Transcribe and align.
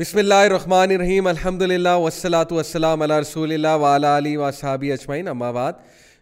بسم 0.00 0.18
اللہ 0.18 0.34
الرحمن 0.34 0.92
الرحیم 0.92 1.26
الحمد 1.26 1.62
للہ 1.62 1.94
وسلاۃ 2.02 2.50
والسلام 2.50 3.02
علی 3.02 3.14
رسول 3.20 3.52
اللہ 3.52 3.74
وعلیٰ 3.80 4.16
علی 4.16 4.36
و 4.36 4.50
صحابی 4.50 4.92
اجمعین، 4.92 5.28
اما 5.28 5.50
بعد۔ 5.52 5.72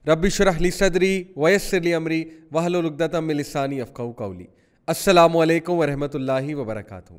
رب 0.05 0.27
شرح 0.29 0.59
لی 0.61 0.71
صدری 0.71 1.23
ویسر 1.37 1.81
لی 1.81 1.93
امری 1.95 2.23
وحل 2.53 2.75
العقدۃ 2.75 3.15
لسانی 3.31 3.81
افقو 3.81 4.11
قولی۔ 4.19 4.47
السلام 4.89 5.37
علیکم 5.37 5.79
ورحمۃ 5.79 6.15
اللہ 6.15 6.55
وبرکاتہ۔ 6.55 7.13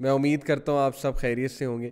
میں 0.00 0.10
امید 0.10 0.42
کرتا 0.42 0.72
ہوں 0.72 0.80
آپ 0.80 0.98
سب 0.98 1.16
خیریت 1.16 1.50
سے 1.50 1.64
ہوں 1.64 1.82
گے 1.82 1.90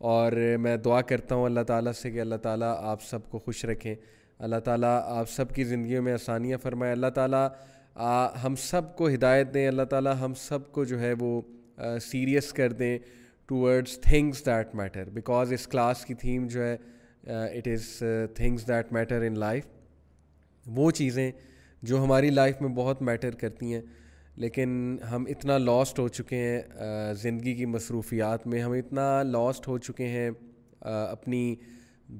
اور 0.00 0.32
میں 0.60 0.76
دعا 0.76 1.00
کرتا 1.02 1.34
ہوں 1.34 1.44
اللہ 1.44 1.68
تعالیٰ 1.72 1.92
سے 2.00 2.10
کہ 2.10 2.20
اللہ 2.20 2.42
تعالیٰ 2.42 2.74
آپ 2.82 3.02
سب 3.10 3.30
کو 3.30 3.38
خوش 3.38 3.64
رکھیں۔ 3.64 3.94
اللہ 4.38 4.60
تعالیٰ 4.64 4.98
آپ 5.18 5.30
سب 5.30 5.54
کی 5.54 5.64
زندگیوں 5.64 6.02
میں 6.02 6.12
آسانیاں 6.12 6.58
فرمائیں 6.62 6.92
اللہ 6.92 7.10
تعالیٰ 7.14 7.46
ہم 8.44 8.56
سب 8.62 8.96
کو 8.96 9.08
ہدایت 9.14 9.54
دیں۔ 9.54 9.68
اللہ 9.68 9.84
تعالیٰ 9.90 10.20
ہم 10.20 10.34
سب 10.48 10.72
کو 10.72 10.84
جو 10.84 11.00
ہے 11.00 11.14
وہ 11.20 11.40
سیریس 12.02 12.52
کر 12.52 12.72
دیں۔ 12.72 12.98
Towards 13.50 13.98
things 14.00 14.44
that 14.46 14.74
matter 14.74 15.08
because 15.10 15.52
us 15.52 15.66
class 15.66 16.04
کی 16.04 16.14
تھیم 16.14 16.46
جو 16.46 16.62
ہے 16.62 16.76
it 17.26 17.68
is 17.68 17.86
things 18.34 18.68
that 18.68 18.92
matter 18.92 19.22
in 19.22 19.38
life 19.38 19.64
وہ 20.66 20.90
چیزیں 20.90 21.30
جو 21.82 22.02
ہماری 22.04 22.30
لائف 22.30 22.60
میں 22.60 22.68
بہت 22.68 23.02
میٹر 23.02 23.30
کرتی 23.30 23.72
ہیں 23.74 23.80
لیکن 24.36 24.96
ہم 25.10 25.24
اتنا 25.28 25.58
لاسٹ 25.58 25.98
ہو 25.98 26.08
چکے 26.08 26.36
ہیں 26.36 27.14
زندگی 27.14 27.54
کی 27.54 27.66
مصروفیات 27.66 28.46
میں 28.46 28.62
ہم 28.62 28.72
اتنا 28.72 29.22
لاسٹ 29.22 29.68
ہو 29.68 29.78
چکے 29.78 30.06
ہیں 30.06 30.30
اپنی 30.80 31.56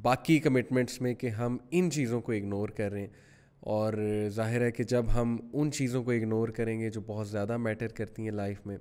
باقی 0.03 0.39
کمٹمنٹس 0.39 1.01
میں 1.01 1.15
کہ 1.15 1.27
ہم 1.27 1.57
ان 1.71 1.91
چیزوں 1.91 2.21
کو 2.21 2.33
اگنور 2.33 2.69
کر 2.69 2.93
رہے 2.93 3.01
ہیں 3.01 3.29
اور 3.61 3.93
ظاہر 4.29 4.61
ہے 4.61 4.71
کہ 4.71 4.85
جب 4.85 5.05
ہم 5.15 5.37
ان 5.53 5.71
چیزوں 5.71 6.03
کو 6.03 6.11
اگنور 6.11 6.49
کریں 6.49 6.81
گے 6.81 6.91
جو 6.91 7.01
بہت 7.01 7.29
زیادہ 7.29 7.57
میٹر 7.57 7.89
کرتی 7.89 8.23
ہیں 8.23 8.31
لائف 8.31 8.67
میں 8.67 8.77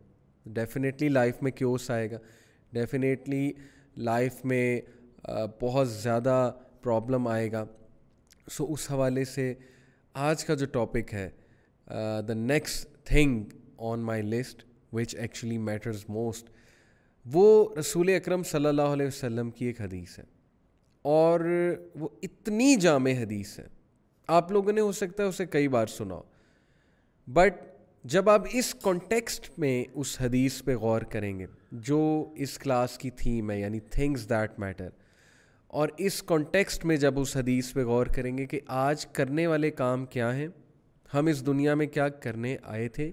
ڈیفینیٹلی 0.45 1.09
لائف 1.09 1.41
میں 1.43 1.51
کیوس 1.51 1.89
آئے 1.91 2.09
گا. 2.11 2.17
ڈیفینیٹلی 2.73 3.51
لائف 3.97 4.43
میں 4.45 4.81
بہت 5.61 5.89
زیادہ 5.89 6.51
پرابلم 6.81 7.27
آئے 7.27 7.51
گا. 7.51 7.65
سو 8.47 8.71
اس 8.73 8.89
حوالے 8.91 9.25
سے 9.25 9.53
آج 10.15 10.45
کا 10.45 10.53
جو 10.53 10.65
ٹاپک 10.65 11.13
ہے 11.13 11.29
the 12.27 12.33
next 12.33 12.87
thing 13.07 13.43
on 13.77 13.99
my 14.01 14.21
list 14.21 14.63
which 14.93 15.15
actually 15.15 15.57
matters 15.57 16.03
most 16.09 16.49
وہ 17.25 17.75
رسول 17.75 18.09
اکرم 18.09 18.43
صلی 18.43 18.65
اللہ 18.65 18.93
علیہ 18.93 19.07
وسلم 19.07 19.49
کی 19.51 19.65
ایک 19.65 19.81
حدیث 19.81 20.17
ہے. 20.19 20.23
اور 21.05 21.39
وہ 21.95 22.07
اتنی 22.23 22.75
جامع 22.75 23.11
حدیث 23.19 23.57
ہے. 23.59 23.67
آپ 24.29 24.51
لوگوں 24.51 24.73
نے 24.73 24.81
ہو 24.81 24.91
سکتا 24.91 25.23
ہے 25.23 25.27
اسے 25.27 25.45
کئی 25.45 25.67
بار 25.67 25.87
سنا 25.87 26.19
بٹ 27.27 27.61
جب 28.03 28.29
آپ 28.29 28.41
اس 28.51 28.75
کانٹیکسٹ 28.75 29.59
میں 29.59 29.83
اس 29.93 30.21
حدیث 30.21 30.63
پہ 30.63 30.75
غور 30.75 31.01
کریں 31.01 31.39
گے، 31.39 31.45
جو 31.71 32.33
اس 32.35 32.57
کلاس 32.59 32.97
کی 32.97 33.09
تھیم 33.09 33.51
ہے 33.51 33.59
یعنی 33.59 33.79
تھنگس 33.79 34.29
دیٹ 34.29 34.59
میٹر 34.59 34.89
اور 35.67 35.89
اس 35.97 36.23
کانٹیکسٹ 36.23 36.85
میں 36.85 36.97
جب 36.97 37.19
اس 37.19 37.37
حدیث 37.37 37.73
پہ 37.73 37.83
غور 37.83 38.05
کریں 38.05 38.37
گے 38.37 38.45
کہ 38.45 38.59
آج 38.67 39.05
کرنے 39.05 39.47
والے 39.47 39.71
کام 39.71 40.05
کیا 40.05 40.35
ہیں، 40.35 40.47
ہم 41.13 41.25
اس 41.25 41.45
دنیا 41.45 41.75
میں 41.75 41.87
کیا 41.87 42.09
کرنے 42.09 42.57
آئے 42.63 42.87
تھے، 42.87 43.11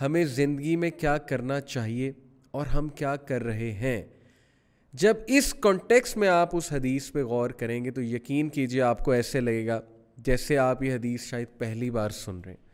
ہمیں 0.00 0.24
زندگی 0.24 0.76
میں 0.76 0.90
کیا 0.90 1.16
کرنا 1.18 1.60
چاہیے 1.60 2.12
اور 2.50 2.66
ہم 2.66 2.88
کیا 2.88 3.16
کر 3.16 3.42
رہے 3.42 3.72
ہیں۔ 3.72 4.02
جب 4.92 5.16
اس 5.26 5.54
کانٹیکس 5.54 6.16
میں 6.16 6.28
آپ 6.28 6.56
اس 6.56 6.72
حدیث 6.72 7.12
پہ 7.12 7.22
غور 7.22 7.50
کریں 7.50 7.84
گے 7.84 7.90
تو 7.90 8.02
یقین 8.02 8.48
کیجیے، 8.48 8.82
آپ 8.82 9.04
کو 9.04 9.10
ایسے 9.10 9.40
لگے 9.40 9.66
گا 9.66 9.80
جیسے 10.16 10.58
آپ 10.58 10.82
یہ 10.82 10.94
حدیث 10.94 11.22
شاید 11.22 11.58
پہلی 11.58 11.90
بار 11.90 12.10
سن 12.10 12.40
رہے 12.40 12.52
ہیں۔ 12.52 12.65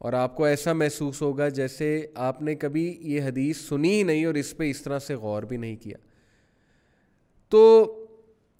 اور 0.00 0.12
آپ 0.12 0.36
کو 0.36 0.44
ایسا 0.44 0.72
محسوس 0.72 1.22
ہوگا 1.22 1.48
جیسے 1.48 2.06
آپ 2.14 2.42
نے 2.42 2.54
کبھی 2.54 2.96
یہ 3.00 3.22
حدیث 3.22 3.56
سنی 3.56 3.90
ہی 3.90 4.02
نہیں 4.02 4.24
اور 4.24 4.34
اس 4.34 4.56
پہ 4.56 4.70
اس 4.70 4.82
طرح 4.82 4.98
سے 4.98 5.14
غور 5.14 5.42
بھی 5.42 5.56
نہیں 5.56 5.76
کیا۔ 5.76 5.96
تو 7.48 7.84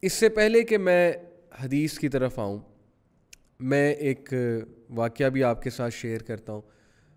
اس 0.02 0.12
سے 0.12 0.28
پہلے 0.28 0.62
کہ 0.62 0.78
میں 0.78 1.12
حدیث 1.64 1.98
کی 1.98 2.08
طرف 2.08 2.38
آؤں، 2.38 2.58
میں 3.60 3.94
ایک 3.94 4.34
واقعہ 4.90 5.28
بھی 5.28 5.44
آپ 5.44 5.62
کے 5.62 5.70
ساتھ 5.70 5.94
شیئر 5.94 6.18
کرتا 6.18 6.52
ہوں 6.52 6.60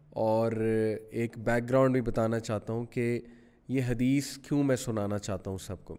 اور 0.09 0.51
ایک 1.09 1.37
بیک 1.37 1.69
گراؤنڈ 1.69 1.93
بھی 1.93 2.01
بتانا 2.01 2.39
چاہتا 2.39 2.73
ہوں 2.73 2.83
کہ 2.83 3.19
یہ 3.67 3.81
حدیث 3.87 4.37
کیوں 4.37 4.63
میں 4.63 4.75
سنانا 4.75 5.17
چاہتا 5.17 5.51
ہوں 5.51 5.57
سب 5.57 5.85
کو۔ 5.85 5.97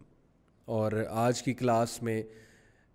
اور 0.65 0.91
آج 1.09 1.43
کی 1.43 1.53
کلاس 1.53 2.03
میں 2.03 2.23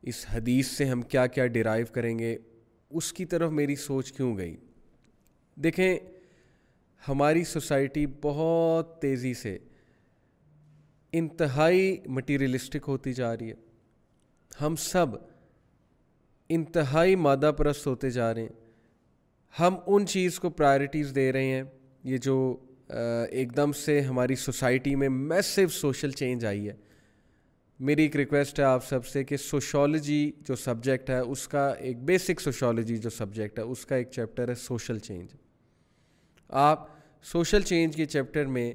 اس 0.02 0.26
حدیث 0.34 0.66
سے 0.66 0.84
ہم 0.84 1.02
کیا 1.02 1.26
کیا 1.26 1.46
ڈرائیو 1.46 1.86
کریں 1.92 2.18
گے، 2.18 2.38
اس 2.90 3.12
کی 3.12 3.24
طرف 3.24 3.50
میری 3.50 3.74
سوچ 3.74 4.12
کیوں 4.12 4.36
گئی؟ 4.36 4.56
دیکھیں، 5.62 5.98
ہماری 7.08 7.44
سوسائٹی 7.44 8.06
بہت 8.22 9.00
تیزی 9.00 9.34
سے 9.34 9.58
انتہائی 11.12 11.96
مٹیریلسٹک 12.06 12.88
ہوتی 12.88 13.12
جا 13.12 13.36
رہی 13.36 13.50
ہے۔ 13.50 13.54
ہم 14.60 14.76
سب 14.76 15.06
انتہائی 16.48 17.16
مادہ 17.16 17.52
پرست 17.58 17.86
ہوتے 17.86 18.10
جا 18.10 18.34
رہے 18.34 18.42
ہیں۔ 18.42 18.48
ہم 19.60 19.76
ان 19.86 20.06
چیز 20.06 20.38
کو 20.40 20.50
پرائرٹیز 20.50 21.12
دے 21.14 21.32
رہے 21.32 21.44
ہیں، 21.44 21.62
یہ 22.04 22.18
جو 22.18 22.56
ایک 23.30 23.56
دم 23.56 23.72
سے 23.72 24.00
ہماری 24.00 24.34
سوسائٹی 24.34 24.94
میں 24.94 25.08
میسو 25.08 25.68
سوشل 25.68 26.10
چینج 26.10 26.44
آئی 26.44 26.68
ہے۔ 26.68 26.74
میری 27.80 28.02
ایک 28.02 28.16
ریکویسٹ 28.16 28.58
ہے 28.58 28.64
آپ 28.64 28.86
سب 28.86 29.06
سے 29.06 29.24
کہ 29.24 29.36
سوشالوجی 29.36 30.30
جو 30.40 30.56
سبجیکٹ 30.56 31.10
ہے، 31.10 31.18
اس 31.18 31.48
کا 31.48 31.68
ایک 31.68 32.02
بیسک 32.04 32.40
سوشالوجی 32.40 32.96
جو 32.96 33.10
سبجیکٹ 33.10 33.58
ہے، 33.58 33.64
اس 33.64 33.86
کا 33.86 33.96
ایک 33.96 34.10
چیپٹر 34.10 34.48
ہے 34.48 34.54
سوشل 34.54 34.98
چینج 34.98 35.28
آپ 36.50 36.86
سوشل 37.22 37.62
چینج 37.62 37.96
کے 37.96 38.06
چیپٹر 38.06 38.46
میں 38.46 38.72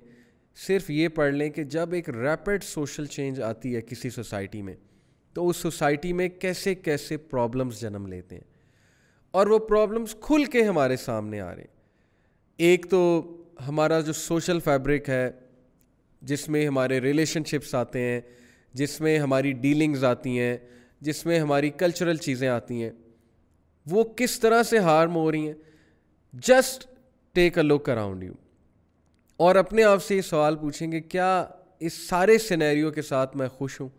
صرف 0.55 0.89
یہ 0.89 1.07
پڑھ 1.07 1.33
لیں 1.33 1.49
کہ 1.49 1.63
جب 1.63 1.93
ایک 1.93 2.09
ریپڈ 2.09 2.63
سوشل 2.63 3.05
چینج 3.05 3.41
آتی 3.41 3.75
ہے 3.75 3.81
کسی 3.81 4.09
سوسائٹی 4.09 4.61
میں، 4.61 4.75
تو 5.33 5.49
اس 5.49 5.57
سوسائٹی 5.57 6.13
میں 6.13 6.29
کیسے 6.29 6.75
کیسے 6.75 7.17
پرابلمس 7.17 7.81
جنم 7.81 8.07
لیتے 8.07 8.35
ہیں۔ 8.35 8.43
اور 9.31 9.47
وہ 9.47 9.59
پرابلمس 9.59 10.15
کھل 10.21 10.45
کے 10.45 10.63
ہمارے 10.63 10.95
سامنے 10.95 11.41
آ 11.41 11.55
رہے 11.55 11.61
ہیں۔ 11.61 11.75
ایک 12.57 12.89
تو 12.89 13.31
ہمارا 13.67 13.99
جو 13.99 14.13
سوشل 14.13 14.59
فیبرک 14.59 15.09
ہے، 15.09 15.31
جس 16.21 16.49
میں 16.49 16.67
ہمارے 16.67 16.99
ریلیشن 16.99 17.43
شپس 17.43 17.75
آتے 17.75 17.99
ہیں، 17.99 18.21
جس 18.73 19.01
میں 19.01 19.19
ہماری 19.19 19.51
ڈیلنگز 19.51 20.03
آتی 20.03 20.39
ہیں، 20.39 20.57
جس 21.01 21.25
میں 21.25 21.39
ہماری 21.39 21.69
کلچرل 21.69 22.17
چیزیں 22.17 22.47
آتی 22.47 22.83
ہیں، 22.83 22.91
وہ 23.85 24.03
کس 24.03 24.39
طرح 24.39 24.63
سے 24.63 24.77
ہارم 24.77 25.15
ہو 25.15 25.31
رہی 25.31 25.47
ہیں؟ 25.47 25.53
Just 26.33 26.94
take 27.35 27.57
a 27.57 27.63
look 27.63 27.89
around 27.89 28.23
you 28.23 28.33
اور 29.39 29.55
اپنے 29.55 29.83
آپ 29.83 30.03
سے 30.03 30.15
یہ 30.15 30.21
سوال 30.21 30.55
پوچھیں 30.55 30.91
گے، 30.91 30.99
کیا 31.01 31.45
اس 31.79 31.93
سارے 32.07 32.37
سینیریو 32.37 32.91
کے 32.91 33.01
ساتھ 33.01 33.35
میں 33.37 33.47
خوش 33.47 33.79
ہوں؟ 33.81 33.89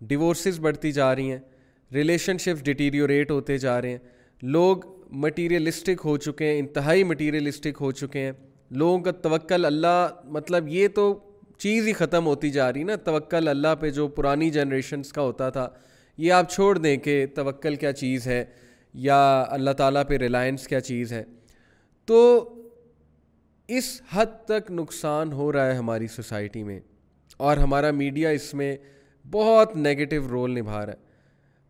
ڈیورسز 0.00 0.58
بڑھتی 0.60 0.92
جا 0.92 1.14
رہی 1.14 1.30
ہیں 1.30 1.38
ریلیشن 1.90 2.38
شپس 2.38 2.64
ڈیٹیریوریٹ 2.64 3.30
ہوتے 3.30 3.58
جا 3.58 3.80
رہے 3.82 3.90
ہیں، 3.90 3.98
لوگ 4.42 4.86
مٹیریلسٹک 5.22 6.00
ہو 6.04 6.16
چکے 6.16 6.52
ہیں، 6.52 6.58
انتہائی 6.58 7.04
مٹیریلسٹک 7.04 7.80
ہو 7.80 7.90
چکے 7.92 8.20
ہیں، 8.20 8.32
لوگوں 8.70 8.98
کا 8.98 9.10
توکل 9.22 9.64
اللہ 9.64 10.08
مطلب 10.24 10.68
یہ 10.68 10.88
تو 10.88 11.12
چیز 11.58 11.86
ہی 11.86 11.92
ختم 11.92 12.26
ہوتی 12.26 12.50
جا 12.50 12.72
رہی 12.72 12.82
نا، 12.82 12.96
توکل 12.96 13.48
اللہ 13.48 13.74
پہ 13.80 13.90
جو 13.90 14.08
پرانی 14.08 14.50
جنریشنس 14.50 15.12
کا 15.12 15.22
ہوتا 15.22 15.50
تھا، 15.50 15.68
یہ 16.18 16.32
آپ 16.32 16.50
چھوڑ 16.50 16.76
دیں 16.78 16.96
کہ 16.96 17.24
توکل 17.34 17.74
کیا 17.74 17.92
چیز 17.92 18.26
ہے 18.26 18.44
یا 18.94 19.44
اللہ 19.48 19.70
تعالیٰ 19.70 20.02
پہ 20.08 20.16
ریلائنس 20.16 20.66
کیا 20.68 20.80
چیز 20.80 21.12
ہے۔ 21.12 21.22
تو 22.10 22.54
اس 23.68 24.02
حد 24.12 24.26
تک 24.44 24.70
نقصان 24.70 25.32
ہو 25.32 25.52
رہا 25.52 25.66
ہے 25.66 25.74
ہماری 25.74 26.06
سوسائٹی 26.06 26.62
میں 26.62 26.80
اور 27.36 27.56
ہمارا 27.56 27.90
میڈیا 27.90 28.30
اس 28.30 28.54
میں 28.54 28.76
بہت 29.30 29.76
نگیٹو 29.76 30.28
رول 30.28 30.58
نبھا 30.58 30.86
رہا 30.86 30.92
ہے۔ 30.92 30.98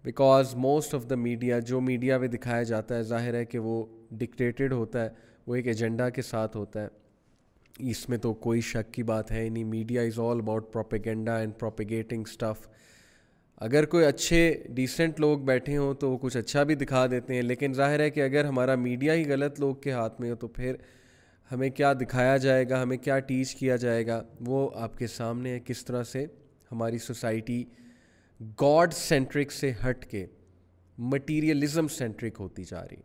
Because 0.05 0.55
most 0.55 0.95
of 0.95 1.11
the 1.11 1.15
media 1.15 1.59
جو 1.59 1.81
میڈیا 1.81 2.19
میں 2.19 2.29
دکھایا 2.29 2.63
جاتا 2.63 2.97
ہے، 2.97 3.03
ظاہر 3.03 3.35
ہے 3.35 3.45
کہ 3.45 3.59
وہ 3.59 3.87
ڈکٹیٹڈ 4.11 4.73
ہوتا 4.73 5.05
ہے، 5.05 5.09
وہ 5.47 5.55
ایک 5.55 5.67
ایجنڈا 5.67 6.11
کے 6.11 6.23
ساتھ 6.23 6.57
ہوتا 6.57 6.83
ہے۔ 6.83 6.89
اس 7.79 8.09
میں 8.09 8.19
تو 8.19 8.35
کوئی 8.35 8.61
شک 8.61 8.95
کی 8.95 9.03
بات 9.03 9.33
ہے 9.33 9.49
نہیں۔ 9.49 9.65
Media 9.65 10.03
is 10.03 10.19
all 10.19 10.39
about 10.39 10.73
propaganda 10.73 11.37
and 11.37 11.53
propagating 11.59 12.23
stuff 12.27 12.69
اگر 13.61 13.85
کوئی 13.85 14.05
اچھے 14.05 14.62
ڈیسنٹ 14.75 15.21
لوگ 15.21 15.39
بیٹھے 15.39 15.77
ہوں 15.77 15.95
تو 15.95 16.11
وہ 16.11 16.19
کچھ 16.19 16.37
اچھا 16.37 16.62
بھی 16.62 16.75
دکھا 16.75 17.07
دیتے 17.07 17.35
ہیں، 17.35 17.43
لیکن 17.43 17.73
ظاہر 17.75 18.01
ہے 18.01 18.11
کہ 18.11 18.23
اگر 18.23 18.45
ہمارا 18.45 18.75
میڈیا 18.75 19.15
ہی 19.15 19.29
غلط 19.31 19.61
لوگ 19.61 19.75
کے 19.75 19.93
ہاتھ 19.93 20.21
میں 20.21 20.31
ہو 20.31 20.37
تو 20.37 20.49
پھر 20.49 20.77
ہمیں 21.51 21.69
کیا 21.71 21.93
دکھایا 21.93 22.37
جائے 22.37 22.69
گا، 22.69 22.83
ہمیں 22.83 22.97
کیا 22.97 23.19
ٹیچ 23.19 23.55
کیا 23.55 23.77
جائے 23.77 24.07
گا؟ 24.07 24.23
وہ 24.41 24.69
آپ 24.75 24.97
کے 24.99 25.07
سامنے 25.07 25.51
ہے 25.51 25.61
کس 25.61 25.85
طرح 25.85 26.03
سے 26.03 26.25
ہماری 26.73 26.99
سوسائٹی 26.99 27.62
گاڈ 28.61 28.93
سینٹرک 28.93 29.53
سے 29.53 29.73
ہٹ 29.85 30.07
کے 30.07 30.27
مٹیریلزم 30.99 31.89
سینٹرک 31.89 32.37
ہوتی 32.41 32.65
جا 32.65 32.83
رہی 32.83 33.01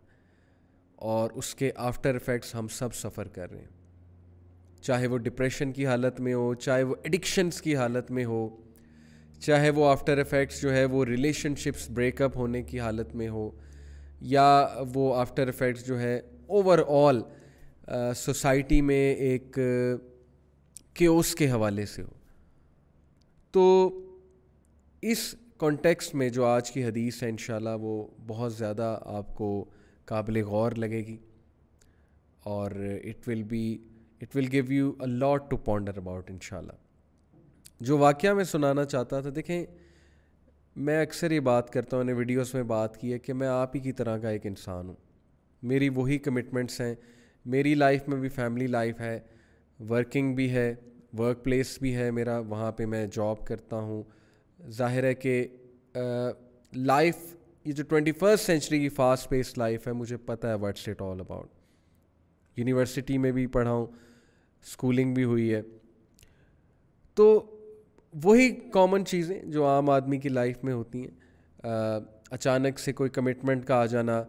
اور 0.98 1.30
اس 1.34 1.54
کے 1.54 1.70
آفٹر 1.76 2.14
افیکٹس 2.14 2.54
ہم 2.54 2.68
سب 2.68 2.94
سفر 2.94 3.28
کر 3.28 3.50
رہے 3.50 3.60
ہیں۔ 3.60 3.74
چاہے 4.82 5.06
وہ 5.06 5.18
ڈپریشن 5.18 5.72
کی 5.72 5.86
حالت 5.86 6.20
میں 6.20 6.34
ہو، 6.34 6.54
چاہے 6.54 6.82
وہ 6.82 6.94
ایڈکشنس 7.02 7.60
کی 7.62 7.76
حالت 7.76 8.10
میں 8.10 8.24
ہو 8.24 8.48
چاہے 9.40 9.70
وہ 9.70 9.88
آفٹر 9.88 10.18
افیکٹس 10.18 10.60
جو 10.62 10.72
ہے 10.72 10.84
وہ 10.84 11.04
ریلیشن 11.04 11.54
شپس 11.56 11.88
بریک 11.94 12.22
اپ 12.22 12.36
ہونے 12.36 12.62
کی 12.62 12.80
حالت 12.80 13.14
میں 13.16 13.28
ہو، 13.28 13.50
یا 14.22 14.46
وہ 14.94 15.14
آفٹر 15.14 15.48
افیکٹس 15.48 15.86
جو 15.86 15.98
ہے 16.00 16.16
اوور 16.48 16.78
آل 16.88 17.20
سوسائٹی 18.16 18.80
میں 18.82 19.14
ایک 19.14 19.58
کیوس 20.94 21.34
کے 21.34 21.50
حوالے 21.50 21.84
سے 21.86 22.02
ہو۔ 22.02 22.14
تو 23.54 23.64
اس 25.02 25.34
کانٹیکس 25.58 26.12
میں 26.14 26.28
جو 26.28 26.44
آج 26.44 26.70
کی 26.70 26.84
حدیث 26.84 27.22
ہے 27.22 27.28
انشاءاللہ 27.28 27.76
وہ 27.80 28.06
بہت 28.26 28.54
زیادہ 28.54 28.98
آپ 29.04 29.34
کو 29.36 29.48
قابل 30.08 30.42
غور 30.44 30.72
لگے 30.72 31.06
گی، 31.06 31.16
اور 32.44 32.70
it 33.04 33.28
will 33.28 33.42
be 33.42 33.66
it 34.20 34.36
will 34.36 34.46
give 34.52 34.72
you 34.72 34.92
a 35.00 35.06
lot 35.08 35.50
to 35.50 35.56
ponder 35.64 35.96
about 35.98 36.30
ان 36.30 36.38
شاء 36.42 36.58
اللہ 36.58 36.84
جو 37.80 37.98
واقعہ 37.98 38.34
میں 38.34 38.44
سنانا 38.44 38.84
چاہتا 38.84 39.20
تھا، 39.20 39.30
دیکھیں، 39.34 39.66
میں 40.76 41.02
اکثر 41.02 41.30
یہ 41.30 41.40
بات 41.40 41.70
کرتا 41.70 41.96
ہوں 41.96 42.04
نے 42.04 42.12
ویڈیوز 42.12 42.54
میں 42.54 42.62
بات 42.62 42.96
کی 42.96 43.12
ہے 43.12 43.18
کہ 43.18 43.32
میں 43.32 43.48
آپ 43.48 43.76
ہی 43.76 43.80
کی 43.80 43.92
طرح 43.92 44.18
کا 44.18 44.28
ایک 44.30 44.46
انسان 44.46 44.88
ہوں۔ 44.88 44.94
میری 45.62 45.88
وہی 45.88 46.18
کمٹمنٹس 46.18 46.80
ہیں۔ 46.80 46.94
میری 47.44 47.74
لائف 47.74 48.08
میں 48.08 48.16
بھی 48.16 48.28
فیملی 48.28 48.66
لائف 48.66 49.00
ہے۔ 49.00 49.20
ورکنگ 49.90 50.34
بھی 50.34 50.50
ہے۔ 50.50 50.74
ورک 51.18 51.44
پلیس 51.44 51.78
بھی 51.80 51.96
ہے 51.96 52.10
میرا۔ 52.10 52.38
وہاں 52.38 52.72
پہ 52.72 52.86
میں 52.86 53.06
جاب 53.12 53.46
کرتا 53.46 53.76
ہوں۔ 53.76 54.02
ظاہر 54.70 55.04
ہے 55.04 55.14
کہ 55.14 55.46
لائف 56.76 57.16
یہ 57.64 57.72
جو 57.72 57.84
ٹوینٹی 57.84 58.12
فرسٹ 58.12 58.46
سینچری 58.46 58.78
کی 58.78 58.88
فاسٹ 58.88 59.28
پیس 59.28 59.58
لائف 59.58 59.86
ہے، 59.86 59.92
مجھے 59.92 60.16
پتہ 60.16 60.46
ہے 60.46 60.54
what's 60.54 60.88
it 60.88 61.02
all 61.02 61.20
about 61.20 61.48
university 62.56 63.18
میں 63.18 63.32
بھی 63.32 63.46
پڑھا 63.46 63.70
ہوں۔ 63.70 63.86
اسکولنگ 64.62 65.14
بھی 65.14 65.24
ہوئی 65.24 65.54
ہے۔ 65.54 65.62
تو 67.14 67.52
وہی 68.24 68.50
کامن 68.72 69.04
چیزیں 69.04 69.42
جو 69.44 69.66
عام 69.66 69.90
آدمی 69.90 70.18
کی 70.18 70.28
لائف 70.28 70.64
میں 70.64 70.72
ہوتی 70.72 71.02
ہیں۔ 71.02 71.66
اچانک 72.30 72.78
سے 72.78 72.92
کوئی 72.92 73.10
کمٹمنٹ 73.10 73.64
کا 73.64 73.74
آ 73.74 73.86
جانا، 73.86 74.22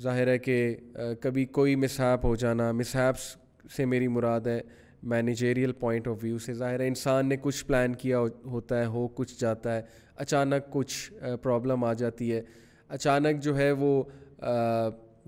ظاہر 0.00 0.26
ہے 0.26 0.38
کہ 0.38 0.76
کبھی 1.20 1.44
کوئی 1.44 1.76
مسہیپ 1.76 2.24
ہو 2.26 2.36
جانا۔ 2.36 2.72
مسہیپس 2.72 3.36
سے 3.76 3.84
میری 3.84 4.08
مراد 4.08 4.40
ہے 4.40 4.60
مینیجیریل 5.02 5.72
پوائنٹ 5.72 6.08
آف 6.08 6.16
ویو 6.22 6.38
سے۔ 6.38 6.54
ظاہر 6.54 6.80
ہے 6.80 6.88
انسان 6.88 7.28
نے 7.28 7.36
کچھ 7.40 7.64
پلان 7.64 7.94
کیا 7.94 8.18
ہوتا 8.44 8.80
ہے، 8.80 8.86
ہو 8.86 9.08
کچھ 9.08 9.40
جاتا 9.40 9.76
ہے۔ 9.76 9.82
اچانک 10.16 10.70
کچھ 10.70 11.12
پرابلم 11.42 11.84
آ 11.84 11.92
جاتی 11.92 12.32
ہے۔ 12.32 12.42
اچانک 12.88 13.42
جو 13.42 13.56
ہے 13.58 13.72
وہ 13.72 14.02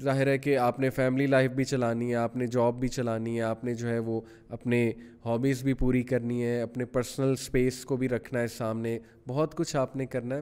ظاہر 0.00 0.26
ہے 0.26 0.38
کہ 0.38 0.58
آپ 0.58 0.80
نے 0.80 0.90
فیملی 0.90 1.26
لائف 1.26 1.50
بھی 1.50 1.64
چلانی 1.64 2.10
ہے، 2.10 2.14
آپ 2.14 2.36
نے 2.36 2.46
جاب 2.46 2.80
بھی 2.80 2.88
چلانی 2.88 3.36
ہے، 3.36 3.42
آپ 3.42 3.64
نے 3.64 3.74
جو 3.74 3.88
ہے 3.88 3.98
وہ 3.98 4.20
اپنے 4.48 4.92
ہابیز 5.24 5.62
بھی 5.62 5.74
پوری 5.74 6.02
کرنی 6.02 6.44
ہے، 6.44 6.62
اپنے 6.62 6.84
پرسنل 6.84 7.32
اسپیس 7.32 7.84
کو 7.84 7.96
بھی 7.96 8.08
رکھنا 8.08 8.40
ہے 8.40 8.46
سامنے، 8.46 8.98
بہت 9.28 9.54
کچھ 9.54 9.76
آپ 9.76 9.96
نے 9.96 10.06
کرنا 10.06 10.34
ہے۔ 10.34 10.40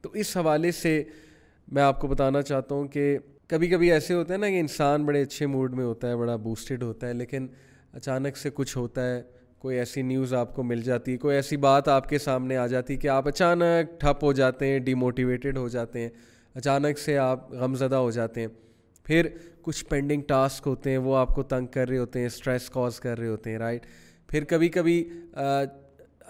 تو 0.00 0.10
اس 0.10 0.36
حوالے 0.36 0.70
سے 0.70 1.02
میں 1.68 1.82
آپ 1.82 2.00
کو 2.00 2.06
بتانا 2.06 2.42
چاہتا 2.42 2.74
ہوں 2.74 2.88
کہ 2.88 3.18
کبھی 3.48 3.68
کبھی 3.68 3.92
ایسے 3.92 4.14
ہوتا 4.14 4.34
ہے 4.34 4.38
نا 4.38 4.48
کہ 4.48 4.60
انسان 4.60 5.04
بڑے 5.04 5.22
اچھے 5.22 5.46
موڈ 5.46 5.74
میں 5.74 5.84
ہوتا 5.84 6.08
ہے، 6.08 6.16
بڑا 6.16 6.36
بوسٹڈ 6.36 6.82
ہوتا 6.82 7.08
ہے، 7.08 7.12
لیکن 7.12 7.46
اچانک 7.92 8.36
سے 8.36 8.50
کچھ 8.54 8.78
ہوتا 8.78 9.14
ہے، 9.14 9.22
کوئی 9.58 9.78
ایسی 9.78 10.02
نیوز 10.02 10.34
آپ 10.34 10.54
کو 10.54 10.62
مل 10.62 10.82
جاتی 10.82 11.12
ہے، 11.12 11.16
کوئی 11.16 11.36
ایسی 11.36 11.56
بات 11.56 11.88
آپ 11.88 12.08
کے 12.08 12.18
سامنے 12.18 12.56
آ 12.56 12.66
جاتی 12.66 12.96
کہ 12.96 13.08
آپ 13.08 13.28
اچانک 13.28 14.00
ٹھپ 14.00 14.24
ہو 14.24 14.32
جاتے 14.32 14.66
ہیں 14.66 14.78
ڈی 14.78 14.94
موٹیویٹیڈ 14.94 15.56
ہو 15.56 15.68
جاتے 15.68 16.00
ہیں، 16.00 16.08
اچانک 16.54 16.98
سے 16.98 17.18
آپ 17.18 17.52
غم 17.52 17.74
زدہ 17.74 17.96
ہو 17.96 18.10
جاتے 18.10 18.40
ہیں۔ 18.40 18.48
پھر 19.04 19.28
کچھ 19.62 19.84
پینڈنگ 19.84 20.22
ٹاسک 20.22 20.62
ہوتے 20.66 20.90
ہیں، 20.90 20.98
وہ 20.98 21.16
آپ 21.16 21.28
کو 21.28 21.42
تنگ 21.42 21.66
کر 21.66 21.88
رہے 21.88 21.98
ہوتے 21.98 22.18
ہیں 22.18 22.26
اسٹریس 22.26 22.70
کاز 22.70 23.00
کر 23.00 23.18
رہے 23.18 23.28
ہوتے 23.28 23.50
ہیں 23.50 23.58
رائٹ 23.58 23.86
پھر 24.28 24.44
کبھی 24.44 24.68
کبھی 24.68 25.08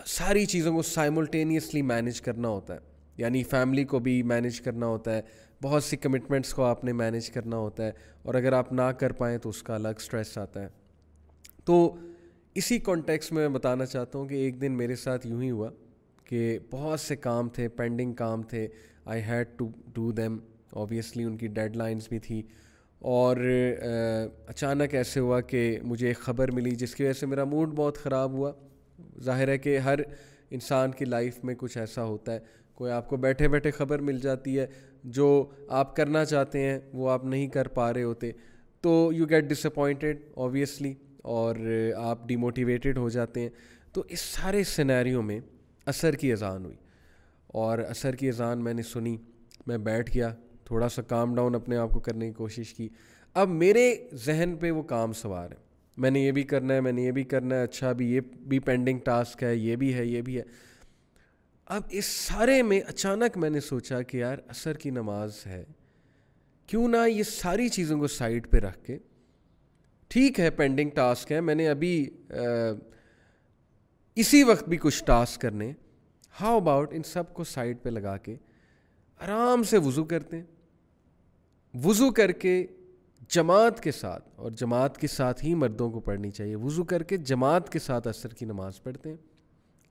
ساری 0.06 0.46
چیزوں 0.46 0.76
کو 0.76 0.82
سائملٹینیسلی 0.82 1.82
مینیج 1.82 2.20
کرنا 2.20 2.48
ہوتا 2.48 2.74
ہے۔ 2.74 2.78
یعنی 3.16 3.42
فیملی 3.42 3.84
کو 3.84 3.98
بھی 3.98 4.22
مینیج 4.22 4.60
کرنا 4.60 4.86
ہوتا 4.86 5.16
ہے، 5.16 5.20
بہت 5.62 5.84
سی 5.84 5.96
کمٹمنٹس 5.96 6.54
کو 6.54 6.64
آپ 6.64 6.84
نے 6.84 6.92
مینیج 6.92 7.30
کرنا 7.30 7.56
ہوتا 7.56 7.86
ہے۔ 7.86 7.92
اور 8.22 8.34
اگر 8.34 8.52
آپ 8.52 8.72
نہ 8.72 8.82
کر 8.82 9.12
پائیں 9.12 9.38
تو 9.38 9.48
اس 9.48 9.62
کا 9.62 9.74
الگ 9.74 9.88
اسٹریس 9.88 10.38
آتا 10.38 10.62
ہے۔ 10.62 10.69
تو 11.64 11.96
اسی 12.54 12.78
کانٹیکس 12.78 13.32
میں 13.32 13.48
میں 13.48 13.58
بتانا 13.58 13.86
چاہتا 13.86 14.19
ہوں 14.19 14.26
کہ 14.26 14.34
ایک 14.34 14.60
دن 14.60 14.72
میرے 14.72 14.96
ساتھ 14.96 15.26
یوں 15.26 15.42
ہی 15.42 15.50
ہوا 15.50 15.70
کہ 16.24 16.58
بہت 16.70 17.00
سے 17.00 17.16
کام 17.16 17.48
تھے 17.48 17.69
پینڈنگ 17.69 18.12
کام 18.12 18.42
تھے۔ 18.42 18.69
I 19.04 19.22
had 19.22 19.46
to 19.56 19.69
do 19.92 20.12
them 20.12 20.38
obviously 20.72 21.24
ان 21.24 21.36
کی 21.36 21.46
ڈیڈ 21.46 21.76
لائنس 21.76 22.08
بھی 22.08 22.19
تھی 22.19 22.42
اور 22.98 23.36
اچانک 24.46 24.94
ایسے 24.94 25.20
ہوا 25.20 25.40
کہ 25.40 25.78
مجھے 25.82 26.08
ایک 26.08 26.19
خبر 26.19 26.50
ملی 26.50 26.70
جس 26.70 26.94
کی 26.94 27.04
وجہ 27.04 27.12
سے 27.12 27.26
میرا 27.26 27.44
موڈ 27.44 27.72
بہت 27.76 27.98
خراب 27.98 28.32
ہوا۔ 28.32 28.52
ظاہر 29.20 29.48
ہے 29.48 29.58
کہ 29.58 29.78
ہر 29.78 29.98
انسان 30.50 30.90
کی 30.90 31.04
لائف 31.04 31.44
میں 31.44 31.54
کچھ 31.58 31.78
ایسا 31.78 32.04
ہوتا 32.04 32.34
ہے۔ 32.34 32.38
کوئی 32.74 32.92
آپ 32.92 33.08
کو 33.08 33.16
بیٹھے 33.16 33.48
بیٹھے 33.48 33.70
خبر 33.70 33.98
مل 33.98 34.19
جاتی 34.19 34.58
ہے، 34.58 34.66
جو 35.04 35.50
آپ 35.69 35.96
کرنا 35.96 36.24
چاہتے 36.24 36.58
ہیں 36.60 36.78
وہ 36.92 37.10
آپ 37.10 37.24
نہیں 37.24 37.48
کر 37.48 37.69
پا 37.69 37.92
رہے 37.92 38.02
ہوتے۔ 38.02 38.30
تو 38.80 39.10
you 39.14 39.24
get 39.24 39.44
dish 39.44 39.66
appointed 39.66 40.20
obviously 40.34 40.94
اور 41.19 41.56
آپ 41.96 42.28
ڈیموٹیویٹیڈ 42.28 42.98
ہو 42.98 43.08
جاتے 43.08 43.40
ہیں۔ 43.40 43.48
تو 43.92 44.02
اس 44.08 44.20
سارے 44.20 44.64
سینیریوں 44.64 45.22
میں 45.22 45.40
اثر 45.86 46.14
کی 46.14 46.32
اذان 46.32 46.64
ہوئی۔ 46.64 46.76
اور 47.46 47.78
اثر 47.78 48.16
کی 48.16 48.28
اذان 48.28 48.64
میں 48.64 48.74
نے 48.74 48.82
سنی، 48.82 49.16
میں 49.66 49.78
بیٹھ 49.78 50.14
گیا۔ 50.14 50.34
تھوڑا 50.64 50.88
سا 50.88 51.02
کام 51.02 51.34
ڈاؤن 51.34 51.54
اپنے 51.54 51.76
آپ 51.76 51.90
کو 51.90 52.00
کرنے 52.00 52.26
کی 52.26 52.32
کوشش 52.32 52.74
کی۔ 52.74 52.88
اب 53.34 53.48
میرے 53.48 54.08
ذہن 54.14 54.56
پہ 54.60 54.70
وہ 54.70 54.82
کام 54.82 55.12
سوار 55.12 55.50
ہے۔ 55.50 55.56
میں 55.96 56.10
نے 56.10 56.20
یہ 56.20 56.32
بھی 56.32 56.42
کرنا 56.42 56.74
ہے، 56.74 56.80
میں 56.80 56.92
نے 56.92 57.02
یہ 57.02 57.10
بھی 57.10 57.24
کرنا 57.24 57.54
ہے 57.54 57.62
اچھا 57.62 57.92
بھی، 57.92 58.12
یہ 58.12 58.20
بھی 58.40 58.58
پینڈنگ 58.58 58.98
ٹاسک 58.98 59.42
ہے، 59.42 59.56
یہ 59.56 59.76
بھی 59.76 59.94
ہے، 59.94 60.04
یہ 60.04 60.22
بھی 60.22 60.38
ہے۔ 60.38 60.42
اب 61.66 61.82
اس 61.90 62.04
سارے 62.04 62.62
میں 62.62 62.80
اچانک 62.86 63.38
میں 63.38 63.50
نے 63.50 63.60
سوچا 63.60 64.02
کہ 64.02 64.16
یار 64.16 64.36
اثر 64.48 64.72
کی 64.72 64.90
نماز 64.90 65.36
ہے۔ 65.46 65.64
کیوں 66.66 66.88
نہ 66.88 67.08
یہ 67.08 67.22
ساری 67.22 67.68
چیزوں 67.68 67.98
کو 67.98 68.06
سائڈ 68.06 68.50
پہ 68.50 68.56
رکھ 68.58 68.84
کے۔ 68.84 68.98
ٹھیک 70.08 70.40
ہے 70.40 70.50
پینڈنگ 70.50 70.90
ٹاسک 70.90 71.32
ہے۔ 71.32 71.40
میں 71.40 71.54
نے 71.54 71.68
ابھی 71.68 72.10
اسی 74.14 74.42
وقت 74.42 74.68
بھی 74.68 74.76
کچھ 74.76 75.04
ٹاسک 75.04 75.40
کرنے۔ 75.40 75.72
ہاؤ 76.40 76.56
اباؤٹ 76.56 76.92
ان 76.92 77.02
سب 77.02 77.34
کو 77.34 77.44
سائڈ 77.44 77.76
پہ 77.82 77.88
لگا 77.88 78.16
کے؟ 78.16 78.36
آرام 79.22 79.62
سے 79.62 79.78
وضو 79.78 80.04
کرتے 80.04 80.36
ہیں۔ 80.36 80.44
وضو 81.84 82.10
کر 82.10 82.32
کے 82.32 82.66
جماعت 83.28 83.80
کے 83.80 83.92
ساتھ، 83.92 84.28
اور 84.36 84.50
جماعت 84.50 84.98
کے 84.98 85.06
ساتھ 85.06 85.44
ہی 85.44 85.54
مردوں 85.54 85.90
کو 85.90 86.00
پڑھنی 86.00 86.30
چاہیے۔ 86.30 86.56
وضو 86.56 86.84
کر 86.84 87.02
کے 87.02 87.16
جماعت 87.16 87.72
کے 87.72 87.78
ساتھ 87.78 88.08
اثر 88.08 88.28
کی 88.28 88.44
نماز 88.46 88.82
پڑھتے 88.82 89.10
ہیں۔ 89.10 89.16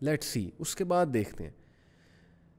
لیٹ 0.01 0.23
سی 0.23 0.49
اس 0.59 0.75
کے 0.75 0.83
بعد 0.83 1.05
دیکھتے 1.13 1.43
ہیں۔ 1.43 1.51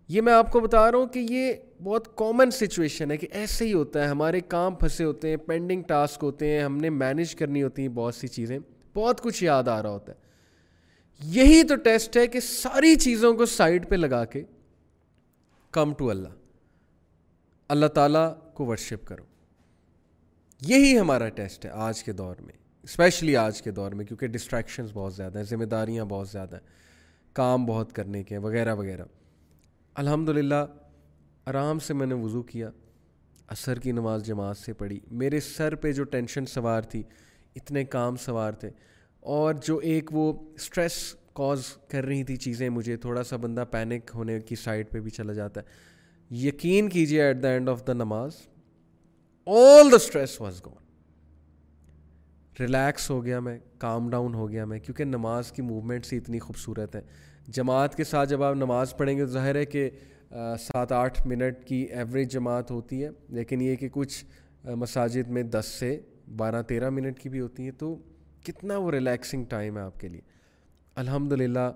یہ 0.09 0.21
میں 0.21 0.33
آپ 0.33 0.53
کو 0.53 0.61
بتا 0.61 0.91
رہا 0.91 0.99
ہوں 0.99 1.07
کہ 1.07 1.27
یہ 1.31 1.53
بہت 1.83 2.17
کامن 2.17 2.51
سچویشن 2.51 3.11
ہے 3.11 3.17
کہ 3.17 3.29
ایسے 3.31 3.65
ہی 3.65 3.73
ہوتا 3.73 4.03
ہے۔ 4.03 4.09
ہمارے 4.09 4.41
کام 4.41 4.75
پھنسے 4.75 5.05
ہوتے 5.05 5.29
ہیں 5.29 5.37
پینڈنگ 5.37 5.83
ٹاسک 5.83 6.19
ہوتے 6.23 6.49
ہیں، 6.49 6.61
ہم 6.65 6.77
نے 6.77 6.91
مینیج 6.91 7.35
کرنی 7.35 7.63
ہوتی 7.63 7.83
ہیں 7.83 7.89
بہت 7.89 8.15
سی 8.15 8.29
چیزیں۔ 8.29 8.59
بہت 8.95 9.21
کچھ 9.21 9.45
یاد 9.45 9.69
آ 9.69 9.83
رہا 9.83 9.91
ہوتا 9.91 10.13
ہے۔ 10.13 10.17
یہی 11.21 11.63
تو 11.63 11.77
ٹیسٹ 11.77 12.17
ہے 12.17 12.27
کہ 12.27 12.41
ساری 12.41 12.97
چیزوں 12.97 13.35
کو 13.35 13.47
سائڈ 13.47 13.89
پہ 13.89 13.95
لگا 13.95 14.25
کے 14.25 14.43
کم 15.71 15.95
ٹو 15.95 16.11
اللہ۔ 16.11 16.29
اللہ 17.73 17.87
تعالیٰ 17.87 18.35
کو 18.55 18.65
ورشپ 18.67 19.07
کرو۔ 19.07 19.25
یہی 20.61 20.99
ہمارا 20.99 21.29
ٹیسٹ 21.29 21.65
ہے 21.65 21.71
آج 21.71 22.05
کے 22.05 22.13
دور 22.13 22.37
میں 22.41 22.55
اسپیشلی 22.83 23.37
آج 23.37 23.63
کے 23.63 23.71
دور 23.71 23.93
میں، 23.93 24.05
کیونکہ 24.05 24.27
ڈسٹریکشنز 24.27 24.91
بہت 24.95 25.15
زیادہ 25.15 25.39
ہیں، 25.39 25.45
ذمہ 25.45 25.65
داریاں 25.65 26.05
بہت 26.05 26.29
زیادہ 26.29 26.57
ہیں، 26.57 26.67
کام 27.33 27.67
بہت 27.67 27.93
کرنے 27.93 28.23
کے 28.23 28.39
وغیرہ 28.39 28.75
وغیرہ۔ 28.75 29.05
الحمد 29.95 30.29
للہ 30.29 30.67
آرام 31.47 31.79
سے 31.79 31.95
میں 31.95 32.07
نے 32.07 32.15
وضو 32.15 32.43
کیا، 32.43 32.71
عصر 33.49 33.79
کی 33.79 33.93
نماز 33.93 34.27
جماعت 34.27 34.57
سے 34.57 34.73
پڑھی۔ 34.73 35.01
میرے 35.11 35.41
سر 35.41 35.75
پہ 35.75 35.93
جو 35.93 36.05
ٹینشن 36.05 36.47
سوار 36.47 36.83
تھی، 36.83 37.03
اتنے 37.57 37.85
کام 37.85 38.17
سوار 38.17 38.53
تھے۔ 38.53 38.71
اور 39.21 39.55
جو 39.55 39.79
ایک 39.79 40.15
وہ 40.15 40.33
اسٹریس 40.55 41.15
کاز 41.35 41.63
کر 41.89 42.05
رہی 42.05 42.25
تھی 42.25 42.37
چیزیں، 42.37 42.69
مجھے 42.69 42.97
تھوڑا 42.97 43.23
سا 43.23 43.37
بندہ 43.37 43.65
پینک 43.71 44.11
ہونے 44.15 44.41
کی 44.41 44.57
سائڈ 44.57 44.91
پہ 44.91 45.01
بھی 45.01 45.11
چلا 45.11 45.33
جاتا 45.33 45.61
ہے۔ 45.61 45.92
یقین 46.41 46.89
کیجیے 46.89 47.23
at 47.23 47.43
the 47.43 47.49
end 47.49 47.69
of 47.69 47.87
the 47.87 47.93
نماز 47.93 48.37
all 49.47 49.91
the 49.91 49.97
stress 49.97 50.41
was 50.41 50.61
gone 50.67 50.81
relax 52.61 53.09
ہو 53.11 53.25
گیا 53.25 53.41
میں 53.41 53.59
کام 53.79 54.09
ڈاؤن 54.11 54.35
ہو 54.35 54.49
گیا 54.51 54.65
میں، 54.65 54.79
کیونکہ 54.79 55.05
نماز 55.05 55.51
کی 55.53 55.63
موومنٹس 55.63 56.13
ہی 56.13 56.19
اتنی 56.19 56.39
خوبصورت 56.39 56.95
ہیں 56.97 57.03
جماعت 57.49 57.95
کے 57.97 58.05
ساتھ 58.05 58.31
جب 58.31 58.43
آپ 58.43 58.55
نماز 58.57 58.97
پڑھیں 58.97 59.17
گے 59.17 59.25
تو 59.25 59.31
ظاہر 59.31 59.55
ہے 59.55 59.65
کہ 59.67 59.89
سات 60.61 60.93
آٹھ 60.93 61.27
منٹ 61.27 61.65
کی 61.67 61.83
ایوریج 61.83 62.33
جماعت 62.33 62.71
ہوتی 62.71 63.05
ہے، 63.05 63.11
لیکن 63.29 63.63
یہ 63.63 63.77
کہ 63.77 63.89
کچھ 63.93 64.25
مساجد 64.77 65.29
میں 65.29 65.43
دس 65.43 65.67
سے 65.81 65.97
بارہ 66.37 66.63
تیرہ 66.63 66.91
منٹ 66.91 67.19
کی 67.21 67.29
بھی 67.29 67.41
ہوتی 67.41 67.63
ہیں، 67.63 67.73
تو 67.79 67.95
کتنا 68.45 68.77
وہ 68.77 68.91
ریلیکسنگ 68.91 69.45
ٹائم 69.45 69.77
ہے 69.79 69.83
آپ 69.83 70.01
کے 70.01 70.09
لیے۔ 70.09 70.21
الحمد 70.97 71.33
للہ 71.33 71.71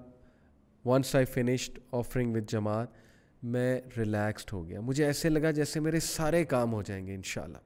once 0.84 1.14
I 1.16 1.24
finished 1.24 1.78
offering 1.92 2.36
with 2.36 2.52
جماعت 2.52 3.04
میں 3.46 3.80
ریلیکسڈ 3.96 4.52
ہو 4.52 4.68
گیا۔ 4.68 4.80
مجھے 4.80 5.04
ایسے 5.04 5.28
لگا 5.28 5.50
جیسے 5.50 5.80
میرے 5.80 6.00
سارے 6.00 6.44
کام 6.44 6.72
ہو 6.72 6.82
جائیں 6.82 7.06
گے 7.06 7.14
انشاءاللہ۔ 7.14 7.58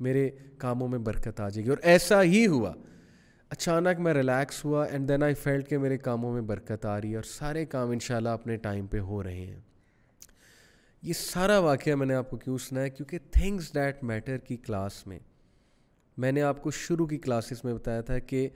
میرے 0.00 0.30
کاموں 0.58 0.88
میں 0.88 0.98
برکت 0.98 1.40
آ 1.40 1.48
جائے 1.48 1.64
گی۔ 1.64 1.70
اور 1.70 1.78
ایسا 1.82 2.22
ہی 2.22 2.46
ہوا۔ 2.46 2.72
اچانک 3.50 4.00
میں 4.00 4.14
ریلیکس 4.14 4.64
ہوا 4.64 4.84
اینڈ 4.84 5.08
دین 5.08 5.22
آئی 5.22 5.34
فیلٹ 5.34 5.68
کہ 5.68 5.78
میرے 5.78 5.98
کاموں 5.98 6.32
میں 6.32 6.42
برکت 6.42 6.86
آ 6.86 7.00
رہی 7.00 7.10
ہے 7.10 7.14
اور 7.14 7.24
سارے 7.24 7.66
کام 7.66 7.90
انشاءاللہ 7.90 8.28
اپنے 8.28 8.56
ٹائم 8.56 8.86
پہ 8.86 8.98
ہو 8.98 9.22
رہے 9.22 9.46
ہیں۔ 9.46 9.60
یہ 11.02 11.12
سارا 11.12 11.58
واقعہ 11.58 11.94
میں 11.94 12.06
نے 12.06 12.14
آپ 12.14 12.30
کو 12.30 12.36
کیوں 12.36 12.58
سنا 12.58 12.80
ہے؟ 12.80 12.90
کیونکہ 12.90 13.18
تھنگس 13.30 13.74
دیٹ 13.74 14.04
میٹر 14.04 14.38
کی 14.38 14.56
کلاس 14.56 15.06
میں 15.06 15.18
میں 16.16 16.32
نے 16.32 16.42
آپ 16.42 16.62
کو 16.62 16.70
شروع 16.70 17.06
کی 17.06 17.18
کلاسز 17.18 17.64
میں 17.64 17.74
بتایا 17.74 18.00
تھا 18.00 18.18
کہ 18.18 18.48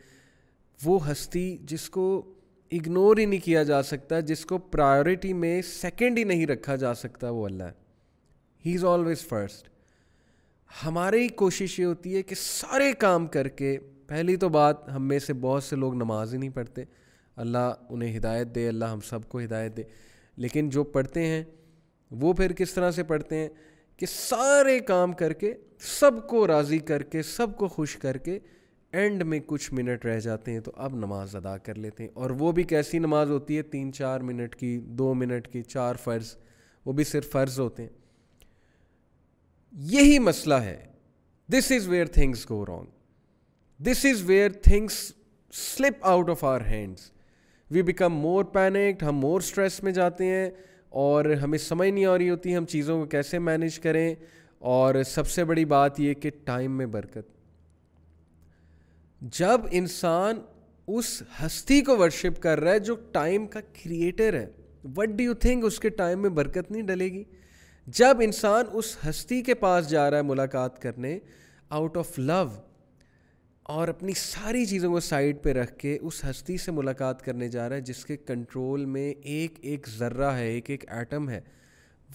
وہ 0.84 1.10
ہستی 1.10 1.58
جس 1.60 1.90
کو 1.90 2.34
اگنور 2.72 3.16
ہی 3.16 3.24
نہیں 3.24 3.44
کیا 3.44 3.62
جا 3.62 3.82
سکتا، 3.82 4.20
جس 4.20 4.46
کو 4.46 4.58
پرائیورٹی 4.58 5.32
میں 5.32 5.62
سیکنڈ 5.62 6.18
ہی 6.18 6.24
نہیں 6.24 6.46
رکھا 6.46 6.76
جا 6.76 6.94
سکتا 6.94 7.30
وہ 7.30 7.46
اللہ 7.46 7.64
ہے۔ 7.64 7.72
ہی 8.66 8.74
از 8.74 8.84
آلویز 8.84 9.18
فرسٹ 9.18 9.68
ہماری 10.86 11.28
کوشش 11.28 11.80
یہ 11.80 11.84
ہوتی 11.84 12.16
ہے 12.16 12.22
کہ 12.22 12.34
سارے 12.34 12.92
کام 12.92 13.26
کر 13.26 13.48
کے، 13.48 13.78
پہلی 14.06 14.36
تو 14.36 14.48
بات 14.48 14.88
ہم 14.88 15.08
میں 15.08 15.18
سے 15.18 15.32
بہت 15.32 15.64
سے 15.64 15.76
لوگ 15.76 15.94
نماز 15.94 16.34
ہی 16.34 16.38
نہیں 16.38 16.50
پڑھتے۔ 16.50 16.84
اللہ 17.36 17.72
انہیں 17.90 18.18
ہدایت 18.18 18.54
دے، 18.54 18.68
اللہ 18.68 18.84
ہم 18.84 19.00
سب 19.00 19.28
کو 19.28 19.40
ہدایت 19.40 19.76
دے۔ 19.76 19.82
لیکن 20.36 20.70
جو 20.70 20.84
پڑھتے 20.84 21.26
ہیں، 21.26 21.44
وہ 22.10 22.32
پھر 22.32 22.52
کس 22.52 22.72
طرح 22.72 22.90
سے 22.90 23.02
پڑھتے 23.02 23.36
ہیں؟ 23.36 23.48
کہ 23.96 24.06
سارے 24.06 24.80
کام 24.80 25.12
کر 25.12 25.32
کے، 25.32 25.54
سب 25.78 26.28
کو 26.28 26.46
راضی 26.46 26.78
کر 26.78 27.02
کے، 27.02 27.22
سب 27.22 27.56
کو 27.56 27.68
خوش 27.68 27.96
کر 27.96 28.16
کے 28.16 28.38
اینڈ 28.92 29.22
میں 29.22 29.40
کچھ 29.46 29.72
منٹ 29.72 30.04
رہ 30.04 30.20
جاتے 30.20 30.52
ہیں 30.52 30.60
تو 30.60 30.72
اب 30.74 30.94
نماز 30.94 31.36
ادا 31.36 31.58
کر 31.58 31.74
لیتے 31.74 32.02
ہیں۔ 32.02 32.10
اور 32.14 32.30
وہ 32.30 32.52
بھی 32.52 32.62
کیسی 32.62 32.98
نماز 32.98 33.30
ہوتی 33.30 33.56
ہے؟ 33.56 33.62
تین 33.62 33.92
چار 33.92 34.20
منٹ 34.20 34.54
کی، 34.54 34.78
دو 34.78 35.14
منٹ 35.14 35.48
کی، 35.48 35.62
چار 35.62 35.94
فرض۔ 35.94 36.36
وہ 36.86 36.92
بھی 36.92 37.04
صرف 37.04 37.30
فرض 37.30 37.60
ہوتے 37.60 37.82
ہیں۔ 37.82 37.90
یہی 39.72 40.18
مسئلہ 40.18 40.54
ہے۔ 40.54 40.84
This 41.48 41.72
is 41.72 41.88
where 41.88 42.06
things 42.06 42.50
go 42.50 42.66
wrong 42.66 42.86
this 43.82 44.04
is 44.04 44.22
where 44.22 44.50
things 44.50 45.12
slip 45.52 45.94
out 46.00 46.30
of 46.30 46.44
our 46.44 46.60
hands 46.60 47.10
we 47.70 47.82
become 47.82 48.14
more 48.14 48.44
panicked 48.44 49.02
ہم 49.02 49.16
مور 49.16 49.40
اسٹریس 49.40 49.82
میں 49.82 49.92
جاتے 49.92 50.24
ہیں 50.24 50.50
اور 50.88 51.24
ہمیں 51.24 51.58
سمجھ 51.58 51.88
نہیں 51.88 52.04
آ 52.04 52.18
رہی 52.18 52.30
ہوتی 52.30 52.56
ہم 52.56 52.66
چیزوں 52.66 53.00
کو 53.00 53.06
کیسے 53.06 53.38
مینیج 53.38 53.78
کریں۔ 53.78 54.14
اور 54.58 55.02
سب 55.02 55.28
سے 55.28 55.44
بڑی 55.44 55.64
بات 55.64 56.00
یہ 56.00 56.14
کہ 56.14 56.30
ٹائم 56.44 56.76
میں 56.76 56.86
برکت۔ 56.86 57.41
جب 59.22 59.60
انسان 59.70 60.40
اس 60.88 61.22
ہستی 61.42 61.80
کو 61.80 61.96
ورشپ 61.96 62.40
کر 62.42 62.60
رہا 62.60 62.72
ہے 62.72 62.78
جو 62.78 62.94
ٹائم 63.12 63.46
کا 63.46 63.60
کریٹر 63.60 64.34
ہے 64.34 64.46
وٹ 64.96 65.08
ڈو 65.08 65.22
یو 65.22 65.34
تھنک 65.34 65.64
اس 65.64 65.78
کے 65.80 65.88
ٹائم 65.88 66.22
میں 66.22 66.30
برکت 66.30 66.70
نہیں 66.70 66.82
ڈلے 66.82 67.04
گی؟ 67.04 67.22
جب 67.86 68.16
انسان 68.20 68.64
اس 68.72 68.96
ہستی 69.08 69.40
کے 69.42 69.54
پاس 69.54 69.90
جا 69.90 70.10
رہا 70.10 70.16
ہے 70.16 70.22
ملاقات 70.22 70.82
کرنے 70.82 71.18
آؤٹ 71.68 71.96
آف 71.96 72.18
لو 72.18 72.44
اور 73.62 73.88
اپنی 73.88 74.12
ساری 74.16 74.64
چیزوں 74.66 74.90
کو 74.92 75.00
سائڈ 75.00 75.42
پہ 75.42 75.52
رکھ 75.52 75.78
کے 75.78 75.98
اس 76.02 76.24
ہستی 76.24 76.56
سے 76.58 76.72
ملاقات 76.72 77.22
کرنے 77.22 77.48
جا 77.48 77.68
رہا 77.68 77.76
ہے، 77.76 77.80
جس 77.80 78.04
کے 78.04 78.16
کنٹرول 78.16 78.84
میں 78.84 79.12
ایک 79.22 79.58
ایک 79.62 79.88
ذرہ 79.98 80.32
ہے، 80.32 80.48
ایک 80.48 80.70
ایک 80.70 80.84
ایٹم 80.88 81.28
ہے 81.28 81.40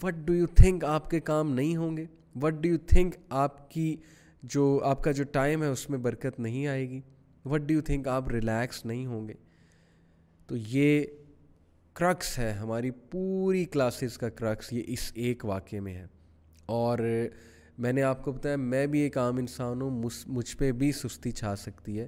وٹ 0.02 0.14
ڈو 0.14 0.34
یو 0.34 0.46
تھنک 0.46 0.84
آپ 0.84 1.10
کے 1.10 1.20
کام 1.20 1.54
نہیں 1.54 1.76
ہوں 1.76 1.96
گے؟ 1.96 2.04
وٹ 2.42 2.52
ڈو 2.52 2.68
یو 2.68 2.78
تھنک 2.86 3.14
آپ 3.30 3.70
کی 3.70 3.96
جو 4.42 4.80
آپ 4.84 5.02
کا 5.02 5.10
جو 5.10 5.24
ٹائم 5.24 5.62
ہے 5.62 5.68
اس 5.68 5.90
میں 5.90 5.98
برکت 5.98 6.40
نہیں 6.40 6.66
آئے 6.66 6.90
گی۔ 6.90 7.00
وٹ 7.44 7.60
ڈو 7.60 7.74
یو 7.74 7.80
تھنک 7.80 8.08
آپ 8.08 8.28
ریلیکس 8.28 8.86
نہیں 8.86 9.06
ہوں 9.06 9.28
گے۔ 9.28 9.34
تو 10.46 10.56
یہ 10.56 11.04
کرکس 11.92 12.38
ہے، 12.38 12.52
ہماری 12.52 12.90
پوری 12.90 13.64
کلاسز 13.64 14.18
کا 14.18 14.28
کرکس 14.28 14.72
یہ 14.72 14.82
اس 14.86 15.12
ایک 15.14 15.44
واقعے 15.44 15.80
میں 15.80 15.94
ہے۔ 15.94 16.06
اور 16.66 16.98
میں 17.78 17.92
نے 17.92 18.02
آپ 18.02 18.22
کو 18.22 18.32
بتایا، 18.32 18.56
میں 18.56 18.86
بھی 18.86 19.00
ایک 19.00 19.18
عام 19.18 19.36
انسان 19.36 19.82
ہوں 19.82 20.02
مجھ 20.26 20.56
پہ 20.56 20.72
بھی 20.72 20.92
سستی 20.92 21.30
چھا 21.30 21.56
سکتی 21.56 22.00
ہے۔ 22.00 22.06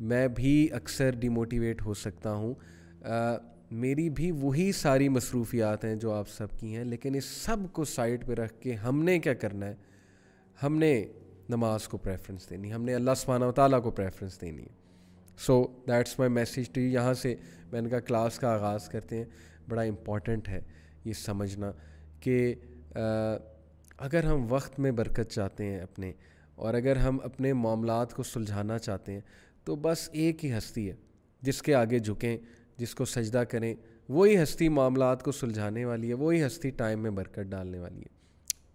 میں 0.00 0.28
بھی 0.28 0.68
اکثر 0.72 1.10
ڈیموٹیویٹ 1.10 1.82
ہو 1.82 1.94
سکتا 1.94 2.32
ہوں۔ 2.32 2.54
میری 3.70 4.10
بھی 4.10 4.30
وہی 4.30 4.72
ساری 4.72 5.08
مصروفیات 5.08 5.84
ہیں 5.84 5.94
جو 5.94 6.12
آپ 6.12 6.28
سب 6.28 6.46
کی 6.58 6.76
ہیں، 6.76 6.84
لیکن 6.84 7.14
اس 7.14 7.24
سب 7.24 7.56
کو 7.72 7.84
سائڈ 7.84 8.26
پہ 8.26 8.32
رکھ 8.32 8.60
کے 8.60 8.74
ہم 8.74 9.02
نے 9.02 9.18
کیا 9.18 9.34
کرنا 9.34 9.66
ہے؟ 9.66 9.74
ہم 10.62 10.78
نے 10.78 11.04
نماز 11.48 11.88
کو 11.88 11.96
پریفرنس 11.98 12.48
دینی، 12.50 12.72
ہم 12.72 12.82
نے 12.84 12.94
اللہ 12.94 13.14
سبحانہ 13.16 13.44
و 13.44 13.52
تعالیٰ 13.52 13.82
کو 13.82 13.90
پریفرنس 13.90 14.40
دینی۔ 14.40 14.62
ہے 14.62 14.82
so 15.38 15.62
that's 15.88 16.18
my 16.18 16.30
message 16.30 16.70
to 16.72 16.80
یہاں 16.80 17.14
سے 17.14 17.34
میں 17.72 17.80
نے 17.80 17.88
کہا 17.88 18.00
کلاس 18.00 18.38
کا 18.38 18.52
آغاز 18.54 18.88
کرتے 18.88 19.16
ہیں، 19.16 19.24
بڑا 19.68 19.82
امپورٹنٹ 19.82 20.48
ہے 20.48 20.60
یہ 21.04 21.12
سمجھنا 21.12 21.72
کہ 22.20 22.54
اگر 22.94 24.24
ہم 24.24 24.46
وقت 24.48 24.78
میں 24.80 24.90
برکت 24.90 25.30
چاہتے 25.30 25.64
ہیں 25.64 25.80
اپنے، 25.80 26.12
اور 26.54 26.74
اگر 26.74 26.96
ہم 26.96 27.18
اپنے 27.22 27.52
معاملات 27.52 28.14
کو 28.14 28.22
سلجھانا 28.22 28.78
چاہتے 28.78 29.12
ہیں، 29.12 29.20
تو 29.64 29.76
بس 29.76 30.08
ایک 30.12 30.44
ہی 30.44 30.52
ہستی 30.58 30.88
ہے۔ 30.90 30.94
جس 31.42 31.62
کے 31.62 31.74
آگے 31.74 31.98
جھکیں، 31.98 32.36
جس 32.76 32.94
کو 32.94 33.04
سجدہ 33.04 33.42
کریں، 33.50 33.74
وہی 34.08 34.42
ہستی 34.42 34.68
معاملات 34.68 35.22
کو 35.22 35.32
سلجھانے 35.32 35.84
والی 35.84 36.08
ہے، 36.08 36.14
وہی 36.14 36.44
ہستی 36.46 36.70
ٹائم 36.70 37.02
میں 37.02 37.10
برکت 37.10 37.50
ڈالنے 37.50 37.78
والی 37.78 38.00
ہے۔ 38.00 38.12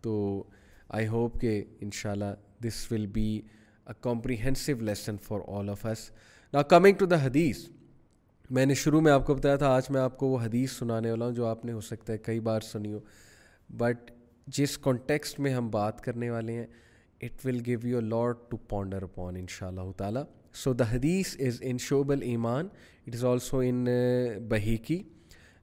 تو 0.01 0.43
آئی 0.89 1.07
ہوپ 1.07 1.39
کہ 1.41 1.63
ان 1.81 1.91
شاء 1.91 2.11
اللہ 2.11 2.33
this 2.63 2.91
will 2.91 3.05
be 3.05 3.41
a 3.87 3.93
comprehensive 4.01 4.79
lesson 4.79 5.17
for 5.17 5.39
all 5.47 5.69
of 5.69 5.85
us 5.85 6.09
نا 6.53 6.61
کمنگ 6.61 6.95
ٹو 6.95 7.05
دا 7.05 7.23
حدیث 7.23 7.67
میں 8.49 8.65
نے 8.65 8.73
شروع 8.73 9.01
میں 9.01 9.11
آپ 9.11 9.25
کو 9.25 9.35
بتایا 9.35 9.55
تھا، 9.55 9.67
آج 9.67 9.89
میں 9.89 10.01
آپ 10.01 10.17
کو 10.17 10.27
وہ 10.27 10.39
حدیث 10.41 10.71
سنانے 10.71 11.11
والا 11.11 11.25
ہوں 11.25 11.33
جو 11.33 11.45
آپ 11.45 11.65
نے 11.65 11.71
ہو 11.71 11.81
سکتا 11.81 12.13
ہے 12.13 12.17
کئی 12.17 12.39
بار 12.39 12.61
سنی 12.61 12.93
ہو۔ 12.93 12.99
بٹ 13.69 14.11
جس 14.47 14.77
کانٹیکسٹ 14.77 15.39
میں 15.39 15.53
ہم 15.53 15.69
بات 15.69 16.01
کرنے 16.01 16.29
والے 16.29 16.53
ہیں 16.53 16.65
it 17.21 17.45
will 17.45 17.61
give 17.65 17.87
you 17.87 17.97
a 17.97 18.33
to 18.49 18.57
ponder 18.57 19.03
upon 19.03 19.35
ان 19.35 19.45
شاء 19.49 19.67
اللہ 19.67 19.91
تعالیٰ 19.97 20.23
سو 20.53 20.73
دا 20.73 20.91
حدیث 20.91 21.35
از 21.39 21.57
ان 21.61 21.77
شعب 21.77 22.09
المان 22.09 22.67
it 23.07 23.15
is 23.15 23.25
also 23.25 23.59
in 23.59 23.85
Bayhaqi 24.49 25.01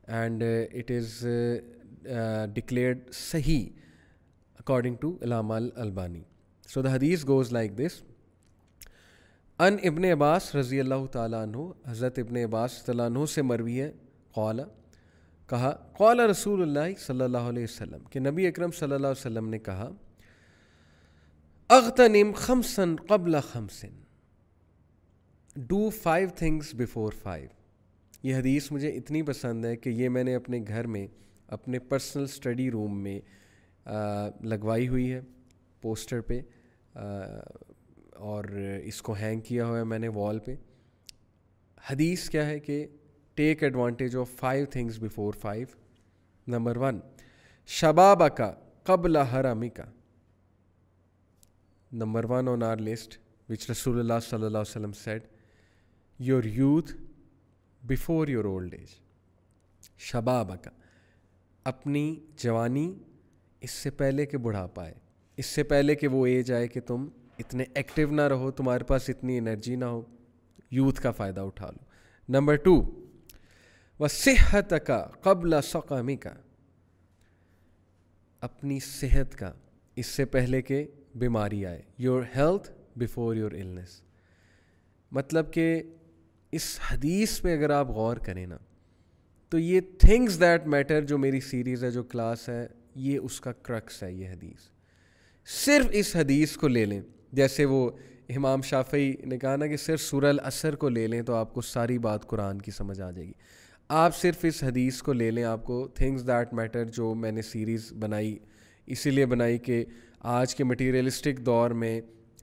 and 0.06 0.42
it 0.72 0.90
is 0.90 1.26
declared 2.54 3.10
صحیح 3.12 3.68
according 4.58 4.96
to 5.00 5.16
Allama 5.20 5.54
Albani 5.54 6.22
so 6.68 6.82
the 6.82 6.92
hadith 6.92 7.26
goes 7.26 7.52
like 7.52 7.76
this 7.78 8.00
ان 9.58 9.76
ابن 9.85 10.04
عباس 10.04 10.54
رضی 10.54 10.80
اللہ 10.80 11.06
تعالیٰ 11.12 11.42
عنہ 11.42 11.66
حضرت 11.87 12.18
ابن 12.18 12.37
عباس 12.37 12.73
صلی 12.76 12.90
اللہ 12.90 13.02
عنہ 13.08 13.26
سے 13.26 13.42
مروی 13.42 13.80
ہے 13.80 13.90
قال 14.35 14.61
کہا 15.49 15.70
قال 15.96 16.20
رسول 16.20 16.62
اللہ 16.62 16.99
صلی 16.99 17.23
اللہ 17.23 17.50
علیہ 17.50 17.64
وسلم 17.64 18.02
کہ 18.11 18.20
نبی 18.20 18.46
اکرم 18.46 18.70
صلی 18.70 18.94
اللہ 18.94 19.06
علیہ 19.06 19.20
وسلم 19.20 19.49
نے 19.49 19.58
کہا 19.58 19.88
اغتنم 21.70 22.32
خمسن 22.37 22.96
قبل 23.08 23.40
خمسن 23.42 23.94
do 25.56 25.88
five 25.92 26.28
things 26.37 26.75
before 26.75 27.12
five 27.23 27.49
یہ 28.23 28.37
حدیث 28.37 28.70
مجھے 28.73 28.88
اتنی 28.88 29.23
پسند 29.23 29.64
ہے 29.64 29.76
کہ 29.76 29.90
یہ 29.90 30.08
میں 30.08 30.25
نے 30.25 30.35
اپنے 30.35 30.61
گھر 30.68 30.87
میں 30.87 31.06
اپنے 31.49 31.78
پرسنل 31.78 32.25
اسٹڈی 32.25 32.70
روم 32.70 33.02
میں 33.02 33.18
لگوائی 34.44 34.88
ہوئی 34.88 35.12
ہے 35.12 35.20
پوسٹر 35.82 36.20
پہ 36.20 36.40
اور 38.12 38.44
اس 38.84 39.02
کو 39.02 39.12
ہینگ 39.12 39.40
کیا 39.40 39.66
ہوا 39.66 39.78
ہے 39.78 39.84
میں 39.84 39.98
نے 39.98 40.08
وال 40.08 40.38
پہ۔ 40.38 40.54
حدیث 41.90 42.30
کیا 42.30 42.46
ہے 42.46 42.60
کہ 42.60 42.86
take 43.34 43.62
advantage 43.62 44.16
of 44.16 44.30
five 44.30 44.66
things 44.66 44.98
before 44.98 45.34
five 45.34 45.66
number 46.46 46.76
one 46.76 47.00
شباب 47.66 48.36
کا 48.36 48.54
قبل 48.84 49.16
حرمی 49.16 49.68
کا 49.68 49.84
number 51.92 52.24
one 52.24 52.48
on 52.48 52.62
our 52.62 52.76
list 52.76 53.18
which 53.48 53.70
رسول 53.70 53.98
اللہ 53.98 54.12
صلی 54.22 54.44
اللہ 54.44 54.58
علیہ 54.58 54.70
وسلم 54.70 54.92
said 54.92 55.24
your 56.18 56.44
youth 56.44 56.92
before 57.82 58.28
your 58.28 58.44
old 58.44 58.74
age 58.74 58.88
شباب 59.98 60.62
کا 60.62 60.70
اپنی 61.64 62.20
جوانی 62.36 62.94
اس 63.60 63.70
سے 63.70 63.90
پہلے 63.90 64.26
کہ 64.26 64.38
بڑھاپا 64.38 64.84
آئے 64.84 64.94
اس 65.37 65.47
سے 65.47 65.62
پہلے 65.62 65.95
کہ 65.95 66.09
وہ 66.09 66.26
ایج 66.26 66.52
آئے 66.52 66.69
کہ 66.69 66.81
تم 66.81 67.09
اتنے 67.38 67.64
ایکٹیو 67.75 68.11
نہ 68.11 68.21
رہو، 68.21 68.50
تمہارے 68.50 68.85
پاس 68.85 69.11
اتنی 69.11 69.38
انرجی 69.38 69.76
نہ 69.76 69.85
ہو 69.85 70.02
یوتھ 70.71 71.02
کا 71.02 71.11
فائدہ 71.11 71.40
اٹھا 71.40 71.71
لو۔ 71.71 71.85
نمبر 72.28 72.57
ٹو 72.57 73.02
وہ 73.99 74.09
صحت 74.09 74.75
کا 74.87 75.07
قبل 75.21 75.55
سقامی 75.62 76.16
کا 76.16 76.35
اپنی 78.40 78.81
صحت 78.81 79.35
کا 79.35 79.52
اس 79.97 80.07
سے 80.07 80.25
پہلے 80.25 80.62
کہ 80.62 80.85
بیماری 81.14 81.66
آئے۔ 81.66 81.83
Your 81.99 82.23
health 82.37 82.71
before 82.97 83.35
your 83.35 83.52
illness 83.52 84.02
مطلب 85.12 85.52
کہ 85.52 85.83
اس 86.52 86.81
حدیث 86.90 87.40
پہ 87.40 87.57
اگر 87.57 87.71
آپ 87.71 87.88
غور 87.88 88.16
کریں 88.16 88.47
نا، 88.47 88.57
تو 89.49 89.59
یہ 89.59 89.81
تھنگز 89.99 90.40
دیٹ 90.40 90.66
میٹر 90.66 91.05
جو 91.05 91.19
میری 91.19 91.40
سیریز 91.40 91.85
ہے، 91.85 91.90
جو 91.90 92.02
کلاس 92.02 92.49
ہے، 92.49 92.66
یہ 92.95 93.19
اس 93.19 93.40
کا 93.40 93.52
کرکس 93.52 94.02
ہے، 94.02 94.12
یہ 94.12 94.28
حدیث۔ 94.28 94.75
صرف 95.48 95.86
اس 95.92 96.16
حدیث 96.16 96.52
کو 96.52 96.68
لے 96.68 96.84
لیں۔ 96.84 97.00
جیسے 97.32 97.64
وہ 97.64 97.90
امام 98.28 98.62
شافعی 98.62 99.12
نے 99.24 99.38
کہا 99.38 99.56
نا 99.56 99.66
کہ 99.66 99.76
صرف 99.76 100.00
سور 100.00 100.22
الاثر 100.22 100.76
کو 100.76 100.88
لے 100.88 101.06
لیں 101.06 101.22
تو 101.22 101.34
آپ 101.34 101.54
کو 101.54 101.60
ساری 101.60 101.98
بات 101.98 102.26
قرآن 102.26 102.62
کی 102.62 102.70
سمجھ 102.70 103.00
آ 103.00 103.10
جائے 103.10 103.26
گی۔ 103.26 103.32
آپ 103.88 104.16
صرف 104.16 104.36
اس 104.42 104.64
حدیث 104.64 105.02
کو 105.02 105.12
لے 105.12 105.30
لیں، 105.30 105.44
آپ 105.44 105.64
کو 105.64 105.88
تھنگز 105.88 106.26
دیٹ 106.26 106.54
میٹر 106.54 106.84
جو 106.84 107.14
میں 107.14 107.32
نے 107.32 107.42
سیریز 107.42 107.92
بنائی، 107.92 108.38
اسی 108.86 109.10
لیے 109.10 109.26
بنائی 109.26 109.58
کہ 109.58 109.84
آج 110.20 110.54
کے 110.54 110.64
مٹیریلسٹک 110.64 111.38
دور 111.38 111.70
میں 111.70 112.00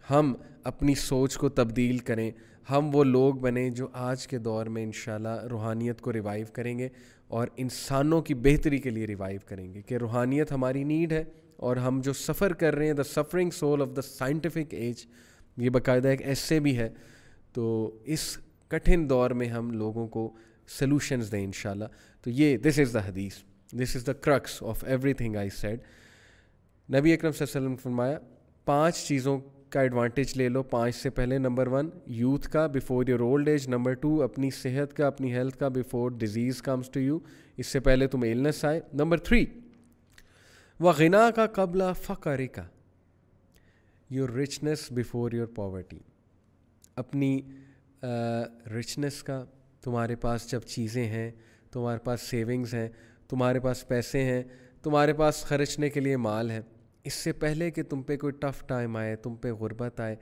ہم 0.10 0.34
اپنی 0.64 0.96
سوچ 0.96 1.38
کو 1.38 1.50
تبدیل 1.50 1.98
کریں۔ 1.98 2.32
ہم 2.70 2.90
وہ 2.94 3.04
لوگ 3.04 3.34
بنیں 3.34 3.70
جو 3.70 3.88
آج 3.94 4.28
کے 4.28 4.38
دور 4.38 4.66
میں 4.66 4.84
انشاءاللہ 4.84 5.44
روحانیت 5.50 6.02
کو 6.02 6.14
ریوائیو 6.14 6.46
کریں 6.54 6.80
گے 6.80 6.90
اور 7.28 7.48
انسانوں 7.58 8.22
کی 8.22 8.34
بہتری 8.34 8.78
کے 8.78 8.90
لیے 8.90 9.08
ریوائیو 9.08 9.40
کریں 9.46 9.74
گے 9.74 9.82
کہ 9.82 9.96
روحانیت 9.96 10.52
ہماری 10.52 10.84
نیڈ 10.84 11.12
ہے۔ 11.12 11.24
اور 11.64 11.78
ہم 11.78 12.02
جو 12.04 12.14
سفر 12.14 12.54
کر 12.54 12.76
رہے 12.76 12.86
ہیں 12.86 12.94
the 12.94 13.04
suffering 13.04 13.50
soul 13.50 13.82
of 13.82 13.96
the 13.96 14.02
scientific 14.02 14.74
age 14.74 15.06
یہ 15.58 15.70
باقاعدہ 15.70 16.08
ایک 16.08 16.22
ایسے 16.22 16.60
بھی 16.60 16.78
ہے۔ 16.78 16.90
تو 17.54 17.98
اس 18.06 18.38
کٹھن 18.68 19.10
دور 19.10 19.32
میں 19.32 19.48
ہم 19.48 19.72
لوگوں 19.72 20.08
کو 20.08 20.34
سلوشنز 20.68 21.32
دیں 21.32 21.44
ان 21.46 21.52
شاء 21.52 21.72
اللہ 21.72 21.86
تو 22.22 22.30
یہ 22.30 22.58
دس 22.58 22.80
از 22.80 22.94
دا 22.94 23.08
حدیث 23.08 23.36
this 23.74 23.96
is 23.96 24.08
the 24.08 24.14
crux 24.14 24.64
of 24.64 24.84
everything 25.14 25.36
I 25.36 25.50
said 25.50 25.80
نبی 26.94 27.14
اکرم 27.14 27.32
صلی 27.32 27.46
اللہ 27.46 27.58
علیہ 27.58 27.68
وسلم 27.68 27.76
فرمایا، 27.76 28.18
پانچ 28.66 28.98
چیزوں 28.98 29.38
کا 29.70 29.82
ایڈوانٹیج 29.82 30.38
لے 30.38 30.50
لو۔ 30.50 30.64
پانچ 30.64 30.96
سے 30.96 31.10
پہلے 31.10 31.38
نمبر 31.38 31.68
ون 31.68 31.90
یوتھ 32.06 32.50
کا 32.50 32.68
before 32.68 33.06
your 33.08 33.20
old 33.20 33.48
age 33.48 33.68
number 33.68 33.94
two 33.94 34.24
اپنی 34.24 34.50
صحت 34.52 34.94
کا، 34.94 35.08
اپنی 35.08 35.34
ہیلتھ 35.34 35.58
کا 35.58 35.68
before 35.68 36.12
disease 36.12 36.62
comes 36.62 36.90
to 36.90 37.00
you 37.00 37.20
اس 37.58 37.68
سے 37.68 37.80
پہلے 37.80 38.08
تمہیں 38.08 38.32
ایلنس 38.32 38.66
آئے۔ 38.66 38.80
نمبر 38.94 39.18
تھری 39.18 39.46
و 40.80 40.92
غنا 40.92 41.32
کا 41.32 41.46
قبل 41.48 41.82
فقر 42.02 42.46
کا۔ 42.46 42.64
Your 44.10 44.30
richness 44.30 44.92
before 44.92 45.32
your 45.32 45.48
poverty 45.48 46.00
اپنی 46.96 47.42
رچنس 48.76 49.24
کا 49.24 49.46
تمہارے 49.82 50.16
پاس 50.16 50.52
جب 50.52 50.60
چیزیں 50.60 51.06
ہیں، 51.06 51.32
تمہارے 51.72 52.00
پاس 52.00 52.22
سیونگز 52.22 52.74
ہیں، 52.74 52.90
تمہارے 53.28 53.60
پاس 53.60 53.88
پیسے 53.88 54.24
ہیں، 54.24 54.44
تمہارے 54.84 55.14
پاس 55.14 55.44
خرچنے 55.44 55.90
کے 55.90 56.00
لیے 56.00 56.18
مال 56.18 56.52
ہے، 56.52 56.60
اس 57.04 57.14
سے 57.14 57.34
پہلے 57.34 57.72
کہ 57.72 57.84
تم 57.84 58.02
پہ 58.02 58.18
کوئی 58.18 58.34
ٹف 58.34 58.68
ٹائم 58.68 58.98
آئے، 58.98 59.16
تم 59.16 59.36
پہ 59.36 59.52
غربت 59.52 60.00
آئے، 60.00 60.16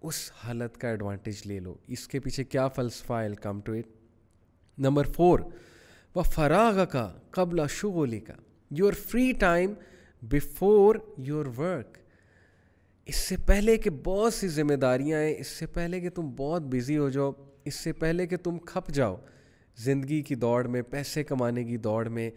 اس 0.00 0.30
حالت 0.44 0.78
کا 0.78 0.88
ایڈوانٹیج 0.88 1.46
لے 1.46 1.60
لو۔ 1.60 1.74
اس 1.86 2.08
کے 2.08 2.20
پیچھے 2.20 2.44
کیا 2.44 2.68
فلسفہ 2.68 3.12
ہے؟ 3.12 3.34
Come 3.34 3.60
to 3.60 3.72
it 3.72 3.86
number 4.78 5.04
four 5.04 5.40
و 6.14 6.22
فراغ 6.22 6.84
کا 6.92 7.18
قبل 7.30 7.66
شغولی 7.68 8.20
کا۔ 8.20 8.34
Your 8.70 8.92
free 8.92 9.32
time 9.32 9.72
before 10.22 10.96
your 11.18 11.46
work 11.58 11.98
اس 13.06 13.16
سے 13.16 13.36
پہلے 13.46 13.76
کہ 13.76 13.90
بہت 13.90 14.34
سی 14.34 14.48
ذمہ 14.48 14.74
داریاں 14.74 15.20
ہیں، 15.20 15.34
اس 15.38 15.46
سے 15.46 15.66
پہلے 15.66 16.00
کہ 16.00 16.10
تم 16.10 16.30
بہت 16.36 16.62
بزی 16.62 16.96
ہو 16.98 17.08
جاؤ، 17.10 17.32
اس 17.64 17.74
سے 17.74 17.92
پہلے 17.92 18.26
کہ 18.26 18.36
تم 18.36 18.58
کھپ 18.58 18.90
جاؤ، 18.90 19.16
زندگی 19.76 20.22
کی 20.22 20.34
دوڑ 20.34 20.66
میں، 20.66 20.82
پیسے 20.82 21.24
کمانے 21.24 21.64
کی 21.64 21.76
دوڑ 21.76 22.08
میں 22.08 22.30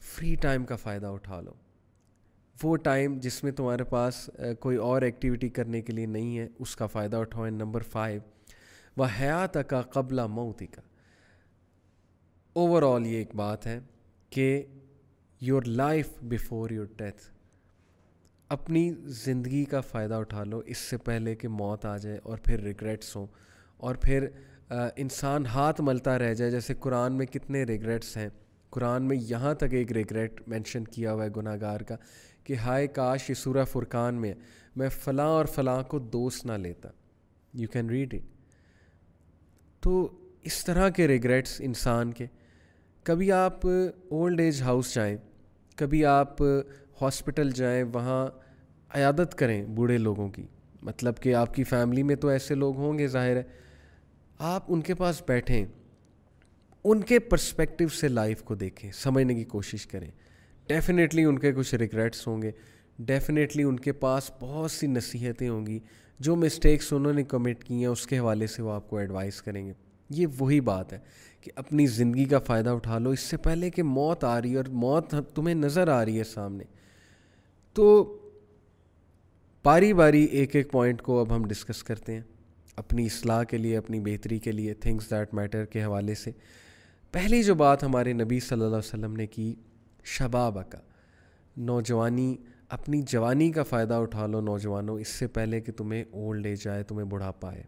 فری 0.00 0.34
ٹائم 0.34 0.64
کا 0.64 0.76
فائدہ 0.76 1.06
اٹھا 1.06 1.40
لو۔ 1.40 1.52
وہ 2.62 2.76
ٹائم 2.76 3.18
جس 3.18 3.42
میں 3.44 3.52
تمہارے 3.52 3.84
پاس 3.84 4.30
کوئی 4.60 4.76
اور 4.76 5.02
ایکٹیویٹی 5.02 5.48
کرنے 5.48 5.82
کے 5.82 5.92
لیے 5.92 6.06
نہیں 6.06 6.38
ہے، 6.38 6.48
اس 6.58 6.76
کا 6.76 6.86
فائدہ 6.86 7.16
اٹھاؤ۔ 7.16 7.48
نمبر 7.48 7.82
فائیو 7.82 8.20
وہ 8.96 9.06
حیات 9.20 9.56
کا 9.68 9.80
قبلہ 9.80 10.26
موتی 10.26 10.66
کا۔ 10.66 10.82
اوور 12.52 12.82
آل 12.82 13.06
یہ 13.06 13.16
ایک 13.16 13.34
بات 13.34 13.66
ہے 13.66 13.78
کہ 14.30 14.62
your 15.44 15.62
life 15.62 16.08
before 16.22 16.70
your 16.70 16.86
death 16.96 17.22
اپنی 18.48 18.92
زندگی 19.04 19.64
کا 19.64 19.80
فائدہ 19.80 20.14
اٹھا 20.14 20.44
لو، 20.44 20.58
اس 20.58 20.78
سے 20.78 20.96
پہلے 20.96 21.34
کہ 21.34 21.48
موت 21.48 21.86
آ 21.86 21.96
جائے 21.96 22.18
اور 22.22 22.38
پھر 22.38 22.60
ریگریٹس 22.60 23.16
ہوں۔ 23.16 23.26
اور 23.76 23.94
پھر 23.94 24.26
انسان 24.96 25.46
ہاتھ 25.46 25.80
ملتا 25.80 26.18
رہ 26.18 26.34
جائے، 26.34 26.50
جیسے 26.50 26.74
قرآن 26.74 27.12
میں 27.12 27.26
کتنے 27.26 27.64
ریگریٹس 27.64 28.16
ہیں۔ 28.16 28.28
قرآن 28.70 29.02
میں 29.02 29.16
یہاں 29.20 29.54
تک 29.54 29.72
ایک 29.72 29.92
ریگریٹ 29.92 30.48
مینشن 30.48 30.84
کیا 30.84 31.12
ہوا 31.12 31.24
ہے 31.24 31.28
گناہ 31.36 31.56
گار 31.60 31.80
کا، 31.80 31.96
کہ 32.44 32.54
ہائے 32.54 32.86
کاش 32.86 33.30
یہ 33.30 33.34
سورہ 33.34 33.64
فرقان 33.64 34.14
میں 34.14 34.34
میں 34.76 34.88
فلاں 34.88 35.28
اور 35.28 35.44
فلاں 35.44 35.82
کو 35.82 35.98
دوست 35.98 36.46
نہ 36.46 36.52
لیتا۔ 36.52 36.88
یو 37.54 37.68
کین 37.68 37.90
ریڈ 37.90 38.14
اٹ 38.14 38.22
تو 39.80 40.18
اس 40.42 40.64
طرح 40.64 40.88
کے 40.88 41.08
ریگریٹس 41.08 41.60
انسان 41.64 42.12
کے۔ 42.12 42.26
کبھی 43.02 43.32
آپ 43.32 43.66
اولڈ 44.08 44.40
ایج 44.40 44.62
ہاؤس 44.62 44.94
جائیں 44.94 45.16
کبھی 45.76 46.04
آپ 46.04 46.42
ہاسپٹل 47.02 47.50
جائیں، 47.50 47.84
وہاں 47.94 48.26
عیادت 48.94 49.34
کریں 49.34 49.64
بوڑھے 49.64 49.98
لوگوں 49.98 50.28
کی۔ 50.28 50.46
مطلب 50.82 51.16
کہ 51.20 51.34
آپ 51.34 51.54
کی 51.54 51.64
فیملی 51.64 52.02
میں 52.02 52.16
تو 52.16 52.28
ایسے 52.28 52.54
لوگ 52.54 52.76
ہوں 52.76 52.98
گے، 52.98 53.06
ظاہر 53.06 53.36
ہے۔ 53.36 53.42
آپ 54.38 54.64
ان 54.68 54.80
کے 54.80 54.94
پاس 54.94 55.22
بیٹھیں، 55.28 55.66
ان 56.84 57.00
کے 57.00 57.18
پرسپیکٹو 57.18 57.88
سے 57.88 58.08
لائف 58.08 58.42
کو 58.42 58.54
دیکھیں، 58.54 58.92
سمجھنے 58.92 59.34
کی 59.34 59.44
کوشش 59.44 59.86
کریں۔ 59.86 60.10
ڈیفینیٹلی 60.66 61.24
ان 61.24 61.38
کے 61.38 61.52
کچھ 61.52 61.74
ریگریٹس 61.74 62.26
ہوں 62.26 62.42
گے۔ 62.42 62.50
ڈیفینیٹلی 62.98 63.62
ان 63.62 63.78
کے 63.78 63.92
پاس 63.92 64.30
بہت 64.40 64.70
سی 64.70 64.86
نصیحتیں 64.86 65.48
ہوں 65.48 65.66
گی۔ 65.66 65.78
جو 66.20 66.36
مسٹیکس 66.36 66.92
انہوں 66.92 67.12
نے 67.12 67.22
کمٹ 67.22 67.64
کی 67.64 67.74
ہیں، 67.74 67.86
اس 67.86 68.06
کے 68.06 68.18
حوالے 68.18 68.46
سے 68.46 68.62
وہ 68.62 68.72
آپ 68.72 68.90
کو 68.90 68.96
ایڈوائز 68.96 69.42
کریں 69.42 69.66
گے۔ 69.66 69.72
یہ 70.10 70.26
وہی 70.38 70.60
بات 70.60 70.92
ہے۔ 70.92 70.98
کہ 71.42 71.52
اپنی 71.54 71.86
زندگی 71.86 72.24
کا 72.24 72.38
فائدہ 72.38 72.70
اٹھا 72.70 72.98
لو، 72.98 73.10
اس 73.10 73.20
سے 73.20 73.36
پہلے 73.36 73.70
کہ 73.70 73.82
موت 73.82 74.24
آ 74.24 74.42
رہی 74.42 74.52
ہے 74.52 74.56
اور 74.56 74.64
موت 74.64 75.14
تمہیں 75.34 75.54
نظر 75.54 75.88
آ 75.88 76.04
رہی 76.04 76.18
ہے 76.18 76.24
سامنے۔ 76.24 76.64
تو 77.72 78.18
باری 79.64 79.92
باری 79.92 80.24
ایک 80.24 80.56
ایک 80.56 80.72
پوائنٹ 80.72 81.02
کو 81.02 81.20
اب 81.20 81.36
ہم 81.36 81.44
ڈسکس 81.44 81.82
کرتے 81.82 82.12
ہیں، 82.12 82.20
اپنی 82.76 83.06
اصلاح 83.06 83.42
کے 83.42 83.56
لیے، 83.56 83.76
اپنی 83.76 84.00
بہتری 84.00 84.38
کے 84.38 84.52
لیے 84.52 84.74
تھنگس 84.74 85.10
دیٹ 85.10 85.34
میٹر 85.34 85.64
کے 85.64 85.84
حوالے 85.84 86.14
سے۔ 86.14 86.30
پہلی 87.12 87.42
جو 87.42 87.54
بات 87.54 87.84
ہمارے 87.84 88.12
نبی 88.12 88.40
صلی 88.40 88.52
اللہ 88.52 88.76
علیہ 88.76 88.76
وسلم 88.76 89.16
نے 89.16 89.26
کی، 89.26 89.54
شباب 90.04 90.70
کا۔ 90.70 90.78
نوجوانی، 91.56 92.36
اپنی 92.68 93.02
جوانی 93.02 93.52
کا 93.52 93.62
فائدہ 93.62 93.94
اٹھا 93.94 94.26
لو 94.26 94.40
نوجوانوں، 94.40 94.98
اس 94.98 95.08
سے 95.08 95.26
پہلے 95.26 95.60
کہ 95.60 95.72
تمہیں 95.72 96.04
اولڈ 96.10 96.46
ایج 96.46 96.68
آئے، 96.68 96.82
تمہیں 96.82 97.04
بڑھاپا 97.04 97.50
آئے۔ 97.50 97.62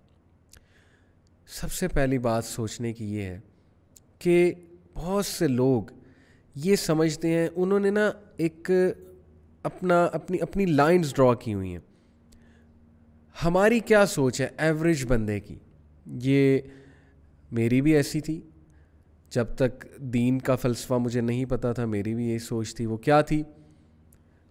سب 1.46 1.72
سے 1.72 1.88
پہلی 1.88 2.18
بات 2.18 2.44
سوچنے 2.44 2.92
کی 2.92 3.14
یہ 3.14 3.22
ہے 3.22 3.40
کہ 4.24 4.52
بہت 4.94 5.26
سے 5.26 5.48
لوگ 5.48 5.82
یہ 6.54 6.76
سمجھتے 6.76 7.28
ہیں، 7.28 7.48
انہوں 7.56 7.80
نے 7.80 7.90
نا 7.90 8.12
ایک 8.36 8.70
اپنا، 9.62 10.04
اپنی 10.04 10.38
اپنی 10.40 10.66
لائنز 10.66 11.14
ڈرا 11.14 11.34
کی 11.34 11.54
ہوئی 11.54 11.70
ہیں۔ 11.72 11.78
ہماری 13.44 13.80
کیا 13.80 14.06
سوچ 14.06 14.40
ہے 14.40 14.48
ایوریج 14.58 15.04
بندے 15.08 15.40
کی؟ 15.40 15.54
یہ 16.06 16.58
میری 17.52 17.82
بھی 17.82 17.94
ایسی 17.94 18.20
تھی۔ 18.20 18.40
جب 19.30 19.44
تک 19.44 19.86
دین 19.98 20.38
کا 20.38 20.56
فلسفہ 20.56 20.94
مجھے 20.94 21.20
نہیں 21.20 21.44
پتہ 21.44 21.72
تھا، 21.72 21.84
میری 21.84 22.14
بھی 22.14 22.28
یہی 22.28 22.38
سوچ 22.38 22.74
تھی۔ 22.74 22.86
وہ 22.86 22.96
کیا 22.96 23.20
تھی؟ 23.20 23.42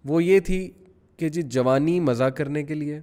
وہ 0.06 0.24
یہ 0.24 0.40
تھی 0.40 0.72
کہ 1.18 1.30
جی 1.30 1.42
جوانی 1.42 2.00
مزہ 2.00 2.24
کرنے 2.24 2.64
کے 2.64 2.74
لیے، 2.74 3.00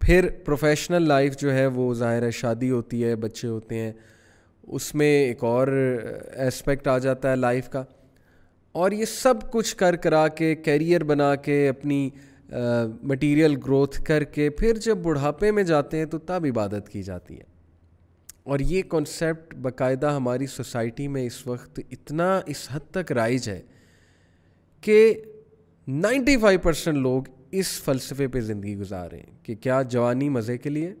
پھر 0.00 0.28
پروفیشنل 0.44 1.08
لائف 1.08 1.38
جو 1.38 1.52
ہے 1.52 1.66
وہ 1.66 1.94
ظاہر 1.94 2.22
ہے 2.22 2.30
شادی 2.30 2.70
ہوتی 2.70 3.04
ہے، 3.04 3.16
بچے 3.16 3.48
ہوتے 3.48 3.78
ہیں۔ 3.78 3.92
اس 4.66 4.94
میں 4.94 5.24
ایک 5.24 5.44
اور 5.44 5.68
اسپیکٹ 6.46 6.88
آ 6.88 6.98
جاتا 6.98 7.30
ہے 7.30 7.36
لائف 7.36 7.68
کا 7.68 7.84
اور 8.72 8.90
یہ 8.90 9.04
سب 9.04 9.34
کچھ 9.52 9.76
کر 9.76 9.96
کرا 9.96 10.28
کے 10.28 10.54
کیریئر 10.54 11.04
بنا 11.04 11.34
کے 11.34 11.68
اپنی 11.68 12.10
مٹیریل 13.02 13.56
گروتھ 13.56 14.02
کر 14.04 14.24
کے 14.24 14.50
پھر 14.50 14.74
جب 14.74 14.96
بڑھاپے 14.96 15.50
میں 15.50 15.62
جاتے 15.62 15.98
ہیں 15.98 16.04
تو 16.04 16.18
تب 16.18 16.46
عبادت 16.50 16.88
کی 16.88 17.02
جاتی 17.02 17.38
ہے 17.38 17.44
اور 18.44 18.58
یہ 18.58 18.82
کانسیپٹ 18.82 19.54
باقاعدہ 19.54 20.10
ہماری 20.10 20.46
سوسائٹی 20.46 21.08
میں 21.08 21.26
اس 21.26 21.46
وقت 21.46 21.80
اتنا 21.90 22.40
اس 22.46 22.68
حد 22.72 22.90
تک 22.90 23.12
رائج 23.12 23.48
ہے 23.48 23.62
کہ 24.80 25.14
نائنٹی 25.88 26.36
فائیو 26.36 26.60
پرسینٹ 26.60 26.98
لوگ 26.98 27.22
اس 27.50 27.82
فلسفے 27.82 28.28
پہ 28.28 28.40
زندگی 28.40 28.76
گزار 28.76 29.10
رہے 29.10 29.18
ہیں 29.18 29.44
کہ 29.44 29.54
کیا 29.54 29.82
جوانی 29.82 30.28
مزے 30.28 30.58
کے 30.58 30.70
لیے 30.70 30.94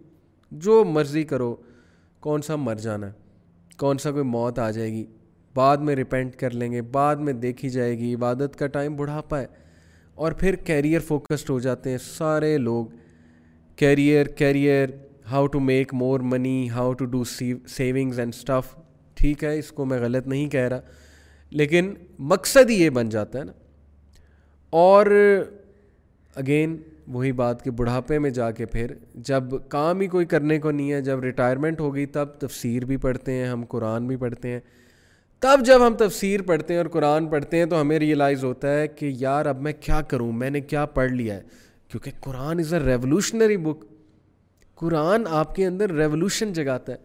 جو 0.50 0.84
مرضی 0.84 1.22
کرو، 1.22 1.56
کون 2.20 2.42
سا 2.42 2.56
مر 2.56 2.74
جانا 2.74 3.06
ہے؟ 3.06 3.23
کون 3.78 3.98
سا 3.98 4.10
کوئی 4.10 4.24
موت 4.24 4.58
آ 4.58 4.70
جائے 4.70 4.92
گی؟ 4.92 5.04
بعد 5.54 5.76
میں 5.76 5.96
ریپینٹ 5.96 6.36
کر 6.36 6.50
لیں 6.50 6.72
گے، 6.72 6.82
بعد 6.82 7.16
میں 7.16 7.32
دیکھی 7.32 7.68
جائے 7.68 7.98
گی، 7.98 8.14
عبادت 8.14 8.56
کا 8.56 8.66
ٹائم 8.66 8.96
بڑھاپا 8.96 9.40
ہے۔ 9.40 9.46
اور 10.14 10.32
پھر 10.32 10.54
کیریئر 10.56 11.00
فوکسڈ 11.00 11.50
ہو 11.50 11.60
جاتے 11.60 11.90
ہیں 11.90 11.98
سارے 11.98 12.58
لوگ۔ 12.58 12.86
Career 13.76 14.26
career 14.26 14.88
how 15.30 15.46
to 15.46 15.60
make 15.60 15.94
more 15.94 16.20
money 16.20 16.70
how 16.70 16.92
to 16.92 17.04
do 17.04 17.24
savings 17.68 18.18
and 18.18 18.32
stuff 18.34 18.78
ٹھیک 19.14 19.44
ہے، 19.44 19.58
اس 19.58 19.72
کو 19.72 19.84
میں 19.84 19.98
غلط 19.98 20.26
نہیں 20.26 20.48
کہہ 20.48 20.60
رہا۔ 20.60 20.80
لیکن 21.50 21.94
مقصد 22.18 22.70
ہی 22.70 22.74
یہ 22.74 22.90
بن 22.90 23.08
جاتا 23.08 23.38
ہے 23.38 23.44
نا۔ 23.44 23.52
اور 24.70 25.06
اگین 26.34 26.76
وہی 27.08 27.32
بات 27.32 27.64
کہ 27.64 27.70
بڑھاپے 27.70 28.18
میں 28.18 28.30
جا 28.30 28.50
کے 28.50 28.66
پھر 28.66 28.94
جب 29.14 29.44
کام 29.68 30.00
ہی 30.00 30.06
کوئی 30.06 30.26
کرنے 30.26 30.58
کو 30.58 30.70
نہیں 30.70 30.92
ہے، 30.92 31.00
جب 31.00 31.20
ریٹائرمنٹ 31.20 31.80
ہو 31.80 31.94
گئی 31.94 32.06
تب 32.06 32.26
تفسیر 32.26 32.84
بھی 32.84 32.96
پڑھتے 32.96 33.32
ہیں، 33.32 33.46
ہم 33.46 33.64
قرآن 33.68 34.06
بھی 34.06 34.16
پڑھتے 34.16 34.48
ہیں۔ 34.48 34.60
تب 35.40 35.66
جب 35.66 35.86
ہم 35.86 35.94
تفسیر 35.94 36.42
پڑھتے 36.42 36.74
ہیں 36.74 36.80
اور 36.80 36.90
قرآن 36.90 37.28
پڑھتے 37.28 37.56
ہیں 37.56 37.66
تو 37.66 37.80
ہمیں 37.80 37.98
ریئلائز 37.98 38.44
ہوتا 38.44 38.74
ہے 38.74 38.88
کہ 38.88 39.12
یار 39.18 39.46
اب 39.46 39.60
میں 39.60 39.72
کیا 39.80 40.00
کروں، 40.00 40.32
میں 40.32 40.50
نے 40.50 40.60
کیا 40.60 40.86
پڑھ 40.86 41.12
لیا 41.12 41.34
ہے۔ 41.34 41.42
کیونکہ 41.88 42.10
Quran 42.20 42.58
is 42.58 42.74
a 42.74 42.80
revolutionary 42.80 43.56
book 43.56 43.84
Quran 44.74 45.24
آپ 45.30 45.54
کے 45.54 45.66
اندر 45.66 45.92
ریولیوشن 45.92 46.52
جگاتا 46.52 46.92
ہے۔ 46.92 46.96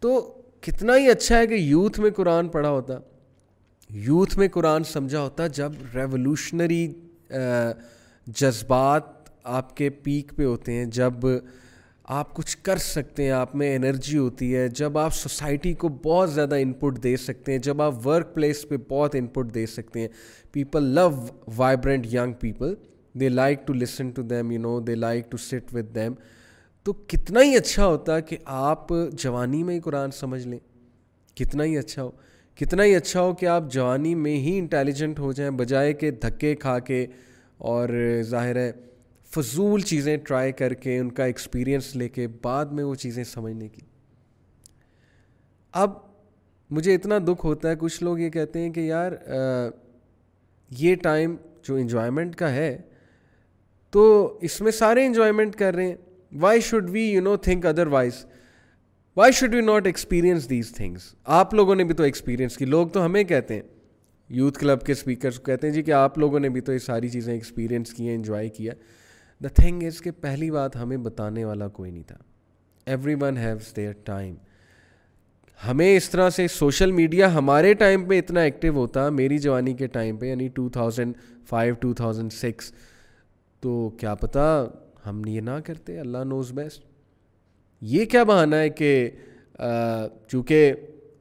تو 0.00 0.42
کتنا 0.60 0.96
ہی 0.96 1.10
اچھا 1.10 1.38
ہے 1.38 1.46
کہ 1.46 1.54
یوتھ 1.54 2.00
میں 2.00 2.10
قرآن 2.10 2.48
پڑھا 2.48 2.70
ہوتا۔ 2.70 2.94
یوتھ 3.90 4.38
میں 4.38 4.48
قرآن 4.48 4.84
سمجھا 4.84 5.20
ہوتا 5.20 5.46
جب 5.46 5.72
ریولیوشنری 5.94 6.92
جذبات 8.26 9.02
آپ 9.44 9.76
کے 9.76 9.90
پیک 9.90 10.32
پہ 10.36 10.44
ہوتے 10.44 10.72
ہیں، 10.72 10.84
جب 10.84 11.12
آپ 12.04 12.34
کچھ 12.34 12.58
کر 12.62 12.76
سکتے 12.76 13.24
ہیں، 13.24 13.30
آپ 13.30 13.56
میں 13.56 13.76
انرجی 13.76 14.18
ہوتی 14.18 14.56
ہے، 14.56 14.68
جب 14.68 14.98
آپ 14.98 15.14
سوسائٹی 15.14 15.74
کو 15.74 15.88
بہت 15.88 16.32
زیادہ 16.32 16.54
انپٹ 16.54 17.02
دے 17.02 17.16
سکتے 17.16 17.52
ہیں، 17.52 17.58
جب 17.58 17.82
آپ 17.82 18.06
ورک 18.06 18.34
پلیس 18.34 18.68
پہ 18.68 18.76
بہت 18.88 19.14
انپٹ 19.14 19.54
دے 19.54 19.66
سکتے 19.66 20.00
ہیں۔ 20.00 20.08
People 20.52 20.82
love 20.82 21.10
vibrant 21.56 22.06
young 22.14 22.32
people 22.32 22.74
they 23.12 23.28
like 23.28 23.66
to 23.66 23.72
listen 23.72 24.10
to 24.10 24.22
them 24.22 24.50
you 24.50 24.60
know 24.60 24.80
they 24.80 24.94
like 24.94 25.30
to 25.30 25.36
sit 25.36 25.74
with 25.74 25.94
them 25.94 26.12
تو 26.82 26.92
کتنا 26.92 27.42
ہی 27.42 27.56
اچھا 27.56 27.86
ہوتا 27.86 28.20
کہ 28.20 28.36
آپ 28.44 28.88
جوانی 29.12 29.62
میں 29.62 29.74
ہی 29.74 29.80
قرآن 29.80 30.10
سمجھ 30.10 30.48
لیں۔ 30.48 30.58
کتنا 31.36 31.64
ہی 31.64 31.78
اچھا 31.78 32.02
ہو۔ 32.02 32.10
کتنا 32.54 32.84
ہی 32.84 32.96
اچھا 32.96 33.20
ہو 33.20 33.34
کہ 33.34 33.46
آپ 33.46 33.64
جوانی 33.70 34.14
میں 34.14 34.36
ہی 34.36 34.58
انٹیلیجنٹ 34.58 35.18
ہو 35.18 35.32
جائیں، 35.32 35.50
بجائے 35.50 35.92
کہ 35.92 36.10
دھکے 36.10 36.54
کھا 36.54 36.78
کے 36.78 37.06
اور 37.58 37.88
ظاہر 38.22 38.56
ہے 38.56 38.72
فضول 39.30 39.80
چیزیں 39.80 40.16
ٹرائی 40.16 40.52
کر 40.52 40.74
کے 40.74 40.98
ان 40.98 41.10
کا 41.10 41.24
ایکسپیرئنس 41.24 41.96
لے 41.96 42.08
کے 42.08 42.28
بعد 42.42 42.66
میں 42.66 42.84
وہ 42.84 42.94
چیزیں 42.94 43.24
سمجھنے 43.24 43.68
کی۔ 43.68 43.80
اب 45.72 45.90
مجھے 46.70 46.94
اتنا 46.94 47.18
دکھ 47.28 47.46
ہوتا 47.46 47.70
ہے، 47.70 47.74
کچھ 47.78 48.02
لوگ 48.02 48.18
یہ 48.18 48.30
کہتے 48.30 48.60
ہیں 48.60 48.70
کہ 48.70 48.80
یار 48.80 49.12
یہ 50.70 50.94
ٹائم 50.94 51.36
جو 51.62 51.74
انجوائمنٹ 51.74 52.36
کا 52.36 52.52
ہے، 52.52 52.78
تو 53.90 54.38
اس 54.42 54.60
میں 54.60 54.72
سارے 54.72 55.06
انجوائمنٹ 55.06 55.56
کر 55.56 55.74
رہے 55.74 55.86
ہیں۔ 55.86 55.94
Why 56.40 56.60
should 56.60 56.90
we 56.90 57.02
you 57.02 57.22
know 57.22 57.36
think 57.36 57.66
otherwise 57.86 58.26
why 59.16 59.32
should 59.32 59.54
you 59.54 59.60
not 59.60 59.86
experience 59.86 60.50
these 60.50 60.72
things 60.72 61.14
آپ 61.24 61.54
لوگوں 61.54 61.74
نے 61.74 61.84
بھی 61.84 61.94
تو 61.94 62.02
ایکسپیرینس 62.02 62.56
کی۔ 62.56 62.64
لوگ 62.64 62.88
تو 62.88 63.04
ہمیں 63.04 63.24
کہتے 63.24 63.54
ہیں۔ 63.54 63.62
یوتھ 64.30 64.58
کلب 64.58 64.82
کے 64.82 64.92
اسپیکرس 64.92 65.40
کہتے 65.44 65.66
ہیں 65.66 65.74
جی 65.74 65.82
کہ 65.82 65.92
آپ 65.92 66.18
لوگوں 66.18 66.40
نے 66.40 66.48
بھی 66.48 66.60
تو 66.60 66.72
یہ 66.72 66.78
ساری 66.78 67.08
چیزیں 67.08 67.32
ایکسپیرینس 67.32 67.92
کی 67.94 68.08
ہیں 68.08 68.14
انجوائے 68.14 68.48
کیا۔ 68.48 68.72
دا 69.40 69.48
تھنگ 69.54 69.82
از 69.82 70.00
کہ 70.00 70.10
پہلی 70.20 70.50
بات 70.50 70.76
ہمیں 70.76 70.96
بتانے 70.96 71.44
والا 71.44 71.68
کوئی 71.68 71.90
نہیں 71.90 72.02
تھا۔ 72.02 72.16
Every 72.86 73.14
one 73.20 73.36
has 73.38 73.74
their 73.76 73.92
time 74.04 74.34
ہمیں 75.58 75.96
اس 75.96 76.08
طرح 76.10 76.30
سے 76.30 76.46
سوشل 76.48 76.92
میڈیا 76.92 77.32
ہمارے 77.34 77.74
ٹائم 77.74 78.04
پہ 78.04 78.18
اتنا 78.18 78.40
ایکٹیو 78.40 78.74
ہوتا، 78.74 79.08
میری 79.10 79.38
جوانی 79.38 79.74
کے 79.74 79.86
ٹائم 79.86 80.16
پہ 80.16 80.26
یعنی 80.26 80.48
two 80.54 80.68
thousand 80.68 81.16
five 81.48 81.74
two 81.74 81.92
thousand 81.94 82.32
six 82.32 82.72
تو 83.62 83.88
کیا 83.90 84.14
پتہ 84.14 84.70
ہم 85.06 85.24
یہ 85.26 85.40
نہ 85.40 85.58
کرتے، 85.64 85.98
اللہ 86.00 86.24
نوز 86.24 86.52
بیسٹ 86.52 86.84
یہ 87.82 88.04
کیا 88.04 88.24
بہانا 88.24 88.58
ہے 88.58 88.68
کہ 88.70 89.10
چونکہ 90.28 90.72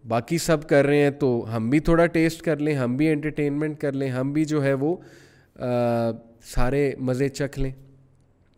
باقی 0.08 0.38
سب 0.38 0.68
کر 0.70 0.86
رہے 0.86 0.98
ہیں 0.98 1.10
تو 1.10 1.46
ہم 1.56 1.70
بھی 1.70 1.80
تھوڑا 1.80 2.06
ٹیسٹ 2.06 2.42
کر 2.42 2.58
لیں، 2.58 2.74
ہم 2.76 2.96
بھی 2.98 3.08
انٹرٹینمنٹ 3.10 3.80
کر 3.80 3.92
لیں، 3.92 4.10
ہم 4.10 4.32
بھی 4.34 4.46
جو 4.46 4.64
ہے 4.64 4.74
وہ 4.74 4.96
سارے 6.46 6.92
مزے 7.00 7.30
چکھ 7.30 7.60
لیں۔ 7.60 7.72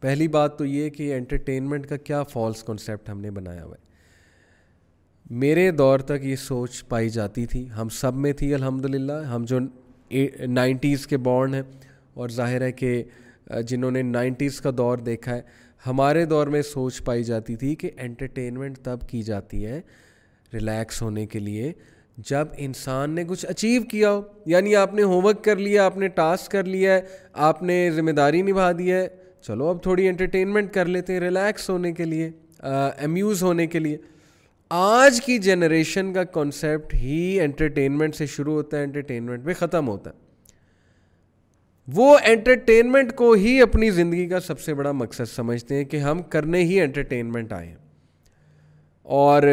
پہلی 0.02 0.28
بات 0.28 0.58
تو 0.58 0.66
یہ 0.66 0.90
کہ 0.90 1.14
انٹرٹینمنٹ 1.16 1.86
کا 1.88 1.98
کیا 1.98 2.24
فالس 2.24 2.64
کنسیپٹ 2.64 3.10
ہم 3.10 3.22
نے 3.22 3.32
بنایا 3.32 3.64
ہوا 3.64 3.76
ہے۔ 3.76 3.84
میرے 5.30 5.70
دور 5.72 6.00
تک 6.00 6.24
یہ 6.24 6.36
سوچ 6.36 6.84
پائی 6.88 7.10
جاتی 7.10 7.46
تھی۔ 7.46 7.70
ہم 7.70 7.90
سب 7.90 8.16
میں 8.16 8.34
تھی 8.34 8.54
الحمد 8.54 8.86
للہ 8.86 9.22
ہم 9.24 9.46
جو 9.46 9.60
نائنٹیز 10.48 11.08
کے 11.08 11.18
بورن 11.18 11.54
ہیں 11.54 11.62
اور 12.14 12.30
ظاہر 12.30 12.62
ہے 12.62 12.72
کہ 12.72 13.04
جنہوں 13.68 13.92
نے 13.92 14.02
نائنٹیز 14.02 14.60
کا 14.62 14.72
دور 14.78 14.98
دیکھا 14.98 15.36
ہے، 15.36 15.42
ہمارے 15.88 16.26
دور 16.26 16.48
میں 16.48 16.62
سوچ 16.62 17.04
پائی 17.04 17.24
جاتی 17.24 17.56
تھی 17.56 17.76
کہ 17.76 17.90
انٹرٹینمنٹ 17.98 18.78
تب 18.78 19.00
کی 19.10 19.22
جاتی 19.22 19.66
ہے 19.66 19.82
ریلیکس 20.56 21.02
ہونے 21.02 21.26
کے 21.26 21.39
لیے 21.39 21.72
جب 22.30 22.48
انسان 22.58 23.12
نے 23.12 23.24
کچھ 23.28 23.46
اچیو 23.46 23.82
کیا 23.82 24.12
ہو 24.12 24.22
یعنی 24.46 24.76
آپ 24.76 24.94
نے 24.94 25.04
ہوم 25.04 25.26
ورک 25.26 25.44
کر 25.44 25.56
لیا، 25.56 25.86
آپ 25.86 25.98
نے 25.98 26.08
ٹاسک 26.08 26.52
کر 26.52 26.63
لیا 26.63 26.94
ہے 26.94 27.02
آپ 27.34 27.63
نے 27.63 27.89
ذمہ 27.96 28.12
داری 28.12 28.41
نبھا 28.41 28.72
دی 28.72 28.91
ہے، 28.91 29.08
چلو 29.41 29.68
اب 29.68 29.82
تھوڑی 29.84 30.08
انٹرٹینمنٹ 30.08 30.74
کر 30.74 30.86
لیتے 30.86 31.13
ہیں 31.13 31.20
ریلیکس 31.20 31.70
ہونے 31.70 31.91
کے 31.94 32.06
لیے 32.06 32.30
امیوز 32.60 33.44
ہونے 33.44 33.68
کے 33.68 33.80
لیے۔ 33.80 33.98
آج 34.72 35.20
کی 35.22 35.38
جنریشن 35.38 36.13
کا 36.13 36.24
کانسیپٹ 36.24 36.94
ہی 36.94 37.39
انٹرٹینمنٹ 37.41 38.15
سے 38.15 38.26
شروع 38.26 38.54
ہوتا 38.54 38.78
ہے 38.78 38.84
انٹرٹینمنٹ 38.84 39.46
پہ 39.46 39.54
ختم 39.54 39.88
ہوتا 39.88 40.10
ہے۔ 40.10 40.24
وہ 41.88 42.18
انٹرٹینمنٹ 42.26 43.15
کو 43.15 43.32
ہی 43.32 43.62
اپنی 43.62 43.89
زندگی 43.89 44.28
کا 44.28 44.39
سب 44.39 44.60
سے 44.60 44.74
بڑا 44.74 44.91
مقصد 44.91 45.30
سمجھتے 45.36 45.76
ہیں 45.76 45.84
کہ 45.84 45.98
ہم 45.98 46.22
کرنے 46.22 46.62
ہی 46.63 46.80
انٹرٹینمنٹ 46.82 47.54
آئے 47.54 47.68
ہیں۔ 47.68 47.76
اور 49.06 49.44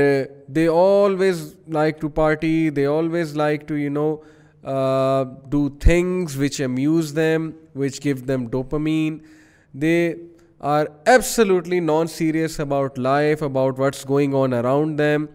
they 0.55 0.69
always 0.69 1.55
like 1.69 2.01
to 2.01 2.09
party 2.09 2.71
they 2.71 2.87
always 2.87 3.37
like 3.37 3.69
to 3.69 3.77
you 3.77 3.91
know 3.91 4.17
do 5.51 5.69
things 5.69 6.37
which 6.37 6.61
amuse 6.61 7.17
them 7.17 7.51
which 7.75 8.05
give 8.05 8.17
them 8.29 8.49
dopamine 8.49 9.19
they 9.73 10.15
are 10.59 10.87
absolutely 11.05 11.81
non 11.81 12.07
serious 12.07 12.61
about 12.61 12.99
life 12.99 13.43
about 13.43 13.79
what's 13.79 14.09
going 14.09 14.35
on 14.35 14.53
around 14.53 14.99
them 14.99 15.27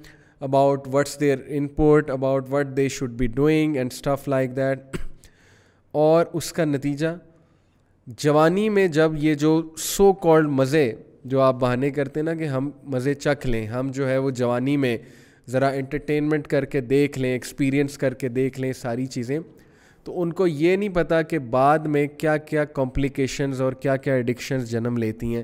about 0.41 0.87
what's 0.93 1.19
there 1.19 1.37
input 1.67 2.09
about 2.09 2.45
what 2.51 2.67
they 2.77 2.87
should 2.87 3.11
be 3.11 3.27
doing 3.27 3.75
and 3.75 3.93
stuff 3.93 4.27
like 4.27 4.55
that 4.55 4.97
اور 5.91 6.25
اس 6.33 6.53
کا 6.53 6.65
نتیجہ، 6.65 7.07
جوانی 8.07 8.69
میں 8.69 8.87
جب 8.87 9.11
یہ 9.15 9.33
جو 9.33 9.61
so 9.77 10.13
called 10.13 10.47
مزے 10.49 10.93
جو 11.23 11.41
آپ 11.41 11.55
بہانے 11.55 11.89
کرتے 11.89 12.21
نا 12.21 12.33
کہ 12.33 12.43
ہم 12.43 12.69
مزے 12.83 13.13
چکھ 13.13 13.47
لیں، 13.47 13.67
ہم 13.67 13.91
جو 13.91 14.09
ہے 14.09 14.17
وہ 14.17 14.29
جوانی 14.29 14.77
میں 14.77 14.97
ذرا 15.47 15.67
انٹرٹینمنٹ 15.67 16.47
کر 16.47 16.65
کے 16.65 16.81
دیکھ 16.81 17.19
لیں 17.19 17.31
ایکسپیرئنس 17.31 17.97
کر 17.97 18.13
کے 18.13 18.27
دیکھ 18.27 18.59
لیں 18.59 18.73
ساری 18.73 19.05
چیزیں۔ 19.05 19.39
تو 20.03 20.21
ان 20.21 20.33
کو 20.33 20.47
یہ 20.47 20.75
نہیں 20.75 20.89
پتا 20.89 21.21
کہ 21.21 21.39
بعد 21.39 21.79
میں 21.79 22.07
کیا 22.07 22.37
کیا 22.37 22.65
کمپلیکیشنز 22.65 23.61
اور 23.61 23.73
کیا 23.73 23.95
کیا 23.95 24.13
ایڈکشنز 24.13 24.69
جنم 24.69 24.97
لیتی 24.97 25.35
ہیں۔ 25.35 25.43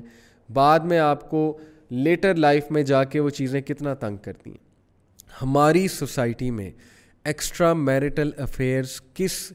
بعد 0.52 0.80
میں 0.80 0.98
آپ 0.98 1.30
کو 1.30 1.58
لیٹر 1.90 2.34
لائف 2.34 2.70
میں 2.70 2.82
جا 2.82 3.04
کے 3.04 3.20
وہ 3.20 3.30
چیزیں 3.30 3.60
کتنا 3.60 3.94
تنگ 3.94 4.16
کرتی 4.16 4.50
ہیں۔ 4.50 4.64
ہماری 5.42 5.88
سوسائٹی 5.88 6.50
میں 6.50 6.70
ایکسٹرا 7.24 7.72
میریٹل 7.72 8.30
افیئرس 8.38 9.02
کس 9.14 9.52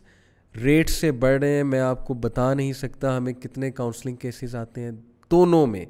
ریٹ 0.63 0.89
سے 0.89 1.11
بڑھ 1.11 1.39
رہے 1.39 1.53
ہیں 1.53 1.63
میں 1.63 1.79
آپ 1.79 2.07
کو 2.07 2.13
بتا 2.13 2.53
نہیں 2.53 2.73
سکتا، 2.73 3.17
ہمیں 3.17 3.33
کتنے 3.33 3.71
کاؤنسلنگ 3.71 4.15
کیسز 4.15 4.55
آتے 4.55 4.81
ہیں۔ 4.81 4.91
دونوں 5.31 5.67
میں 5.67 5.85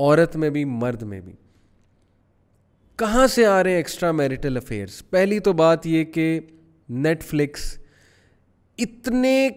عورت 0.00 0.36
میں 0.36 0.50
بھی، 0.50 0.64
مرد 0.64 1.02
میں 1.02 1.20
بھی۔ 1.20 1.32
کہاں 2.96 3.26
سے 3.26 3.46
آ 3.46 3.62
رہے 3.62 3.70
ہیں 3.70 3.76
ایکسٹرا 3.76 4.12
میریٹل 4.12 4.56
افیئرس 4.56 5.10
پہلی 5.10 5.38
تو 5.38 5.52
بات 5.52 5.86
یہ 5.86 6.04
کہ 6.04 6.40
نیٹ 6.88 7.22
فلکس 7.22 7.78
اتنے 8.78 9.48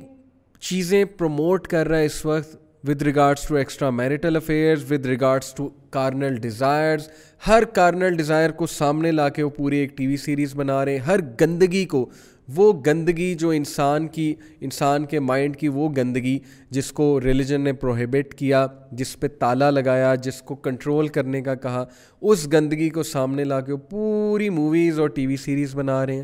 چیزیں 0.60 1.06
پروموٹ 1.06 1.68
کر 1.68 1.88
رہا 1.88 1.98
ہے 1.98 2.06
اس 2.06 2.26
وقت 2.26 2.56
with 2.88 3.02
regards 3.02 3.48
to 3.48 3.56
extra 3.56 3.90
marital 3.90 4.36
affairs 4.36 4.92
with 4.92 5.06
regards 5.06 5.54
to 5.54 5.70
carnal 5.90 6.36
desires 6.36 7.10
Hare 7.48 7.64
carnal 7.64 8.18
desire 8.18 8.50
کو 8.50 8.66
سامنے 8.66 9.12
لا 9.12 9.30
کے 9.30 9.44
وہ 9.44 9.50
پوری 9.50 9.78
ایک 9.78 9.98
ٹی 9.98 10.08
وی 10.08 10.18
سیریز 10.18 10.56
بنا 10.56 10.86
رہے 10.86 10.92
ہیں۔ 10.92 11.00
ہر 11.00 11.20
گندگی 11.42 11.86
کو 11.86 12.10
وہ 12.56 12.74
گندگی 12.86 13.36
جو 13.36 13.50
انسان 13.50 14.08
کی، 14.08 14.36
انسان 14.62 15.06
کے 15.06 15.20
مائنڈ 15.20 15.58
کی 15.58 15.68
وہ 15.68 15.90
گندگی 15.98 16.40
جس 16.70 16.92
کو 16.92 17.22
ریلیجن 17.22 17.62
نے 17.62 17.74
پروہیبٹ 17.74 18.34
کیا، 18.34 18.68
جس 18.92 19.20
پہ 19.20 19.28
تالا 19.28 19.70
لگایا، 19.70 20.16
جس 20.16 20.42
کو 20.42 20.56
کنٹرول 20.56 21.08
کرنے 21.08 21.42
کا 21.42 21.56
کہا، 21.56 21.86
اس 22.22 22.54
گندگی 22.54 22.90
کو 22.90 23.04
سامنے 23.04 23.44
لا 23.44 23.62
کے 23.62 23.72
وہ 23.72 23.78
پوری 23.78 24.50
موویز 24.50 25.00
اور 25.00 25.08
ٹی 25.08 25.28
وی 25.28 25.36
سیریز 25.36 25.76
بنا 25.76 26.06
رہے 26.06 26.16
ہیں۔ 26.16 26.24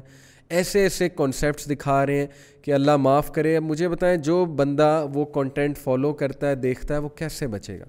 ایسے 0.49 0.79
ایسے 0.79 1.10
کانسیپٹس 1.10 1.69
دکھا 1.69 2.05
رہے 2.05 2.17
ہیں 2.17 2.27
کہ 2.62 2.73
اللہ 2.73 2.97
معاف 2.97 3.34
کرے۔ 3.34 3.58
اب 3.58 3.63
مجھے 3.63 3.88
بتائیں، 3.88 4.17
جو 4.17 4.45
بندہ 4.45 5.08
وہ 5.13 5.25
کنٹینٹ 5.25 5.77
فالو 5.77 6.13
کرتا 6.13 6.49
ہے، 6.49 6.55
دیکھتا 6.55 6.93
ہے، 6.93 6.99
وہ 6.99 7.10
کیسے 7.10 7.47
بچے 7.47 7.79
گا؟ 7.79 7.86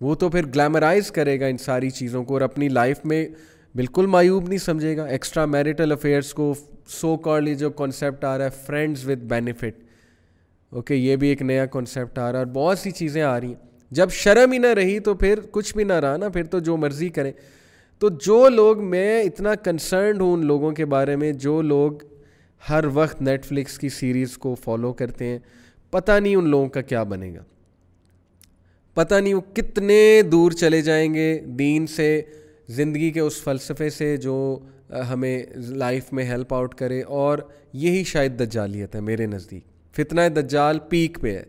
وہ 0.00 0.14
تو 0.14 0.28
پھر 0.28 0.46
گلیمرائز 0.46 1.10
کرے 1.10 1.40
گا 1.40 1.46
ان 1.46 1.56
ساری 1.56 1.90
چیزوں 1.90 2.24
کو 2.24 2.34
اور 2.34 2.40
اپنی 2.40 2.68
لائف 2.68 3.04
میں 3.04 3.28
بالکل 3.74 4.06
مایوب 4.06 4.48
نہیں 4.48 4.58
سمجھے 4.58 4.96
گا 4.96 5.04
ایکسٹرا 5.04 5.46
میریٹل 5.46 5.92
افیئرس 5.92 6.34
کو 6.34 6.54
سو 6.88 7.16
کارلی 7.16 7.54
جو 7.54 7.70
کانسیپٹ 7.70 8.24
آ 8.24 8.38
رہا 8.38 8.44
ہے 8.44 8.50
فرینڈز 8.66 9.08
ود 9.08 9.18
بینیفٹ 9.18 9.82
اوکے 10.70 10.94
یہ 10.94 11.16
بھی 11.16 11.28
ایک 11.28 11.42
نیا 11.42 11.66
کانسیپٹ 11.66 12.18
آ 12.18 12.32
رہا 12.32 12.38
ہے 12.38 12.44
اور 12.44 12.52
بہت 12.52 12.78
سی 12.78 12.90
چیزیں 12.90 13.22
آ 13.22 13.40
رہی 13.40 13.48
ہیں۔ 13.48 13.54
جب 13.90 14.10
شرم 14.10 14.52
ہی 14.52 14.58
نہ 14.58 14.66
رہی 14.66 15.00
تو 15.00 15.14
پھر 15.14 15.38
کچھ 15.50 15.76
بھی 15.76 15.84
نہ 15.84 15.92
رہا 15.92 16.16
نا، 16.16 16.28
پھر 16.28 16.44
تو 16.44 16.58
جو 16.58 16.76
مرضی 16.76 17.08
کریں۔ 17.08 17.32
تو 17.98 18.08
جو 18.08 18.48
لوگ 18.48 18.84
میں 18.84 19.22
اتنا 19.22 19.54
کنسرنڈ 19.54 20.20
ہوں 20.20 20.32
ان 20.32 20.46
لوگوں 20.46 20.72
کے 20.72 20.84
بارے 20.84 21.16
میں، 21.16 21.32
جو 21.32 21.62
لوگ 21.62 21.92
ہر 22.70 22.84
وقت 22.94 23.22
نیٹ 23.22 23.44
فلکس 23.44 23.78
کی 23.78 23.88
سیریز 23.88 24.38
کو 24.38 24.54
فالو 24.54 24.92
کرتے 24.92 25.24
ہیں، 25.24 25.38
پتہ 25.90 26.12
نہیں 26.12 26.36
ان 26.36 26.48
لوگوں 26.48 26.68
کا 26.68 26.80
کیا 26.80 27.02
بنے 27.02 27.34
گا۔ 27.34 27.42
پتہ 28.94 29.14
نہیں 29.14 29.34
وہ 29.34 29.54
کتنے 29.54 30.22
دور 30.32 30.50
چلے 30.50 30.82
جائیں 30.82 31.14
گے 31.14 31.38
دین 31.38 31.86
سے 31.86 32.22
زندگی 32.68 33.10
کے 33.10 33.20
اس 33.20 33.42
فلسفے 33.42 33.90
سے 33.90 34.16
جو 34.16 34.58
ہمیں 35.10 35.42
لائف 35.56 36.12
میں 36.12 36.24
ہیلپ 36.24 36.54
آؤٹ 36.54 36.74
کرے، 36.74 37.02
اور 37.02 37.38
یہی 37.72 38.04
شاید 38.04 38.38
دجالیت 38.40 38.94
ہے 38.94 39.00
میرے 39.00 39.26
نزدیک۔ 39.26 39.64
فتنہ 39.96 40.20
دجال 40.36 40.78
پیک 40.78 41.20
پہ 41.20 41.34
ہے 41.36 41.44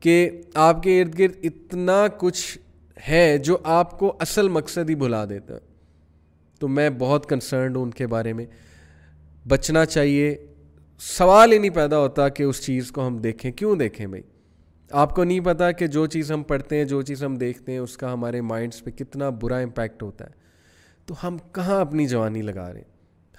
کہ 0.00 0.30
آپ 0.54 0.82
کے 0.82 1.00
ارد 1.02 1.18
گرد 1.18 1.32
اتنا 1.42 2.06
کچھ 2.18 2.58
ہے 3.08 3.38
جو 3.38 3.56
آپ 3.64 3.98
کو 3.98 4.16
اصل 4.20 4.48
مقصد 4.48 4.90
ہی 4.90 4.94
بھلا 4.94 5.24
دیتا 5.24 5.54
تو 6.58 6.68
میں 6.68 6.90
بہت 6.90 7.28
کنسرنڈ 7.28 7.76
ہوں 7.76 7.82
ان 7.82 7.90
کے 7.90 8.06
بارے 8.06 8.32
میں۔ 8.32 8.46
بچنا 9.48 9.84
چاہیے۔ 9.84 10.34
سوال 11.00 11.52
ہی 11.52 11.58
نہیں 11.58 11.70
پیدا 11.70 11.98
ہوتا 11.98 12.28
کہ 12.28 12.42
اس 12.42 12.62
چیز 12.62 12.90
کو 12.92 13.06
ہم 13.06 13.18
دیکھیں۔ 13.18 13.52
کیوں 13.52 13.76
دیکھیں 13.76 14.06
بھائی؟ 14.06 14.22
آپ 14.96 15.14
کو 15.14 15.24
نہیں 15.24 15.40
پتا 15.40 15.72
کہ 15.72 15.86
جو 15.86 16.06
چیز 16.06 16.32
ہم 16.32 16.42
پڑھتے 16.42 16.76
ہیں، 16.76 16.84
جو 16.84 17.02
چیز 17.02 17.24
ہم 17.24 17.36
دیکھتے 17.36 17.72
ہیں، 17.72 17.78
اس 17.78 17.96
کا 17.96 18.12
ہمارے 18.12 18.40
مائنڈس 18.40 18.84
پہ 18.84 18.90
کتنا 18.90 19.28
برا 19.28 19.58
امپیکٹ 19.58 20.02
ہوتا 20.02 20.24
ہے۔ 20.24 20.30
تو 21.06 21.14
ہم 21.22 21.36
کہاں 21.52 21.80
اپنی 21.80 22.06
جوانی 22.06 22.42
لگا 22.42 22.72
رہے 22.72 22.80
ہیں؟ 22.80 22.92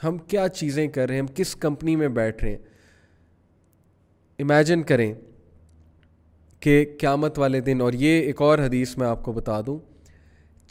ہم 0.04 0.18
کیا 0.18 0.48
چیزیں 0.48 0.88
کر 0.88 1.08
رہے 1.08 1.14
ہیں؟ 1.14 1.22
ہم 1.22 1.28
کس 1.36 1.56
کمپنی 1.56 1.96
میں 1.96 2.08
بیٹھ 2.08 2.44
رہے 2.44 2.52
ہیں؟ 2.52 2.58
امیجن 4.40 4.84
کریں 4.84 5.14
کہ 6.60 6.86
قیامت 7.00 7.40
والے 7.40 7.60
دن، 7.60 7.82
اور 7.82 7.94
یہ 7.94 8.22
ایک 8.22 8.42
اور 8.42 8.60
حدیث 8.60 8.98
میں 8.98 9.08
آپ 9.08 9.24
کو 9.24 9.32
بتا 9.32 9.62
دوں۔ 9.68 9.80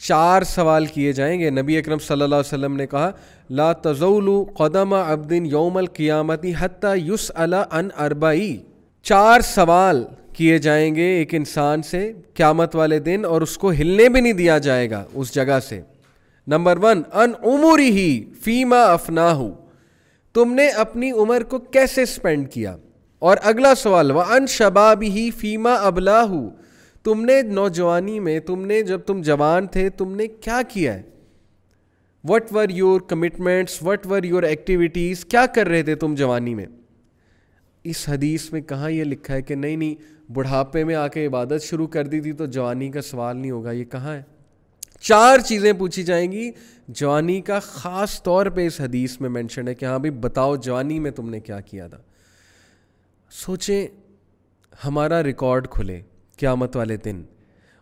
چار 0.01 0.43
سوال 0.43 0.87
کیے 0.87 1.13
جائیں 1.13 1.41
گے۔ 1.41 1.51
نبی 1.51 1.79
اکرم 1.79 1.99
صلی 1.99 2.23
اللہ 2.23 2.35
علیہ 2.35 2.55
وسلم 2.55 2.77
نے 2.77 2.87
کہا، 2.87 3.11
لا 3.51 3.73
تزول 3.73 4.29
قدم 4.57 4.93
ابدن 4.93 5.47
یوم 5.47 5.77
القیامتی 5.77 6.53
حتیٰ 6.59 6.97
یس 6.97 7.33
ان 7.37 7.89
اربعی۔ 7.99 8.57
چار 9.03 9.41
سوال 9.41 10.05
کیے 10.35 10.59
جائیں 10.59 10.95
گے 10.95 11.05
ایک 11.05 11.35
انسان 11.35 11.83
سے 11.83 12.13
قیامت 12.35 12.77
والے 12.77 12.99
دن 12.99 13.25
اور 13.25 13.43
اس 13.43 13.59
کو 13.59 13.71
ہلنے 13.71 14.09
بھی 14.09 14.21
نہیں 14.21 14.33
دیا 14.33 14.59
جائے 14.59 14.91
گا 14.91 15.05
اس 15.15 15.35
جگہ 15.35 15.59
سے۔ 15.69 15.81
نمبر 16.47 16.77
ون، 16.83 17.03
ان 17.13 17.33
عمری 17.43 17.91
ہی 17.91 18.25
فیما 18.43 18.83
افنا 18.83 19.33
تم 20.33 20.55
نے 20.55 20.69
اپنی 20.69 21.11
عمر 21.13 21.43
کو 21.43 21.59
کیسے 21.59 22.03
اسپینڈ 22.03 22.51
کیا؟ 22.51 22.77
اور 23.19 23.37
اگلا 23.43 23.75
سوال 23.75 24.11
وہ 24.11 24.23
ان 24.23 24.47
شباب 24.47 25.03
ہی 25.03 25.31
فیما 25.31 25.75
ابلا 25.75 26.25
تم 27.03 27.25
نے 27.25 27.43
نوجوانی 27.43 28.21
میں، 28.21 28.41
تم 28.41 28.67
نے 28.67 28.83
جب 28.83 28.99
تم 28.99 29.23
جوان 29.23 29.67
تھے، 29.67 29.89
تم 29.89 30.15
نے 30.15 30.27
کیا 30.27 30.61
کیا 30.69 30.95
ہے؟ 30.95 31.03
What 32.29 32.53
were 32.53 32.69
your 32.69 33.01
commitments, 33.01 33.83
what 33.83 34.07
were 34.07 34.23
your 34.23 34.43
activities, 34.43 35.25
کیا 35.25 35.47
کر 35.47 35.69
رہے 35.69 35.83
تھے 35.83 35.95
تم 35.95 36.15
جوانی 36.15 36.55
میں؟ 36.55 36.67
اس 37.85 38.09
حدیث 38.09 38.53
میں 38.53 38.61
کہاں 38.61 38.91
یہ 38.91 39.05
لکھا 39.05 39.35
ہے 39.35 39.43
کہ 39.43 39.55
نہیں 39.55 39.77
نہیں 39.77 40.14
بڑھاپے 40.33 40.85
میں 40.85 40.95
آ 40.95 41.09
کے 41.09 41.27
عبادت 41.27 41.63
شروع 41.63 41.87
کر 41.87 42.07
دی 42.07 42.21
تھی 42.21 42.33
تو 42.33 42.47
جوانی 42.47 42.91
کا 42.91 43.01
سوال 43.01 43.37
نہیں 43.37 43.51
ہوگا، 43.51 43.71
یہ 43.71 43.85
کہاں 43.85 44.15
ہے؟ 44.15 44.23
چار 45.01 45.39
چیزیں 45.39 45.73
پوچھی 45.73 46.03
جائیں 46.03 46.33
گی۔ 46.33 46.51
جوانی 46.89 47.41
کا 47.41 47.59
خاص 47.59 48.23
طور 48.23 48.47
پہ 48.47 48.67
اس 48.67 48.81
حدیث 48.81 49.21
میں 49.21 49.31
مینشن 49.31 49.69
ہے 49.69 49.75
کہ 49.75 49.85
ہاں 49.85 49.99
بھائی، 49.99 50.11
بتاؤ 50.11 50.57
جوانی 50.57 50.99
میں 50.99 51.11
تم 51.11 51.31
نے 51.31 51.41
کیا 51.41 51.61
کیا 51.61 51.89
تھا۔ 51.89 51.99
سوچیں، 53.31 53.87
ہمارا 54.85 55.23
ریکارڈ 55.23 55.69
کھلے 55.69 56.01
قیامت 56.37 56.77
والے 56.77 56.97
دن۔ 56.97 57.23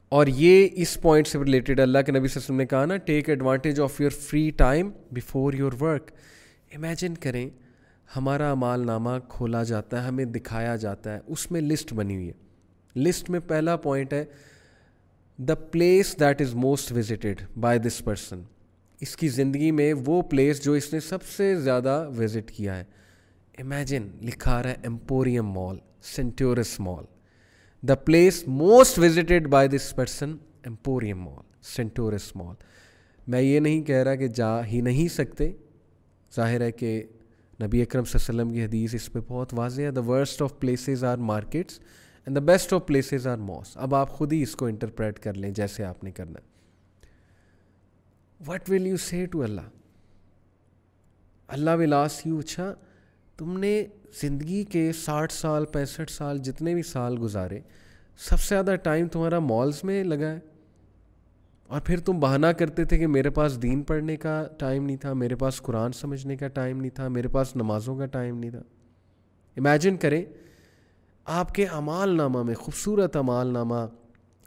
اور 0.09 0.27
یہ 0.27 0.69
اس 0.73 0.99
پوائنٹ 1.03 1.27
سے 1.27 1.39
ریلیٹڈ 1.39 1.81
اللہ 1.81 1.99
کے 1.99 2.13
نبی 2.13 2.19
صلی 2.19 2.19
اللہ 2.19 2.37
علیہ 2.37 2.45
وسلم 2.45 2.57
نے 2.57 2.67
کہا 2.67 2.85
نا 2.85 2.97
take 2.97 3.29
advantage 3.29 3.81
of 3.81 4.01
your 4.01 4.11
free 4.11 4.51
time 4.51 4.91
before 5.13 5.53
your 5.53 5.73
work 5.81 6.11
imagine 6.75 7.15
کریں 7.15 7.51
ہمارا 8.17 8.51
امال 8.51 8.87
نامہ 8.87 9.11
کھولا 9.29 9.63
جاتا 9.63 10.03
ہے، 10.03 10.09
ہمیں 10.09 10.25
دکھایا 10.25 10.77
جاتا 10.77 11.15
ہے۔ 11.15 11.21
اس 11.27 11.51
میں 11.51 11.61
لسٹ 11.61 11.93
بنی 11.93 12.15
ہوئی 12.15 12.29
ہے۔ 12.29 12.33
لسٹ 13.01 13.31
میں 13.31 13.41
پہلا 13.41 13.77
پوائنٹ 13.77 14.13
ہے 14.13 14.25
the 15.39 15.55
place 15.55 16.21
that 16.21 16.41
is 16.41 16.55
most 16.55 16.93
visited 16.93 17.43
by 17.61 17.79
this 17.79 18.05
person 18.05 18.43
اس 19.01 19.17
کی 19.17 19.29
زندگی 19.29 19.71
میں 19.71 19.95
وہ 20.07 20.23
پلیس 20.23 20.65
جو 20.65 20.73
اس 20.73 20.93
نے 20.93 21.01
سب 21.01 21.23
سے 21.23 21.57
زیادہ 21.57 22.11
وزٹ 22.19 22.51
کیا 22.51 22.77
ہے۔ 22.77 22.85
امیجن 23.59 24.09
لکھا 24.23 24.63
رہا 24.63 24.71
ہے 24.71 24.75
Emporium 24.83 25.47
Mall 25.47 25.77
Centaurus 26.03 26.81
Mall 26.81 27.05
the 27.87 27.95
place 27.95 28.45
most 28.47 28.99
visited 28.99 29.47
by 29.47 29.69
this 29.69 29.97
person 29.97 30.37
Emporium 30.65 31.19
Mall 31.19 31.43
Centaurus 31.63 32.37
Mall 32.37 32.55
میں 33.27 33.41
یہ 33.41 33.61
نہیں 33.61 33.83
کہہ 33.83 34.03
رہا 34.03 34.15
کہ 34.15 34.27
جا 34.27 34.67
ہی 34.67 34.81
نہیں 34.81 35.09
سکتے۔ 35.09 35.53
ظاہر 36.37 36.61
ہے 36.61 36.73
کہ 36.73 37.03
نبی 37.63 37.83
اکرم 37.83 38.05
صلی 38.05 38.19
اللہ 38.29 38.43
علیہ 38.43 38.51
وسلم 38.51 38.55
کی 38.55 38.65
حدیث 38.65 38.95
اس 38.95 39.13
پہ 39.13 39.19
بہت 39.29 39.55
واضح 39.55 39.83
ہے 39.83 39.91
the 39.91 40.01
worst 40.01 40.43
of 40.43 40.59
places 40.61 41.05
are 41.05 41.17
markets 41.17 41.79
and 42.27 42.37
the 42.37 42.41
best 42.41 42.73
of 42.73 42.87
places 42.87 43.27
are 43.27 43.37
mosques 43.37 43.77
اب 43.77 43.95
آپ 43.95 44.11
خود 44.11 44.33
ہی 44.33 44.43
اس 44.43 44.57
کو 44.57 44.67
انٹرپریٹ 44.67 45.19
کر 45.19 45.35
لیں 45.35 45.51
جیسے 45.51 45.85
آپ 45.85 46.05
نے 46.05 46.11
کرنا 46.11 46.39
what 48.49 48.71
will 48.71 48.87
you 48.87 48.97
see 48.97 49.27
to 49.27 49.43
اللہ 49.43 49.69
اللہ 51.49 51.71
ولاس 51.79 52.21
یو 52.27 52.39
اچھا 52.39 52.75
تم 53.39 53.59
نے 53.59 53.85
زندگی 54.21 54.65
کے 54.65 54.93
ساٹھ 54.93 55.33
سال، 55.33 55.65
پینسٹھ 55.65 56.13
سال، 56.13 56.39
جتنے 56.39 56.75
بھی 56.75 56.83
سال 56.83 57.17
گزارے، 57.23 57.61
سب 58.19 58.41
سے 58.41 58.55
زیادہ 58.55 58.77
ٹائم 58.83 59.09
تمہارا 59.09 59.39
مالز 59.39 59.85
میں 59.85 60.05
لگا 60.05 60.31
ہے؟ 60.31 60.39
اور 61.67 61.81
پھر 61.81 62.01
تم 62.01 62.21
بہانہ 62.21 62.47
کرتے 62.47 62.85
تھے 62.85 62.99
کہ 62.99 63.07
میرے 63.07 63.31
پاس 63.31 63.63
دین 63.63 63.83
پڑھنے 63.83 64.17
کا 64.17 64.47
ٹائم 64.59 64.85
نہیں 64.85 64.97
تھا، 64.97 65.13
میرے 65.13 65.37
پاس 65.37 65.61
قرآن 65.63 65.93
سمجھنے 65.93 66.37
کا 66.37 66.49
ٹائم 66.49 66.81
نہیں 66.81 66.91
تھا، 66.91 67.09
میرے 67.09 67.29
پاس 67.29 67.57
نمازوں 67.57 67.97
کا 67.97 68.07
ٹائم 68.07 68.39
نہیں 68.39 68.51
تھا۔ 68.51 68.63
امیجن 69.57 69.97
کریں، 69.97 70.25
آپ 71.25 71.55
کے 71.55 71.67
امال 71.67 72.17
نامہ 72.17 72.43
میں، 72.43 72.55
خوبصورت 72.55 73.17
امال 73.17 73.47
نامہ، 73.47 73.87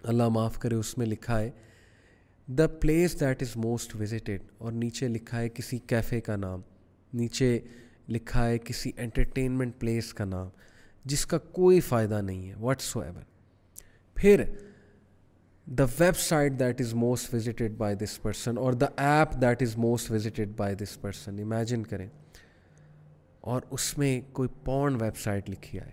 اللہ 0.04 0.30
معاف 0.30 0.60
کرے، 0.60 0.76
اس 0.76 0.98
میں 0.98 1.06
لکھا 1.06 1.40
ہے 1.40 1.50
the 2.48 2.68
place 2.68 3.20
that 3.20 3.42
is 3.42 3.56
most 3.56 3.96
visited 3.96 4.42
اور 4.58 4.72
نیچے 4.72 5.08
لکھا 5.08 5.40
ہے 5.40 5.50
کسی 5.50 5.78
کیفے 5.78 6.22
کا 6.22 6.36
نام، 6.36 6.62
نیچے 7.14 7.60
لکھا 8.10 8.48
ہے 8.48 8.58
کسی 8.58 8.92
انٹرٹینمنٹ 8.98 9.80
پلیس 9.80 10.14
کا 10.14 10.26
نام، 10.26 10.50
جس 11.06 11.26
کا 11.26 11.38
کوئی 11.38 11.80
فائدہ 11.80 12.22
نہیں 12.22 12.50
ہے 12.50 12.54
واٹس 12.60 12.98
ایور 12.98 13.24
پھر 14.16 14.44
the 15.68 15.84
website 16.18 16.60
that 16.60 16.82
is 16.82 16.94
most 16.94 17.34
visited 17.34 17.72
by 17.78 17.96
this 17.96 18.22
person 18.22 18.58
اور 18.58 18.74
the 18.74 18.86
app 18.98 19.42
that 19.42 19.62
is 19.62 19.78
most 19.78 20.12
visited 20.12 20.50
by 20.58 20.76
this 20.76 21.02
person 21.02 21.40
imagine 21.40 21.84
کریں 21.84 22.10
اور 23.42 23.62
اس 23.70 23.98
میں 23.98 24.22
کوئی 24.34 24.50
پون 24.64 25.02
ویب 25.02 25.18
سائٹ 25.18 25.50
لکھی 25.50 25.80
آئے 25.80 25.92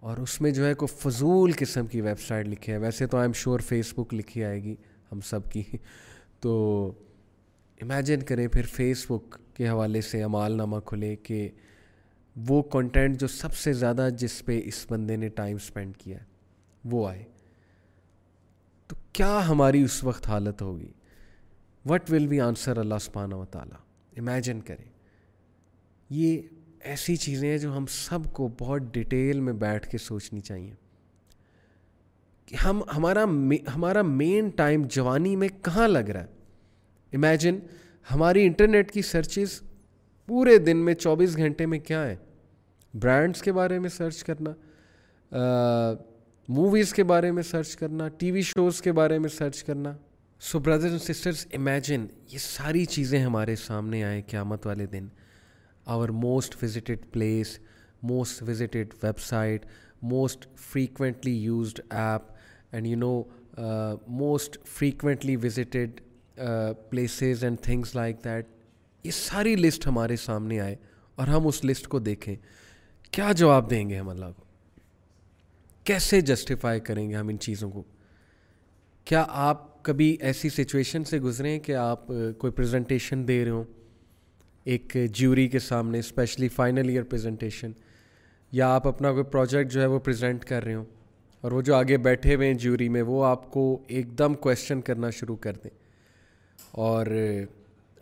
اور 0.00 0.16
اس 0.16 0.40
میں 0.40 0.50
جو 0.50 0.66
ہے 0.66 0.74
کوئی 0.74 1.10
فضول 1.10 1.52
قسم 1.56 1.86
کی 1.86 2.00
ویب 2.00 2.20
سائٹ 2.20 2.48
لکھی 2.48 2.72
ہے 2.72 2.78
ویسے 2.78 3.06
تو 3.06 3.16
آئی 3.16 3.24
ایم 3.24 3.32
شیور 3.32 3.60
فیس 3.60 3.94
بک 3.94 4.14
لکھی 4.14 4.44
آئے 4.44 4.62
گی 4.62 4.76
ہم 5.12 5.20
سب 5.20 5.50
کی۔ 5.52 5.62
تو 6.40 6.92
امیجن 7.80 8.22
کریں 8.22 8.48
پھر 8.48 8.66
فیس 8.66 9.10
بک 9.10 9.38
کے 9.54 9.68
حوالے 9.68 10.00
سے 10.00 10.22
امال 10.22 10.56
نامہ 10.56 10.76
کھلے 10.84 11.16
کہ 11.16 11.48
وہ 12.36 12.62
کنٹینٹ 12.62 13.20
جو 13.20 13.26
سب 13.26 13.54
سے 13.54 13.72
زیادہ 13.72 14.08
جس 14.16 14.44
پہ 14.44 14.60
اس 14.64 14.86
بندے 14.90 15.16
نے 15.16 15.28
ٹائم 15.28 15.56
اسپینڈ 15.56 15.96
کیا 15.96 16.18
ہے، 16.18 16.24
وہ 16.84 17.08
آئے۔ 17.08 17.24
کیا 19.18 19.48
ہماری 19.48 19.82
اس 19.82 20.04
وقت 20.04 20.28
حالت 20.28 20.62
ہوگی؟ 20.62 20.92
وٹ 21.86 22.10
ول 22.10 22.26
بی 22.26 22.40
آنسر 22.40 22.76
اللہ 22.76 22.94
سبحانہ 23.00 23.34
و 23.34 23.44
تعالیٰ؟ 23.44 23.78
امیجن 24.18 24.60
کریں۔ 24.60 24.84
یہ 26.10 26.42
ایسی 26.80 27.16
چیزیں 27.16 27.50
ہیں 27.50 27.58
جو 27.58 27.76
ہم 27.76 27.86
سب 27.86 28.18
کو 28.32 28.48
بہت 28.58 28.82
ڈیٹیل 28.82 29.40
میں 29.40 29.52
بیٹھ 29.52 29.88
کے 29.88 29.98
سوچنی 29.98 30.40
چاہیے۔ 30.40 30.74
کہ 32.46 32.54
ہم، 32.54 32.82
ہمارا 32.96 33.24
ہمارا 33.74 34.02
مین 34.02 34.48
ٹائم 34.48 34.82
جوانی 34.90 35.36
میں 35.36 35.48
کہاں 35.62 35.88
لگ 35.88 35.98
رہا 35.98 36.20
ہے؟ 36.20 36.26
امیجن 37.12 37.58
ہماری 38.14 38.46
انٹرنیٹ 38.46 38.90
کی 38.90 39.02
سرچز 39.02 39.62
پورے 40.26 40.58
دن 40.58 40.76
میں 40.76 40.94
چوبیس 40.94 41.36
گھنٹے 41.36 41.66
میں 41.66 41.78
کیا 41.78 42.06
ہے 42.06 42.16
برانڈس 42.94 43.42
کے 43.42 43.52
بارے 43.52 43.78
میں 43.78 43.88
سرچ 43.88 44.24
کرنا۔ 44.24 44.50
موویز 46.48 46.92
کے 46.94 47.04
بارے 47.04 47.30
میں 47.32 47.42
سرچ 47.42 47.76
کرنا، 47.76 48.08
ٹی 48.08 48.30
وی 48.30 48.42
شوز 48.42 48.80
کے 48.82 48.92
بارے 48.92 49.18
میں 49.18 49.28
سرچ 49.28 49.62
کرنا۔ 49.64 49.96
So 50.40 50.58
brothers 50.58 50.84
and 50.84 51.00
sisters 51.00 51.46
imagine 51.52 52.06
یہ 52.32 52.38
ساری 52.38 52.84
چیزیں 52.84 53.22
ہمارے 53.22 53.56
سامنے 53.56 54.04
آئیں 54.04 54.22
قیامت 54.26 54.66
والے 54.66 54.86
دن۔ 54.86 55.08
Our 55.84 56.08
most 56.08 56.62
visited 56.62 57.04
place 57.12 57.58
most 58.02 58.42
visited 58.42 58.94
website 59.18 59.66
most 60.02 60.46
frequently 60.56 61.36
used 61.38 61.80
app 61.90 62.32
and 62.72 62.86
you 62.86 62.96
know 62.96 63.22
most 64.06 64.58
frequently 64.68 65.36
visited 65.36 66.00
places 66.90 67.44
and 67.44 67.60
things 67.62 67.94
like 67.94 68.24
that 68.24 68.46
یہ 69.04 69.10
ساری 69.10 69.56
لسٹ 69.56 69.86
ہمارے 69.86 70.16
سامنے 70.16 70.60
آئے 70.60 70.76
اور 71.14 71.26
ہم 71.26 71.46
اس 71.46 71.64
لسٹ 71.64 71.88
کو 71.88 71.98
دیکھیں۔ 71.98 72.34
کیا 73.10 73.32
جواب 73.32 73.70
دیں 73.70 73.88
گے 73.90 73.98
ہم 73.98 74.08
اللہ 74.08 74.26
کو؟ 74.36 74.44
کیسے 75.88 76.20
جسٹیفائی 76.20 76.80
کریں 76.80 77.08
گے 77.10 77.14
ہم 77.14 77.28
ان 77.28 77.38
چیزوں 77.38 77.70
کو؟ 77.70 77.82
کیا 79.06 79.24
آپ 79.28 79.82
کبھی 79.84 80.16
ایسی 80.20 80.48
سچویشن 80.48 81.04
سے 81.04 81.18
گزریں 81.20 81.58
کہ 81.58 81.74
آپ 81.74 82.06
کوئی 82.38 82.52
پریزنٹیشن 82.52 83.26
دے 83.28 83.44
رہے 83.44 83.50
ہوں، 83.50 83.64
ایک 84.66 84.96
جیوری 85.12 85.46
کے 85.48 85.58
سامنے 85.58 85.98
اسپیشلی 85.98 86.48
فائنل 86.48 86.88
ایئر 86.88 87.02
پریزنٹیشن 87.02 87.72
یا 88.52 88.68
آپ 88.74 88.86
اپنا 88.88 89.12
کوئی 89.12 89.24
پروجیکٹ 89.24 89.72
جو 89.72 89.80
ہے 89.80 89.86
وہ 89.86 89.98
پریزنٹ 89.98 90.44
کر 90.44 90.64
رہے 90.64 90.74
ہوں 90.74 90.84
اور 91.44 91.52
وہ 91.52 91.62
جو 91.62 91.74
آگے 91.74 91.96
بیٹھے 91.98 92.34
ہوئے 92.34 92.46
ہیں 92.46 92.54
جیوری 92.54 92.88
میں، 92.88 93.02
وہ 93.02 93.24
آپ 93.24 93.50
کو 93.50 93.66
ایک 93.88 94.18
دم 94.18 94.34
کویشچن 94.36 94.80
کرنا 94.80 95.10
شروع 95.10 95.36
کر 95.36 95.56
دیں 95.64 95.70
اور 96.72 97.06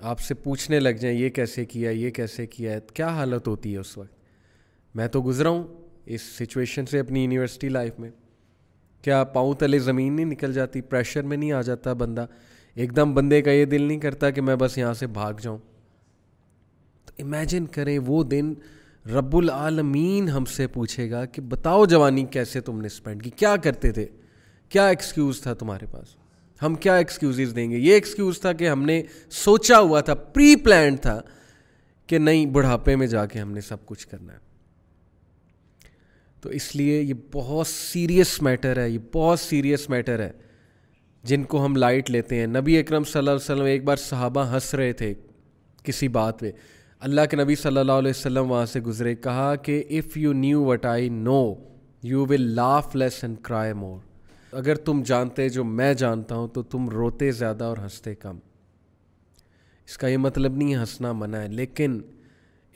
آپ 0.00 0.20
سے 0.20 0.34
پوچھنے 0.34 0.80
لگ 0.80 0.96
جائیں، 1.00 1.16
یہ 1.18 1.28
کیسے 1.30 1.64
کیا 1.64 1.90
یہ 1.90 2.10
کیسے 2.10 2.46
کیا 2.46 2.72
ہے 2.72 2.78
کیا 2.94 3.08
حالت 3.08 3.48
ہوتی 3.48 3.72
ہے 3.72 3.78
اس 3.78 3.96
وقت؟ 3.98 4.14
میں 4.94 5.08
تو 5.08 5.22
گزرا 5.22 5.48
ہوں 5.48 5.64
اس 6.06 6.22
سچویشن 6.22 6.86
سے 6.86 6.98
اپنی 6.98 7.22
یونیورسٹی 7.22 7.68
لائف 7.68 7.98
میں۔ 7.98 8.10
کیا 9.02 9.24
پاؤں 9.24 9.54
تلے 9.54 9.78
زمین 9.78 10.12
نہیں 10.12 10.26
نکل 10.26 10.52
جاتی؟ 10.52 10.80
پریشر 10.80 11.22
میں 11.22 11.36
نہیں 11.36 11.52
آ 11.52 11.62
جاتا 11.62 11.92
بندہ؟ 11.92 12.26
ایک 12.74 12.96
دم 12.96 13.14
بندے 13.14 13.42
کا 13.42 13.50
یہ 13.50 13.64
دل 13.64 13.82
نہیں 13.82 13.98
کرتا 13.98 14.30
کہ 14.30 14.40
میں 14.40 14.56
بس 14.56 14.78
یہاں 14.78 14.94
سے 14.94 15.06
بھاگ 15.06 15.32
جاؤں۔ 15.42 15.58
تو 17.06 17.12
امیجن 17.18 17.66
کریں 17.66 17.98
وہ 17.98 18.24
دن 18.24 18.54
رب 19.12 19.36
العالمین 19.36 20.28
ہم 20.28 20.44
سے 20.44 20.66
پوچھے 20.66 21.10
گا 21.10 21.24
کہ 21.24 21.42
بتاؤ 21.42 21.86
جوانی 21.86 22.24
کیسے 22.24 22.60
تم 22.60 22.80
نے 22.80 22.86
اسپینڈ 22.86 23.22
کی؟ 23.22 23.30
کیا 23.30 23.56
کرتے 23.56 23.92
تھے؟ 23.92 24.06
کیا 24.68 24.86
ایکسکیوز 24.86 25.40
تھا 25.40 25.54
تمہارے 25.54 25.86
پاس؟ 25.90 26.16
ہم 26.62 26.74
کیا 26.74 26.96
ایکسکیوزز 26.96 27.56
دیں 27.56 27.70
گے؟ 27.70 27.76
یہ 27.76 27.92
ایکسکیوز 27.92 28.40
تھا 28.40 28.52
کہ 28.52 28.68
ہم 28.68 28.82
نے 28.82 29.02
سوچا 29.30 29.78
ہوا 29.78 30.00
تھا 30.00 30.14
پری 30.14 30.56
پلانڈ 30.56 31.00
تھا 31.00 31.22
کہ 32.06 32.18
نہیں، 32.18 32.46
بڑھاپے 32.46 32.96
میں 32.96 33.06
جا 33.06 33.26
کے 33.26 33.38
ہم 33.38 33.52
نے 33.52 33.60
سب 33.60 33.86
کچھ 33.86 34.08
کرنا 34.08 34.32
ہے۔ 34.32 34.45
تو 36.46 36.50
اس 36.50 36.76
لیے 36.76 37.00
یہ 37.02 37.14
بہت 37.32 37.66
سیریس 37.66 38.42
میٹر 38.42 38.76
ہے، 38.76 38.90
یہ 38.90 38.98
بہت 39.14 39.40
سیریس 39.40 39.88
میٹر 39.90 40.18
ہے۔ 40.18 40.30
جن 41.24 41.44
کو 41.44 41.64
ہم 41.64 41.76
لائٹ 41.76 42.10
لیتے 42.10 42.36
ہیں۔ 42.36 42.46
نبی 42.46 42.78
اکرم 42.78 43.04
صلی 43.04 43.18
اللہ 43.18 43.30
علیہ 43.30 43.44
وسلم 43.44 43.64
ایک 43.64 43.84
بار 43.84 43.96
صحابہ 43.96 44.54
ہنس 44.54 44.74
رہے 44.74 44.92
تھے 44.92 45.14
کسی 45.82 46.08
بات 46.08 46.40
پہ 46.40 46.50
اللہ 47.00 47.20
کے 47.30 47.36
نبی 47.36 47.54
صلی 47.54 47.76
اللہ 47.76 47.92
علیہ 47.92 48.10
وسلم 48.10 48.50
وہاں 48.50 48.66
سے 48.66 48.80
گزرے، 48.80 49.14
کہا 49.14 49.54
کہ 49.56 49.84
if 49.90 50.16
you 50.16 50.32
knew 50.32 50.64
what 50.64 50.86
I 50.86 51.08
know 51.08 51.54
you 52.02 52.26
will 52.26 52.42
laugh 52.42 52.96
less 52.96 53.24
and 53.24 53.36
cry 53.42 53.72
more 53.72 53.98
اگر 54.52 54.74
تم 54.74 55.02
جانتے 55.02 55.48
جو 55.48 55.64
میں 55.64 55.94
جانتا 55.94 56.34
ہوں، 56.34 56.48
تو 56.48 56.62
تم 56.62 56.88
روتے 56.88 57.32
زیادہ 57.32 57.64
اور 57.64 57.76
ہنستے 57.76 58.14
کم۔ 58.14 58.38
اس 59.86 59.98
کا 59.98 60.08
یہ 60.08 60.16
مطلب 60.16 60.56
نہیں 60.56 60.76
ہنسنا 60.76 61.12
منع 61.12 61.38
ہے، 61.38 61.48
لیکن 61.48 62.00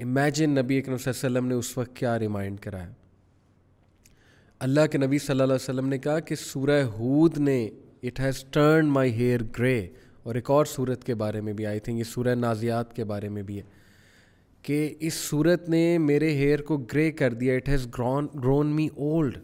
امیجن 0.01 0.51
نبی 0.51 0.79
اکرم 0.79 0.97
صلی 0.97 1.13
اللہ 1.13 1.27
علیہ 1.27 1.39
وسلم 1.39 1.49
نے 1.49 1.55
اس 1.55 1.79
وقت 1.79 1.97
کیا 1.97 2.19
ریمائنڈ 2.19 2.61
کرایا 2.61 2.91
اللہ 4.61 4.87
کے 4.93 4.99
نبی 4.99 5.19
صلی 5.19 5.31
اللہ 5.31 5.43
علیہ 5.43 5.55
وسلم 5.55 5.89
نے 5.89 5.99
کہا 5.99 6.21
کہ 6.21 6.35
سورہ 6.35 6.83
ہود 6.85 7.39
نے 7.39 7.69
it 8.03 8.21
has 8.21 8.45
turn 8.45 8.87
my 8.87 9.13
hair 9.13 9.41
grey 9.59 9.89
اور 10.23 10.35
ایک 10.35 10.51
اور 10.51 10.65
صورت 10.65 11.05
کے 11.05 11.15
بارے 11.15 11.41
میں 11.41 11.53
بھی 11.53 11.67
آئی 11.67 11.81
تھنک 11.81 11.99
یہ 11.99 12.05
سورہ 12.05 12.35
نازیات 12.35 12.97
کے 12.97 13.05
بارے 13.05 13.29
میں 13.29 13.43
بھی 13.43 13.57
ہے، 13.59 13.63
کہ 14.63 14.95
اس 15.01 15.15
صورت 15.15 15.69
نے 15.69 15.99
میرے 15.99 16.29
ہیئر 16.31 16.63
کو 16.63 16.77
گرے 16.77 17.11
کر 17.13 17.35
دیا 17.35 17.55
it 17.55 17.69
has 17.69 17.87
grown 17.99 18.27
grown 18.35 18.67
me 18.67 18.89
old 18.97 19.39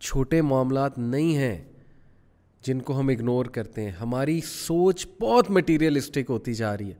چھوٹے 0.00 0.42
معاملات 0.42 0.98
نہیں 0.98 1.36
ہیں 1.36 1.58
جن 2.62 2.80
کو 2.80 2.98
ہم 3.00 3.08
اگنور 3.08 3.46
کرتے 3.46 3.82
ہیں۔ 3.82 3.90
ہماری 3.90 4.40
سوچ 4.44 5.06
بہت 5.20 5.50
مٹیریلسٹک 5.50 6.30
ہوتی 6.30 6.54
جا 6.54 6.76
رہی 6.78 6.88
ہے۔ 6.88 6.94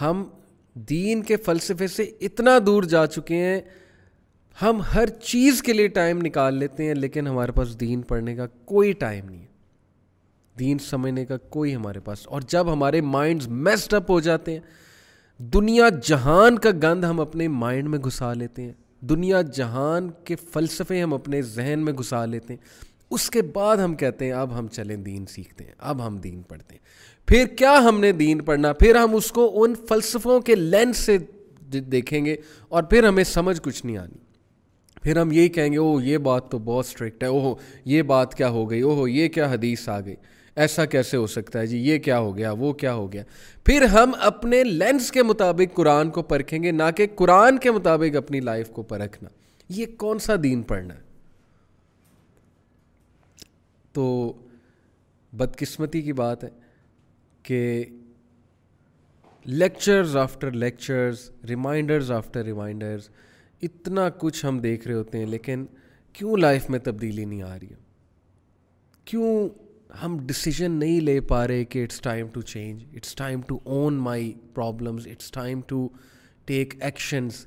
ہم 0.00 0.24
دین 0.74 1.22
کے 1.22 1.36
فلسفے 1.36 1.86
سے 1.86 2.02
اتنا 2.20 2.58
دور 2.66 2.82
جا 2.82 3.06
چکے 3.06 3.36
ہیں 3.36 3.60
ہم 4.62 4.80
ہر 4.94 5.08
چیز 5.22 5.62
کے 5.62 5.72
لیے 5.72 5.88
ٹائم 5.88 6.18
نکال 6.18 6.54
لیتے 6.54 6.84
ہیں، 6.84 6.94
لیکن 6.94 7.26
ہمارے 7.26 7.52
پاس 7.52 7.78
دین 7.80 8.02
پڑھنے 8.02 8.34
کا 8.36 8.46
کوئی 8.64 8.92
ٹائم 8.92 9.28
نہیں 9.28 9.40
ہے۔ 9.40 9.54
دین 10.58 10.78
سمجھنے 10.78 11.24
کا 11.24 11.36
کوئی 11.36 11.74
ہمارے 11.74 12.00
پاس، 12.00 12.26
اور 12.26 12.40
جب 12.40 12.72
ہمارے 12.72 13.00
مائنڈز 13.00 13.48
میسڈ 13.48 13.94
اپ 13.94 14.10
ہو 14.10 14.20
جاتے 14.20 14.52
ہیں، 14.52 14.60
دنیا 15.40 15.88
جہان 16.04 16.58
کا 16.58 16.70
گند 16.82 17.04
ہم 17.04 17.20
اپنے 17.20 17.48
مائنڈ 17.48 17.88
میں 17.88 17.98
گھسا 17.98 18.32
لیتے 18.34 18.62
ہیں۔ 18.62 18.72
دنیا 19.00 19.42
جہان 19.42 20.10
کے 20.24 20.36
فلسفے 20.52 21.02
ہم 21.02 21.14
اپنے 21.14 21.42
ذہن 21.42 21.84
میں 21.84 21.92
گھسا 21.92 22.24
لیتے 22.26 22.52
ہیں۔ 22.52 22.60
اس 23.10 23.30
کے 23.30 23.42
بعد 23.42 23.76
ہم 23.76 23.94
کہتے 23.94 24.24
ہیں، 24.24 24.32
اب 24.32 24.58
ہم 24.58 24.68
چلیں 24.68 24.96
دین 24.96 25.26
سیکھتے 25.26 25.64
ہیں، 25.64 25.72
اب 25.78 26.06
ہم 26.06 26.16
دین 26.16 26.42
پڑھتے 26.42 26.74
ہیں۔ 26.74 27.26
پھر 27.28 27.46
کیا 27.56 27.78
ہم 27.84 28.00
نے 28.00 28.12
دین 28.12 28.42
پڑھنا؟ 28.42 28.72
پھر 28.72 28.94
ہم 28.94 29.14
اس 29.14 29.30
کو 29.32 29.50
ان 29.62 29.74
فلسفوں 29.88 30.40
کے 30.40 30.54
لینس 30.54 30.96
سے 30.96 31.18
دیکھیں 31.70 32.24
گے، 32.24 32.36
اور 32.68 32.82
پھر 32.82 33.04
ہمیں 33.04 33.24
سمجھ 33.24 33.60
کچھ 33.62 33.86
نہیں 33.86 33.96
آنی۔ 33.96 34.24
پھر 35.06 35.16
ہم 35.16 35.32
یہی 35.32 35.48
کہیں 35.48 35.72
گے، 35.72 35.76
اوہ، 35.76 36.02
یہ 36.02 36.18
بات 36.18 36.50
تو 36.50 36.58
بہت 36.58 36.84
اسٹرکٹ 36.84 37.22
ہے، 37.22 37.28
اوہ، 37.28 37.54
یہ 37.84 38.02
بات 38.02 38.34
کیا 38.34 38.48
ہو 38.48 38.70
گئی، 38.70 38.80
اوہ، 38.80 39.10
یہ 39.10 39.28
کیا 39.28 39.52
حدیث 39.52 39.88
آ 39.88 40.00
گئی، 40.00 40.14
ایسا 40.56 40.84
کیسے 40.84 41.16
ہو 41.16 41.26
سکتا 41.26 41.60
ہے؟ 41.60 41.66
جی 41.66 41.78
یہ 41.78 41.98
کیا 41.98 42.18
ہو 42.18 42.36
گیا، 42.36 42.52
وہ 42.52 42.72
کیا 42.72 42.94
ہو 42.94 43.12
گیا؟ 43.12 43.22
پھر 43.64 43.82
ہم 43.82 44.12
اپنے 44.20 44.64
لینس 44.64 45.12
کے 45.12 45.22
مطابق 45.22 45.74
قرآن 45.74 46.10
کو 46.10 46.22
پرکھیں 46.22 46.62
گے، 46.62 46.70
نہ 46.70 46.82
کہ 46.96 47.06
قرآن 47.14 47.58
کے 47.58 47.70
مطابق 47.70 48.16
اپنی 48.16 48.40
لائف 48.40 48.70
کو 48.70 48.82
پرکھنا۔ 48.82 49.28
یہ 49.68 49.86
کون 49.98 50.18
سا 50.18 50.34
دین 50.42 50.62
پڑھنا 50.62 50.94
ہے؟ 50.94 51.00
تو 53.92 54.32
بدقسمتی 55.32 56.02
کی 56.02 56.12
بات 56.12 56.44
ہے 56.44 56.48
کہ 57.42 57.84
lectures 59.44 60.16
after 60.16 60.50
lectures 60.50 61.30
reminders 61.48 62.10
after 62.10 62.44
reminders 62.44 63.08
اتنا 63.62 64.08
کچھ 64.18 64.46
ہم 64.46 64.58
دیکھ 64.58 64.86
رہے 64.88 64.94
ہوتے 64.94 65.18
ہیں، 65.18 65.26
لیکن 65.26 65.66
کیوں 66.12 66.36
لائف 66.36 66.70
میں 66.70 66.78
تبدیلی 66.78 67.24
نہیں 67.24 67.42
آ 67.42 67.58
رہی 67.58 67.70
ہے؟ 67.70 67.76
کیوں 69.04 69.48
ہم 70.02 70.18
ڈسیزن 70.26 70.72
نہیں 70.72 71.00
لے 71.00 71.20
پا 71.20 71.46
رہے 71.46 71.64
کہ 71.64 71.82
it's 71.82 72.00
time 72.00 72.28
to 72.28 72.42
change 72.42 72.84
it's 72.96 73.14
time 73.14 73.40
to 73.42 73.58
own 73.64 73.94
my 73.94 74.32
problems 74.54 75.06
it's 75.06 75.30
time 75.30 75.60
to 75.66 75.88
take 76.44 76.74
actions 76.80 77.46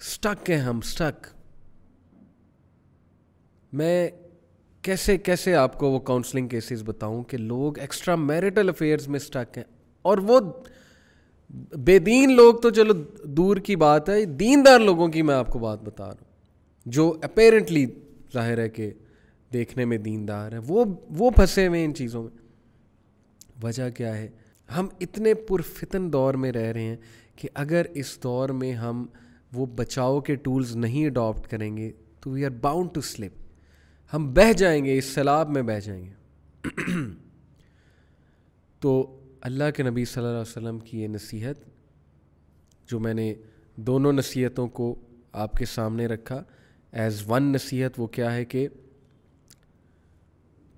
stuck 0.00 0.50
ہیں 0.50 0.58
ہم 0.58 0.78
اسٹک 0.78 1.26
میں 3.72 4.10
کیسے 4.82 5.16
کیسے 5.18 5.54
آپ 5.54 5.78
کو 5.78 5.90
وہ 5.90 5.98
کاؤنسلنگ 5.98 6.48
کیسز 6.48 6.82
بتاؤں 6.82 7.22
کہ 7.22 7.36
لوگ 7.36 7.78
ایکسٹرا 7.78 8.14
میرٹل 8.14 8.68
افیئرز 8.68 9.08
میں 9.08 9.20
اسٹک 9.20 9.58
ہیں 9.58 9.64
اور 10.02 10.18
وہ 10.18 10.40
بے 11.76 11.98
دین 11.98 12.36
لوگ 12.36 12.54
تو 12.54 12.70
چلو 12.70 12.94
دور 13.24 13.56
کی 13.56 13.76
بات 13.76 14.08
ہے، 14.08 14.24
دیندار 14.24 14.78
لوگوں 14.78 15.08
کی 15.08 15.22
میں 15.22 15.34
آپ 15.34 15.50
کو 15.50 15.58
بات 15.58 15.82
بتا 15.82 16.04
رہا 16.04 16.12
ہوں۔ 16.12 16.34
جو 16.86 17.18
اپیرنٹلی 17.22 17.86
ظاہر 18.34 18.58
ہے 18.58 18.68
کہ 18.68 18.90
دیکھنے 19.52 19.84
میں 19.84 19.98
دیندار 19.98 20.52
ہیں، 20.52 20.60
وہ 20.68 20.84
وہ 21.10 21.30
پھنسے 21.30 21.66
ہوئے 21.66 21.84
ان 21.84 21.94
چیزوں 21.94 22.22
میں۔ 22.22 22.44
وجہ 23.62 23.90
کیا 23.90 24.16
ہے؟ 24.16 24.28
ہم 24.76 24.88
اتنے 25.00 25.34
پرفتن 25.34 26.12
دور 26.12 26.34
میں 26.34 26.52
رہ 26.52 26.72
رہے 26.72 26.82
ہیں 26.82 26.96
کہ 27.36 27.48
اگر 27.54 27.82
اس 27.94 28.18
دور 28.22 28.48
میں 28.48 28.72
ہم 28.72 29.06
وہ 29.52 29.66
بچاؤ 29.66 30.20
کے 30.20 30.34
ٹولز 30.34 30.76
نہیں 30.76 31.06
اڈاپٹ 31.06 31.50
کریں 31.50 31.76
گے 31.76 31.92
تو 32.20 32.30
we 32.30 32.44
are 32.44 32.50
bound 32.50 32.88
to 32.94 33.00
slip 33.00 33.32
ہم 34.14 34.34
بہہ 34.34 34.52
جائیں 34.52 34.84
گے، 34.84 34.98
اس 34.98 35.04
سیلاب 35.04 35.50
میں 35.50 35.62
بہہ 35.62 35.80
جائیں 35.80 36.04
گے۔ 36.04 36.12
تو 38.80 39.20
اللہ 39.44 39.64
کے 39.76 39.82
نبی 39.82 40.04
صلی 40.04 40.22
اللہ 40.22 40.32
علیہ 40.32 40.40
وسلم 40.40 40.78
کی 40.78 41.02
یہ 41.02 41.08
نصیحت 41.08 41.54
جو 42.88 43.00
میں 43.00 43.14
نے 43.14 43.34
دونوں 43.76 44.12
نصیحتوں 44.12 44.68
کو 44.68 44.94
آپ 45.32 45.52
کے 45.52 45.64
سامنے 45.64 46.06
رکھا، 46.06 46.42
ایز 46.92 47.22
ون 47.28 47.42
نصیحت 47.42 47.90
وہ 47.98 48.06
کیا 48.06 48.34
ہے 48.34 48.44
کہ 48.44 48.68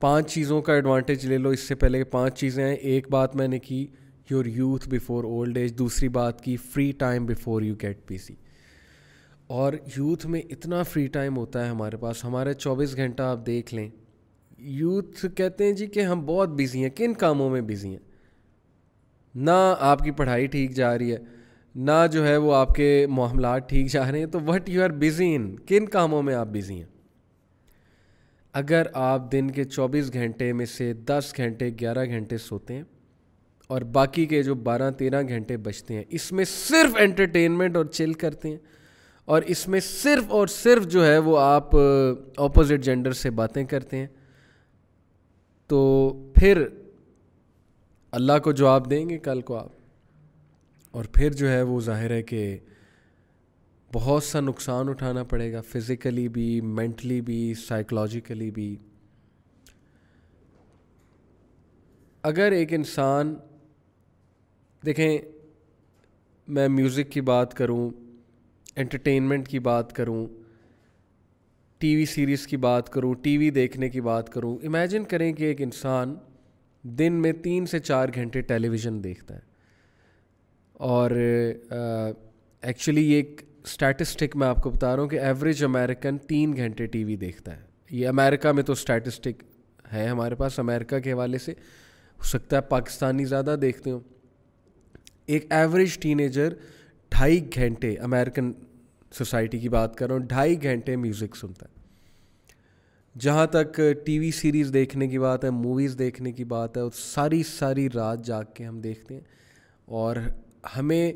پانچ 0.00 0.32
چیزوں 0.32 0.62
کا 0.62 0.72
ایڈوانٹیج 0.72 1.26
لے 1.26 1.38
لو، 1.38 1.48
اس 1.48 1.60
سے 1.60 1.74
پہلے 1.74 2.04
پانچ 2.04 2.38
چیزیں 2.38 2.64
ہیں 2.64 2.74
ایک 2.74 3.10
بات 3.10 3.36
میں 3.36 3.48
نے 3.48 3.58
کی، 3.58 3.86
your 4.30 4.44
youth 4.44 4.88
before 4.88 5.24
old 5.24 5.56
age. 5.56 5.78
دوسری 5.78 6.08
بات 6.08 6.40
کی، 6.40 6.56
free 6.56 6.92
time 6.92 7.26
before 7.26 7.62
you 7.62 7.74
get 7.82 7.98
P 8.06 8.18
C. 8.18 8.34
اور 9.46 9.72
یوتھ 9.72 10.26
میں 10.26 10.42
اتنا 10.50 10.82
فری 10.82 11.06
ٹائم 11.06 11.36
ہوتا 11.36 11.64
ہے 11.64 11.70
ہمارے 11.70 11.96
پاس، 11.96 12.24
ہمارے 12.24 12.54
چوبیس 12.54 12.96
گھنٹہ 12.96 13.22
آپ 13.22 13.46
دیکھ 13.46 13.74
لیں۔ 13.74 13.90
یوتھ 14.58 15.26
کہتے 15.36 15.64
ہیں 15.64 15.72
جی 15.72 15.86
کہ 15.86 16.00
ہم 16.00 16.26
بہت 16.26 16.48
بزی 16.48 16.82
ہیں، 16.82 16.90
کن 16.90 17.14
کاموں 17.14 17.50
میں 17.50 17.60
بزی 17.60 17.88
ہیں؟ 17.88 18.15
نہ 19.36 19.74
آپ 19.78 19.98
کی 19.98 20.10
پڑھائی 20.10 20.46
ٹھیک 20.46 20.70
جا 20.70 20.96
رہی 20.98 21.12
ہے، 21.12 21.16
نہ 21.74 22.06
جو 22.12 22.26
ہے 22.26 22.36
وہ 22.36 22.54
آپ 22.54 22.74
کے 22.74 23.06
معاملات 23.10 23.68
ٹھیک 23.68 23.90
جا 23.90 24.10
رہے 24.10 24.18
ہیں۔ 24.18 24.26
تو 24.26 24.40
what 24.40 24.68
you 24.68 24.82
are 24.82 24.90
busy 24.90 25.34
in 25.34 25.56
کن 25.58 25.86
کاموں 25.86 26.22
میں 26.22 26.34
آپ 26.34 26.46
بزی 26.46 26.74
ہیں؟ 26.74 26.86
اگر 28.54 28.86
آپ 28.94 29.30
دن 29.32 29.50
کے 29.50 29.64
چوبیس 29.64 30.12
گھنٹے 30.12 30.52
میں 30.52 30.66
سے 30.66 30.92
دس 30.92 31.32
گھنٹے، 31.36 31.70
گیارہ 31.80 32.04
گھنٹے 32.04 32.38
سوتے 32.38 32.74
ہیں 32.74 32.82
اور 33.70 33.82
باقی 33.82 34.24
کے 34.26 34.42
جو 34.42 34.54
بارہ، 34.54 34.90
تیرہ 34.90 35.22
گھنٹے 35.22 35.56
بچتے 35.56 35.94
ہیں، 35.94 36.04
اس 36.08 36.32
میں 36.32 36.44
صرف 36.44 36.96
انٹرٹینمنٹ 36.98 37.76
اور 37.76 37.84
چل 37.84 38.12
کرتے 38.12 38.48
ہیں 38.48 38.56
اور 39.24 39.42
اس 39.46 39.68
میں 39.68 39.80
صرف 39.80 40.24
اور 40.28 40.46
صرف 40.46 40.86
جو 40.86 41.06
ہے 41.06 41.18
وہ 41.18 41.38
آپ 41.38 41.76
اپوزٹ 41.76 42.84
جینڈر 42.84 43.12
سے 43.12 43.30
باتیں 43.30 43.64
کرتے 43.64 43.96
ہیں۔ 43.96 44.06
تو 45.70 45.78
پھر 46.34 46.66
اللہ 48.16 48.38
کو 48.44 48.52
جواب 48.52 48.90
دیں 48.90 49.10
گے، 49.10 49.18
کل 49.18 49.40
کو 49.40 49.56
آپ۔ 49.56 49.68
اور 50.90 51.04
پھر 51.04 51.32
جو 51.32 51.50
ہے 51.50 51.62
وہ 51.62 51.80
ظاہر 51.80 52.10
ہے 52.10 52.22
کہ 52.22 52.58
بہت 53.92 54.22
سا 54.22 54.40
نقصان 54.40 54.88
اٹھانا 54.88 55.24
پڑے 55.24 55.52
گا 55.52 55.60
فزیکلی 55.60 56.28
بھی 56.28 56.60
مینٹلی 56.60 57.20
بھی 57.20 57.54
سائیکلوجیکلی 57.54 58.50
بھی۔ 58.50 58.76
اگر 62.22 62.52
ایک 62.52 62.72
انسان، 62.72 63.34
دیکھیں، 64.86 65.18
میں 66.48 66.68
میوزک 66.68 67.12
کی 67.12 67.20
بات 67.20 67.54
کروں 67.54 67.90
انٹرٹینمنٹ 68.76 69.48
کی 69.48 69.58
بات 69.58 69.92
کروں، 69.92 70.26
ٹی 71.78 71.96
وی 71.96 72.06
سیریز 72.06 72.46
کی 72.46 72.56
بات 72.56 72.88
کروں، 72.88 73.14
ٹی 73.14 73.38
وی 73.38 73.50
دیکھنے 73.50 73.88
کی 73.88 74.00
بات 74.00 74.28
کروں 74.28 74.66
امیجن 74.66 75.04
کریں 75.04 75.32
کہ 75.32 75.44
ایک 75.44 75.62
انسان 75.62 76.14
دن 76.86 77.12
میں 77.12 77.32
تین 77.32 77.66
سے 77.66 77.78
چار 77.78 78.08
گھنٹے 78.14 78.40
ٹیلی 78.40 78.68
ویژن 78.68 79.04
دیکھتا 79.04 79.34
ہے۔ 79.34 79.40
اور 80.72 81.10
ایکچولی 82.62 83.10
یہ 83.10 83.16
ایک 83.16 83.42
اسٹیٹسٹک 83.64 84.36
میں 84.36 84.46
آپ 84.46 84.62
کو 84.62 84.70
بتا 84.70 84.96
رہا 84.96 85.02
ہوں 85.02 85.10
کہ 85.10 85.20
ایوریج 85.20 85.64
امیریکن 85.64 86.18
تین 86.18 86.56
گھنٹے 86.56 86.86
ٹی 86.86 87.04
وی 87.04 87.16
دیکھتا 87.16 87.56
ہے۔ 87.56 87.62
یہ 87.90 88.08
امریکہ 88.08 88.52
میں 88.52 88.62
تو 88.62 88.72
اسٹیٹسٹک 88.72 89.42
ہے 89.92 90.08
ہمارے 90.08 90.34
پاس 90.34 90.58
امریکہ 90.58 90.98
کے 90.98 91.12
حوالے 91.12 91.38
سے۔ 91.38 91.52
ہو 92.18 92.24
سکتا 92.24 92.56
ہے 92.56 92.60
پاکستانی 92.60 93.24
زیادہ 93.24 93.56
دیکھتے 93.62 93.90
ہوں۔ 93.90 94.00
ایک 95.26 95.52
ایوریج 95.52 95.98
ٹین 95.98 96.20
ایجر 96.20 96.52
ڈھائی 97.08 97.50
گھنٹے 97.54 97.94
امیرکن 97.94 98.52
سوسائٹی 99.12 99.58
کی 99.58 99.68
بات 99.68 99.96
کر 99.96 100.06
رہا 100.06 100.16
ہوں، 100.16 100.22
ڈھائی 100.22 100.62
گھنٹے 100.62 100.96
میوزک 100.96 101.36
سنتا 101.36 101.66
ہے۔ 101.66 101.75
جہاں 103.18 103.46
تک 103.46 103.80
ٹی 104.04 104.18
وی 104.18 104.30
سیریز 104.30 104.70
دیکھنے 104.74 105.08
کی 105.08 105.18
بات 105.18 105.44
ہے 105.44 105.50
موویز 105.50 105.96
دیکھنے 105.98 106.32
کی 106.32 106.44
بات 106.44 106.76
ہے 106.76 106.82
ساری 106.94 107.42
ساری 107.42 107.88
رات 107.94 108.24
جاگ 108.24 108.44
کے 108.54 108.64
ہم 108.64 108.80
دیکھتے 108.80 109.14
ہیں۔ 109.14 109.20
اور 109.84 110.16
ہمیں 110.76 111.12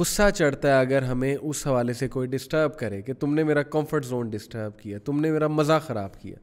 غصہ 0.00 0.22
چڑھتا 0.34 0.68
ہے 0.68 0.80
اگر 0.80 1.02
ہمیں 1.02 1.36
اس 1.42 1.66
حوالے 1.66 1.92
سے 1.92 2.08
کوئی 2.08 2.28
ڈسٹرب 2.28 2.78
کرے 2.78 3.02
کہ 3.02 3.12
تم 3.12 3.34
نے 3.34 3.44
میرا 3.44 3.62
کمفرٹ 3.62 4.04
زون 4.04 4.30
ڈسٹرب 4.30 4.78
کیا، 4.78 4.98
تم 4.98 5.20
نے 5.20 5.32
میرا 5.32 5.46
مزہ 5.46 5.80
خراب 5.86 6.20
کیا۔ 6.20 6.36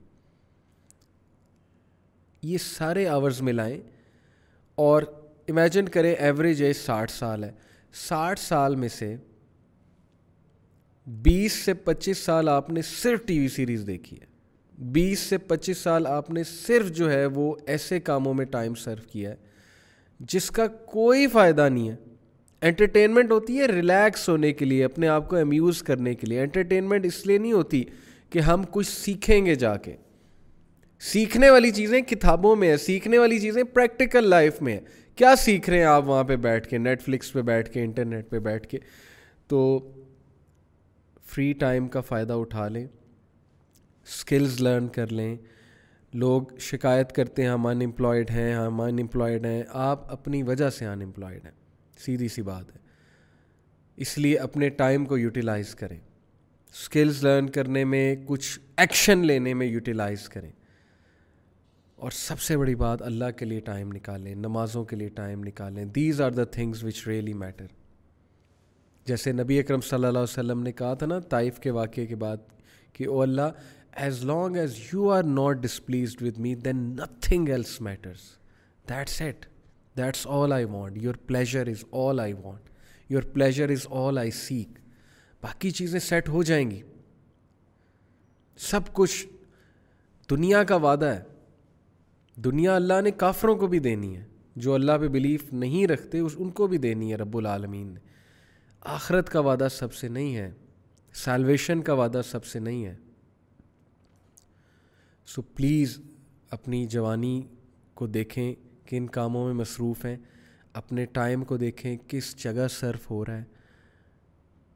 یہ 2.44 2.58
سارے 2.58 3.08
آورز 3.08 3.42
ملائیں۔ 3.42 3.82
اور 4.76 5.04
امیجن 5.48 5.90
کریں 5.90 6.16
ایوریج 6.16 6.64
ایج 6.64 6.76
ساٹھ 6.76 7.12
سال 7.12 7.44
ہے۔ 7.44 7.52
ساٹھ 7.94 8.40
سال 8.40 8.76
میں 8.76 8.90
سے 8.90 9.16
بیس 11.08 11.52
سے 11.52 11.74
پچیس 11.74 12.18
سال 12.18 12.50
آپ 12.50 12.70
نے 12.70 12.82
صرف 12.82 13.26
ٹی 13.26 13.40
وی 13.40 13.48
سیریز 13.48 13.84
دیکھی 13.88 14.18
ہے۔ 14.22 14.31
بیس 14.82 15.20
سے 15.20 15.38
پچیس 15.38 15.78
سال 15.78 16.08
آپ 16.08 16.30
نے 16.30 16.44
صرف 16.44 16.92
جو 16.92 17.12
ہے 17.12 17.26
وہ 17.26 17.56
ایسے 17.68 18.00
کاموں 18.00 18.34
میں 18.34 18.46
ٹائم 18.46 18.74
سرو 18.74 19.10
کیا 19.12 19.30
ہے، 19.30 19.36
جس 20.20 20.52
کا 20.52 20.68
کوئی 20.68 21.28
فائدہ 21.28 21.70
نہیں 21.70 21.90
ہے۔ 21.90 21.96
انٹرٹینمنٹ 22.62 23.32
ہوتی 23.32 23.58
ہے 23.58 23.66
ریلیکس 23.66 24.30
ہونے 24.30 24.54
کے 24.54 24.66
لیے، 24.66 24.86
اپنے 24.86 25.08
آپ 25.08 25.30
کو 25.30 25.36
امیوز 25.36 25.84
کرنے 25.84 26.16
کے 26.16 26.28
لیے۔ 26.28 26.42
انٹرٹینمنٹ 26.42 27.06
اس 27.06 27.28
لیے 27.28 27.38
نہیں 27.38 27.52
ہوتی 27.52 27.84
کہ 28.30 28.40
ہم 28.40 28.64
کچھ 28.72 28.88
سیکھیں 28.88 29.46
گے 29.46 29.56
جا 29.56 29.78
کے۔ 29.78 29.96
سیکھنے 31.00 31.50
والی 31.50 31.72
چیزیں 31.72 32.02
کتابوں 32.02 32.56
میں 32.56 32.70
ہیں، 32.70 32.78
سیکھنے 32.78 33.18
والی 33.18 33.40
چیزیں 33.40 33.64
پریکٹیکل 33.64 34.30
لائف 34.30 34.62
میں 34.62 34.74
ہیں۔ 34.74 34.82
کیا 35.16 35.36
سیکھ 35.36 35.70
رہے 35.70 35.78
ہیں 35.78 35.86
آپ 35.86 36.08
وہاں 36.08 36.24
پہ 36.24 36.36
بیٹھ 36.36 36.68
کے 36.68 36.78
نیٹ 36.78 37.02
فلکس 37.02 37.34
پہ 37.34 37.42
بیٹھ 37.42 37.72
کے 37.72 37.82
انٹرنیٹ 37.82 38.30
پہ 38.30 38.40
بیٹھ 38.40 38.68
کے؟ 38.68 38.78
تو 39.48 39.80
فری 41.26 41.54
ٹائم 41.54 41.88
کا 41.88 42.02
فائدہ 42.02 42.34
اٹھا 42.34 42.68
لیں۔ 42.68 42.88
اسکلز 44.12 44.60
لرن 44.62 44.88
کر 44.88 45.12
لیں 45.12 45.36
لوگ 46.14 46.58
شکایت 46.60 47.12
کرتے 47.12 47.42
ہیں 47.42 47.50
ہم 47.50 47.68
ان 47.68 47.82
امپلائڈ 47.82 48.32
ہیں 48.32 48.54
ہم 48.54 48.82
ان 48.82 49.00
امپلائڈ 49.00 49.46
ہیں 49.46 49.64
آپ 49.82 50.12
اپنی 50.12 50.42
وجہ 50.44 50.70
سے 50.70 50.86
ان 50.86 51.02
امپلائڈ 51.02 51.46
ہیں 51.46 51.52
سیدھی 51.98 52.28
سی 52.28 52.42
بات 52.42 52.76
ہے 52.76 52.80
اس 53.98 54.18
لیے 54.18 54.38
اپنے 54.40 54.70
ٹائم 54.76 55.06
کو 55.06 55.18
یوٹیلائز 55.18 55.76
کریں 55.76 55.98
اسکلز 55.98 57.24
لرن 57.24 57.50
کرنے 57.50 57.84
میں 57.86 58.16
کچھ 58.28 58.60
ایکشن 58.78 59.26
لینے 59.26 59.54
میں 59.54 59.68
یوٹیلائز 59.68 60.28
کریں 60.30 60.52
اور 62.00 62.12
سب 62.12 62.40
سے 62.40 62.58
بڑی 62.58 62.76
بات 62.76 63.02
اللہ 63.02 63.32
کے 63.38 63.46
لیے 63.46 63.60
ٹائم 63.60 63.92
نکالیں 63.92 64.34
نمازوں 64.36 64.84
کے 64.86 64.96
لیے 64.96 65.10
ٹائم 65.10 65.44
نکالیں 65.44 65.84
these 65.96 66.22
are 66.22 66.32
the 66.32 66.44
things 66.52 66.84
which 66.84 67.08
really 67.08 67.34
matter 67.34 67.66
جیسے 69.06 69.32
نبی 69.32 69.60
اکرم 69.60 69.82
صلی 69.82 69.96
اللہ 69.98 70.10
علیہ 70.10 70.40
وسلم 70.40 70.64
نے 70.64 70.72
کہا 70.72 70.94
تھا 70.94 71.06
نا 71.06 71.20
طائف 71.30 71.60
کے 71.60 71.72
واقعے 71.72 72.06
کے 72.06 72.16
بعد 72.16 72.38
کہ 72.94 73.08
او 73.08 73.22
اللہ 73.22 73.52
as 73.92 74.24
long 74.26 74.56
as 74.56 74.80
you 74.94 75.10
are 75.10 75.24
not 75.24 75.58
displeased 75.58 76.22
with 76.22 76.38
me 76.38 76.56
then 76.56 76.78
nothing 76.78 77.50
else 77.50 77.82
matters 77.82 78.20
that's 78.90 79.22
it 79.22 79.46
that's 79.98 80.28
all 80.28 80.54
I 80.54 80.66
want 80.66 80.98
your 80.98 81.14
pleasure 81.14 81.68
is 81.68 81.86
all 81.92 82.20
I 82.20 82.34
want 82.34 82.70
your 83.10 83.24
pleasure 83.24 83.70
is 83.70 83.88
all 83.90 84.18
I 84.18 84.32
seek 84.32 84.80
باقی 85.42 85.72
چیزیں 85.72 86.00
set 86.00 86.30
ہو 86.30 86.44
جائیں 86.44 86.72
گی. 86.72 86.82
سب 88.58 88.82
کچھ 88.94 89.28
دنیا 90.30 90.64
کا 90.64 90.76
وعدہ 90.76 91.06
ہے. 91.06 91.22
دنیا 92.36 92.76
اللہ 92.76 93.02
نے 93.02 93.12
کافروں 93.12 93.56
کو 93.56 93.68
بھی 93.68 93.80
دینی 93.80 94.18
ہے. 94.18 94.24
جو 94.56 94.74
اللہ 94.74 94.92
پہ 95.00 95.08
بلیف 95.08 95.54
نہیں 95.54 95.88
رکھتے، 95.88 96.20
اس 96.20 96.36
ان 96.38 96.50
کو 96.50 96.68
بھی 96.68 96.78
دینی 96.78 97.12
ہے 97.12 97.18
رب 97.18 97.38
العالمین 97.38 97.88
نے. 97.88 98.00
آخرت 98.82 99.30
کا 99.30 99.40
وعدہ 99.40 99.68
سب 99.72 99.94
سے 99.94 100.08
نہیں 100.08 100.36
ہے. 100.36 100.52
سیلویشن 101.14 101.82
کا 101.82 101.94
وعدہ 101.94 102.22
سب 102.32 102.46
سے 102.46 102.60
نہیں 102.60 102.86
ہے. 102.86 102.96
سو 105.34 105.42
پلیز 105.42 106.00
اپنی 106.50 106.86
جوانی 106.86 107.42
کو 107.94 108.08
دیکھیں 108.08 108.56
کن 108.86 109.08
کاموں 109.08 109.46
میں 109.46 109.54
مصروف 109.54 110.06
ہیں۔ 110.06 110.18
اپنے 110.74 111.06
ٹائم 111.06 111.44
کو 111.44 111.58
دیکھیں 111.58 111.98
کس 112.08 112.36
جگہ 112.36 112.68
صرف 112.68 113.12
ہو 113.12 113.26
رہا 113.26 113.38
ہے۔ 113.38 113.44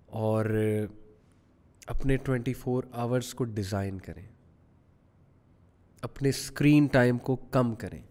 اور 0.05 0.45
اپنے 1.87 2.17
ٹوینٹی 2.17 2.53
فور 2.53 2.83
آورس 2.91 3.33
کو 3.33 3.43
ڈیزائن 3.43 3.99
کریں۔ 3.99 4.25
اپنے 6.01 6.29
اسکرین 6.29 6.85
ٹائم 6.85 7.17
کو 7.17 7.35
کم 7.35 7.75
کریں۔ 7.75 8.01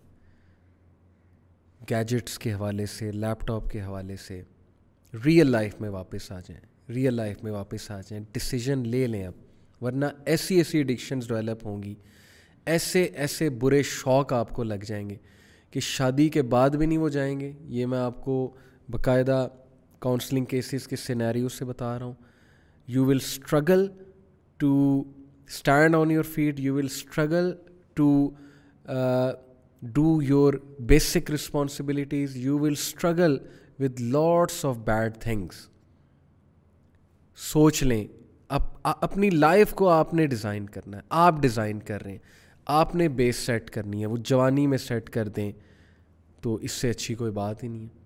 گیجٹس 1.90 2.38
کے 2.38 2.52
حوالے 2.52 2.86
سے 2.86 3.12
لیپ 3.12 3.46
ٹاپ 3.46 3.70
کے 3.70 3.82
حوالے 3.82 4.16
سے 4.16 4.42
ریئل 5.24 5.50
لائف 5.50 5.80
میں 5.80 5.90
واپس 5.90 6.32
آ 6.32 6.40
جائیں۔ 6.40 6.92
ریئل 6.92 7.14
لائف 7.14 7.44
میں 7.44 7.52
واپس 7.52 7.90
آ 7.90 8.00
جائیں۔ 8.00 8.24
ڈسیزن 8.32 8.88
لے 8.88 9.06
لیں 9.06 9.26
اب 9.26 9.34
ورنہ 9.84 10.04
ایسی 10.26 10.56
ایسی 10.56 10.78
ایڈکشنز 10.78 11.28
ڈیولپ 11.28 11.66
ہوں 11.66 11.82
گی 11.82 11.94
ایسے 12.66 13.02
ایسے 13.02 13.50
برے 13.50 13.82
شوق 13.82 14.32
آپ 14.32 14.50
کو 14.50 14.62
لگ 14.62 14.84
جائیں 14.86 15.10
گے 15.10 15.16
کہ 15.70 15.80
شادی 15.80 16.28
کے 16.28 16.42
بعد 16.42 16.70
بھی 16.70 16.86
نہیں 16.86 16.98
وہ 16.98 17.08
جائیں 17.08 17.40
گے۔ 17.40 17.52
یہ 17.60 17.86
میں 17.86 17.98
آپ 17.98 18.24
کو 18.24 18.54
باقاعدہ 18.88 19.48
کاؤنسلنگ 19.98 20.44
کیسز 20.44 20.88
کے 20.88 20.96
سینیریو 20.96 21.48
سے 21.48 21.64
بتا 21.64 21.98
رہا 21.98 22.06
ہوں۔ 22.06 22.14
You 22.88 23.04
will 23.04 23.16
struggle 23.16 23.88
to 24.56 25.02
stand 25.48 25.94
on 25.94 26.10
your 26.10 26.22
feet 26.22 26.60
you 26.60 26.74
will 26.74 26.84
struggle 26.84 27.52
to 27.94 28.30
do 29.82 30.22
your 30.22 30.54
basic 30.78 31.30
responsibilities 31.30 32.36
you 32.36 32.58
will 32.58 32.72
struggle 32.72 33.36
with 33.78 34.00
lots 34.00 34.64
of 34.64 34.76
bad 34.76 35.16
things 35.20 35.68
سوچ 37.36 37.82
لیں۔ 37.82 38.06
اپنی 38.82 39.30
لائف 39.30 39.74
کو 39.74 39.88
آپ 39.88 40.14
نے 40.14 40.26
ڈیزائن 40.26 40.66
کرنا 40.66 40.96
ہے۔ 40.96 41.02
آپ 41.08 41.34
ڈیزائن 41.40 41.78
کر 41.78 42.02
رہے 42.02 42.10
ہیں۔ 42.10 42.18
آپ 42.66 42.94
نے 42.94 43.08
بیس 43.08 43.36
سیٹ 43.36 43.70
کرنی 43.70 44.00
ہے، 44.00 44.06
وہ 44.06 44.16
جوانی 44.16 44.66
میں 44.66 44.78
سیٹ 44.78 45.10
کر 45.10 45.28
دیں 45.28 45.52
تو 46.40 46.54
اس 46.54 46.72
سے 46.72 46.90
اچھی 46.90 47.14
کوئی 47.14 47.30
بات 47.30 47.62
ہی 47.62 47.68
نہیں 47.68 47.82
ہے۔ 47.82 48.04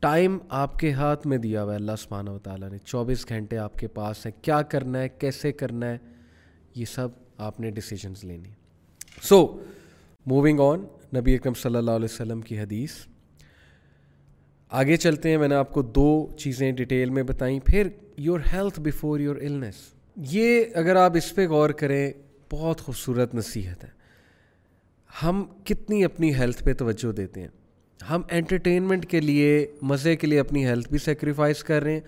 ٹائم 0.00 0.38
آپ 0.48 0.78
کے 0.78 0.92
ہاتھ 0.92 1.26
میں 1.26 1.38
دیا 1.38 1.62
ہوا 1.62 1.72
ہے، 1.72 1.78
اللہ 1.78 1.96
سبحانہ 1.98 2.30
و 2.30 2.38
تعالیٰ 2.38 2.70
نے۔ 2.70 2.78
چوبیس 2.78 3.28
گھنٹے 3.28 3.58
آپ 3.58 3.74
کے 3.74 3.88
پاس 3.88 4.26
ہیں، 4.26 4.44
کیا 4.44 4.62
کرنا 4.62 5.00
ہے، 5.00 5.08
کیسے 5.08 5.52
کرنا 5.52 5.86
ہے، 5.86 5.98
یہ 6.74 6.84
سب 6.84 7.08
آپ 7.36 7.60
نے 7.60 7.70
ڈسیزنس 7.70 8.24
لینی 8.24 8.48
سو 9.22 9.60
موونگ 10.26 10.60
آن 10.60 10.80
نبی 11.16 11.34
اکرم 11.34 11.54
صلی 11.54 11.76
اللہ 11.76 11.90
علیہ 11.90 12.04
وسلم 12.04 12.40
کی 12.40 12.60
حدیث۔ 12.60 12.90
آگے 14.70 14.96
چلتے 14.96 15.30
ہیں، 15.30 15.38
میں 15.38 15.48
نے 15.48 15.54
آپ 15.54 15.72
کو 15.72 15.82
دو 15.82 16.28
چیزیں 16.38 16.72
ڈیٹیل 16.72 17.10
میں 17.10 17.22
بتائیں۔ 17.22 17.60
پھر 17.60 17.88
your 18.16 18.40
health 18.52 18.80
before 18.80 19.20
your 19.20 19.36
illness 19.36 19.74
یہ 20.16 20.64
اگر 20.74 20.96
آپ 20.96 21.16
اس 21.16 21.34
پہ 21.34 21.48
غور 21.48 21.70
کریں 21.70 22.12
بہت 22.52 22.80
خوبصورت 22.80 23.34
نصیحت 23.34 23.84
ہے۔ 23.84 23.88
ہم 25.22 25.44
کتنی 25.64 26.04
اپنی 26.04 26.34
ہیلتھ 26.34 26.64
پہ 26.64 26.74
توجہ 26.74 27.12
دیتے 27.12 27.40
ہیں۔ 27.40 27.48
ہم 28.10 28.22
انٹرٹینمنٹ 28.30 29.06
کے 29.06 29.20
لیے، 29.20 29.66
مزے 29.82 30.16
کے 30.16 30.26
لیے 30.26 30.40
اپنی 30.40 30.66
ہیلتھ 30.66 30.90
بھی 30.90 30.98
سیکریفائز 30.98 31.64
کر 31.64 31.82
رہے 31.82 31.92
ہیں۔ 31.92 32.00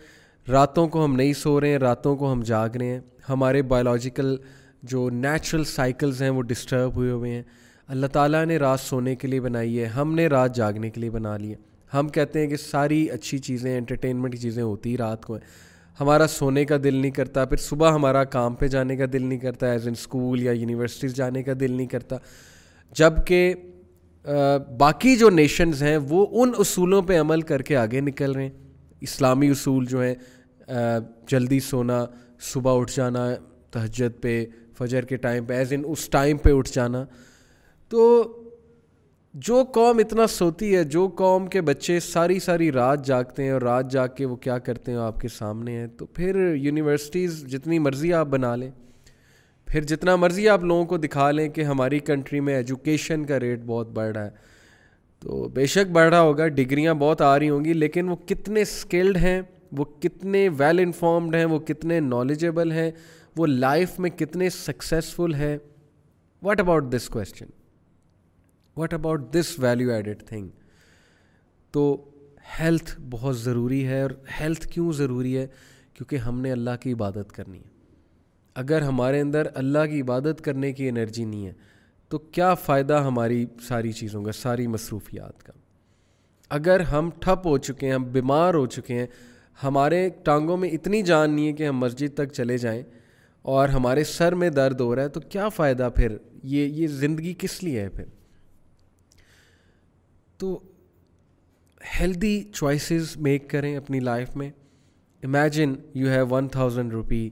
راتوں 0.51 0.89
کو 0.89 1.05
ہم 1.05 1.17
نہیں 1.17 1.33
سو 1.33 1.61
رہے 1.61 1.69
ہیں، 1.69 1.79
راتوں 1.79 2.17
کو 2.17 2.33
ہم 2.33 2.43
جاگ 2.43 2.69
رہے 2.69 2.87
ہیں۔ 2.87 3.01
ہمارے 3.29 3.63
بایولوجیکل 3.63 4.37
جو 4.83 5.11
نیچرل 5.11 5.65
سائیکلز 5.65 6.23
ہیں، 6.23 6.31
وہ 6.31 6.43
ڈسٹرب 6.43 6.95
ہوئے 6.95 7.11
ہوئے 7.11 7.31
ہیں۔ 7.31 7.43
اللہ 7.87 8.07
تعالیٰ 8.07 8.47
نے 8.47 8.57
رات 8.57 8.81
سونے 8.81 9.17
کے 9.17 9.29
لیے 9.29 9.41
بنائی 9.41 9.81
ہے۔ 9.81 9.87
ہم 9.87 10.15
نے 10.15 10.27
رات 10.27 10.57
جاگنے 10.57 10.91
کے 10.91 11.01
لیے 11.01 11.11
بنا 11.11 11.37
لی 11.37 11.51
ہے۔ 11.51 11.57
ہم 11.95 12.09
کہتے 12.09 12.41
ہیں 12.41 12.47
کہ 12.47 12.57
ساری 12.57 13.11
اچھی 13.11 13.39
چیزیں 13.39 13.79
انٹرٹینمنٹ 13.79 14.33
کی 14.33 14.39
چیزیں 14.39 14.63
ہوتی 14.63 14.97
رات 14.97 15.25
کو 15.25 15.35
ہیں۔ 15.35 15.71
ہمارا 16.01 16.27
سونے 16.27 16.65
کا 16.65 16.77
دل 16.85 16.95
نہیں 16.95 17.11
کرتا، 17.11 17.45
پھر 17.45 17.57
صبح 17.57 17.91
ہمارا 17.95 18.25
کام 18.25 18.55
پہ 18.55 18.67
جانے 18.67 18.97
کا 18.97 19.05
دل 19.13 19.23
نہیں 19.23 19.39
کرتا 19.39 19.71
ایز 19.71 19.87
ان 19.87 19.93
اسکول 19.93 20.43
یا 20.43 20.53
یونیورسٹیز 20.53 21.15
جانے 21.15 21.43
کا 21.43 21.53
دل 21.61 21.73
نہیں 21.73 21.87
کرتا۔ 21.87 22.17
جبکہ 22.93 23.55
باقی 24.79 25.17
جو 25.17 25.31
نیشنز 25.31 25.83
ہیں، 25.83 25.97
وہ 26.09 26.27
ان 26.43 26.53
اصولوں 26.59 27.03
پہ 27.03 27.21
عمل 27.21 27.41
کر 27.41 27.63
کے 27.63 27.77
آگے 27.77 28.01
نکل 28.01 28.33
رہے 28.33 28.43
ہیں۔ 28.43 28.51
اسلامی 29.01 29.51
اصول 29.51 29.87
جو 29.87 30.03
ہیں 30.03 30.15
جلدی 31.29 31.61
سونا، 31.61 32.05
صبح 32.41 32.81
اٹھ 32.81 32.93
جانا، 32.97 33.27
تہجد 33.71 34.21
پہ، 34.23 34.45
فجر 34.79 35.05
کے 35.05 35.17
ٹائم 35.17 35.45
پہ 35.45 35.55
ایز 35.55 35.73
ان 35.73 35.83
اس 35.87 36.09
ٹائم 36.09 36.39
پہ 36.39 36.53
اٹھ 36.53 36.71
جانا۔ 36.73 37.05
تو 37.91 38.40
جو 39.35 39.65
قوم 39.65 39.99
اتنا 39.99 40.27
سوتی 40.27 40.77
ہے، 40.77 40.85
جو 40.85 41.09
قوم 41.09 41.47
کے 41.47 41.61
بچے 41.61 42.01
ساری 42.01 42.39
ساری 42.41 42.73
رات 42.73 43.05
جاگتے 43.07 43.43
ہیں 43.43 43.51
اور 43.51 43.63
رات 43.63 43.91
جاگ 43.91 44.09
کے 44.17 44.25
وہ 44.25 44.37
کیا 44.37 44.59
کرتے 44.59 44.93
ہیں 44.93 44.99
آپ 44.99 45.21
کے 45.21 45.29
سامنے 45.29 45.73
ہیں۔ 45.73 45.87
تو 45.87 46.07
پھر 46.07 46.55
یونیورسٹیز 46.55 47.47
جتنی 47.47 47.79
مرضی 47.79 48.13
آپ 48.13 48.27
بنا 48.27 48.57
لیں، 48.57 48.71
پھر 49.67 49.83
جتنا 49.83 50.17
مرضی 50.17 50.49
آپ 50.49 50.65
لوگوں 50.65 50.85
کو 50.85 50.97
دکھا 50.97 51.31
لیں 51.31 51.49
کہ 51.49 51.61
ہماری 51.61 51.99
کنٹری 51.99 52.41
میں 52.41 52.55
ایجوکیشن 52.55 53.25
کا 53.25 53.41
ریٹ 53.41 53.61
بہت 53.67 53.91
بڑھ 53.91 54.17
رہا 54.17 54.25
ہے۔ 54.25 54.31
تو 55.21 55.49
بے 55.49 55.67
شک 55.67 55.91
بڑھ 55.91 56.11
رہا 56.11 56.21
ہوگا 56.21 56.49
ڈگریاں 56.49 56.95
بہت 56.95 57.23
آ 57.23 57.39
رہی 57.39 57.51
ہوں 57.51 57.65
گی، 57.65 57.73
لیکن 57.73 58.09
وہ 58.09 58.17
کتنے 58.17 58.63
اسکلڈ 58.63 59.17
ہیں، 59.17 59.43
وہ 59.73 59.85
کتنے 59.85 60.49
ویل 60.49 60.79
انفارمڈ 60.79 61.35
ہیں، 61.35 61.45
وہ 61.45 61.59
کتنے 61.59 62.01
نالجبل 62.01 62.73
ہیں، 62.73 62.91
وہ 63.37 63.47
لائف 63.47 63.99
میں 63.99 64.11
کتنے 64.11 64.51
سکسیزفل 64.51 65.35
ہیں۔ 65.35 65.59
What 66.43 66.61
about 66.61 66.85
this 66.93 67.09
question 67.09 67.47
what 68.81 68.95
about 68.95 69.33
this 69.33 69.59
value 69.59 69.91
added 69.91 70.23
thing 70.23 70.49
تو 71.71 72.11
ہیلتھ 72.61 73.01
بہت 73.11 73.39
ضروری 73.39 73.87
ہے 73.87 74.03
اور 74.03 74.11
ہیلتھ 74.41 74.69
کیوں 74.69 74.93
ضروری 74.93 75.37
ہے؟ 75.37 75.47
کیونکہ 75.95 76.17
ہم 76.17 76.41
نے 76.41 76.53
اللہ 76.53 76.71
کی 76.81 76.93
عبادت 76.93 77.33
کرنی 77.33 77.59
ہے۔ 77.59 77.69
اگر 78.55 78.83
ہمارے 78.83 79.21
اندر 79.21 79.47
اللہ 79.55 79.87
کی 79.91 80.01
عبادت 80.01 80.41
کرنے 80.45 80.73
کی 80.73 80.89
انرجی 80.89 81.25
نہیں 81.25 81.47
ہے، 81.47 81.53
تو 82.09 82.19
کیا 82.19 82.55
فائدہ 82.55 83.03
ہماری 83.03 83.47
ساری 83.69 83.93
چیزوں 83.93 84.23
کا، 84.23 84.33
ساری 84.33 84.67
مصروفیات 84.67 85.43
کا؟ 85.43 85.53
اگر 86.51 86.81
ہم 86.81 87.11
ٹھپ 87.21 87.47
ہو 87.47 87.59
چکے 87.59 87.87
ہیں، 87.87 87.95
ہم 87.95 88.05
بیمار 88.05 88.55
ہو 88.55 88.67
چکے 88.67 88.95
ہیں، 88.95 89.07
ہمارے 89.63 90.09
ٹانگوں 90.25 90.57
میں 90.57 90.69
اتنی 90.69 91.03
جان 91.03 91.31
نہیں 91.31 91.47
ہے 91.47 91.53
کہ 91.53 91.69
ہم 91.69 91.79
مسجد 91.79 92.15
تک 92.15 92.33
چلے 92.33 92.59
جائیں 92.59 92.83
اور 93.43 93.69
ہمارے 93.69 94.05
سر 94.05 94.35
میں 94.35 94.51
درد 94.51 94.81
ہو 94.81 94.97
رہا 94.97 95.03
ہے، 95.03 95.09
تو 95.09 95.21
کیا 95.21 95.49
فائدہ 95.49 95.89
پھر؟ 95.97 96.17
یہ 96.43 96.67
یہ 96.67 96.87
زندگی 96.87 97.35
کس 97.39 97.63
لیے 97.63 97.81
ہے 97.81 97.89
پھر؟ 97.89 98.05
تو 100.41 100.59
ہیلدی 102.01 102.43
چوائسیز 102.53 103.17
میک 103.17 103.49
کریں 103.51 103.77
اپنی 103.77 104.01
لائف 104.01 104.37
میں. 104.37 104.51
Imagine 105.23 105.75
you 105.95 106.09
have 106.09 106.27
one 106.29 106.49
thousand 106.49 106.93
rupee 106.93 107.29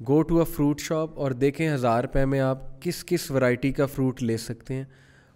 go 0.00 0.20
to 0.22 0.38
a 0.38 0.44
fruit 0.44 0.80
shop 0.80 1.18
اور 1.18 1.30
دیکھیں 1.30 1.68
ہزار 1.74 2.02
روپے 2.04 2.24
میں 2.24 2.40
آپ 2.40 2.82
کس 2.82 3.04
کس 3.04 3.30
ورائٹی 3.30 3.72
کا 3.72 3.86
فروٹ 3.86 4.22
لے 4.22 4.36
سکتے 4.36 4.74
ہیں 4.74 4.84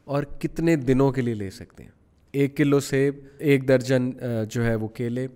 اور 0.04 0.22
کتنے 0.22 0.76
دنوں 0.76 1.12
کے 1.12 1.22
لیے 1.22 1.34
لے 1.34 1.50
سکتے 1.50 1.82
ہیں. 1.82 1.90
ایک 2.34 2.56
کلو 2.56 2.80
سیب، 2.80 3.14
ایک 3.38 3.68
درجن 3.68 4.10
جو 4.50 4.64
ہے 4.64 4.74
وہ 4.74 4.88
کیلے، 4.88 5.26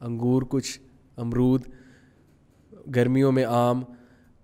انگور 0.00 0.42
کچھ، 0.48 0.78
امرود، 1.16 1.66
گرمیوں 2.96 3.32
میں 3.32 3.44
آم، 3.44 3.82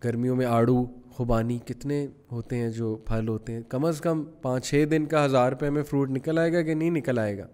گرمیوں 0.05 0.37
میں 0.37 0.47
آڑو 0.47 0.85
خوبانی 1.21 1.59
کتنے 1.59 2.07
ہوتے 2.33 2.57
ہیں 2.57 2.69
جو 2.71 2.95
پھل 2.97 3.29
ہوتے 3.29 3.53
ہیں؟ 3.53 3.61
کم 3.69 3.85
از 3.85 4.01
کم 4.01 4.23
پانچ 4.43 4.67
چھ 4.67 4.85
دن 4.91 5.07
کا 5.07 5.25
ہزار 5.25 5.53
روپے 5.53 5.71
میں 5.71 5.83
فروٹ 5.83 6.11
نکل 6.11 6.39
آئے 6.39 6.53
گا 6.53 6.63
کہ 6.63 6.75
نہیں 6.75 6.91
نکل 6.91 7.19
آئے 7.19 7.37
گا؟ 7.39 7.47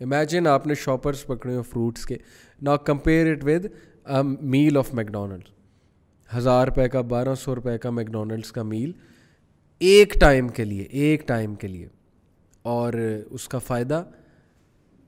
امیجن 0.00 0.46
آپ 0.46 0.66
نے 0.66 0.74
شاپرس 0.74 1.26
پکڑے 1.26 1.54
ہو 1.56 1.62
فروٹس 1.62 2.04
کے. 2.06 2.16
نا 2.62 2.76
compare 2.76 3.30
it 3.32 3.44
with 3.44 3.66
meal 4.42 4.76
of 4.76 4.92
McDonald 4.94 5.48
ہزار 6.30 6.66
روپے 6.66 6.88
کا، 6.88 7.00
بارہ 7.00 7.34
سو 7.34 7.54
روپے 7.54 7.78
کا 7.78 7.90
میکڈونلڈس 7.90 8.52
کا 8.52 8.62
میل 8.62 8.92
ایک 9.80 10.14
ٹائم 10.20 10.48
کے 10.48 10.64
لیے، 10.64 10.82
ایک 10.82 11.26
ٹائم 11.28 11.54
کے 11.54 11.68
لیے. 11.68 11.88
اور 12.64 12.92
اس 13.30 13.48
کا 13.48 13.58
فائدہ 13.58 14.02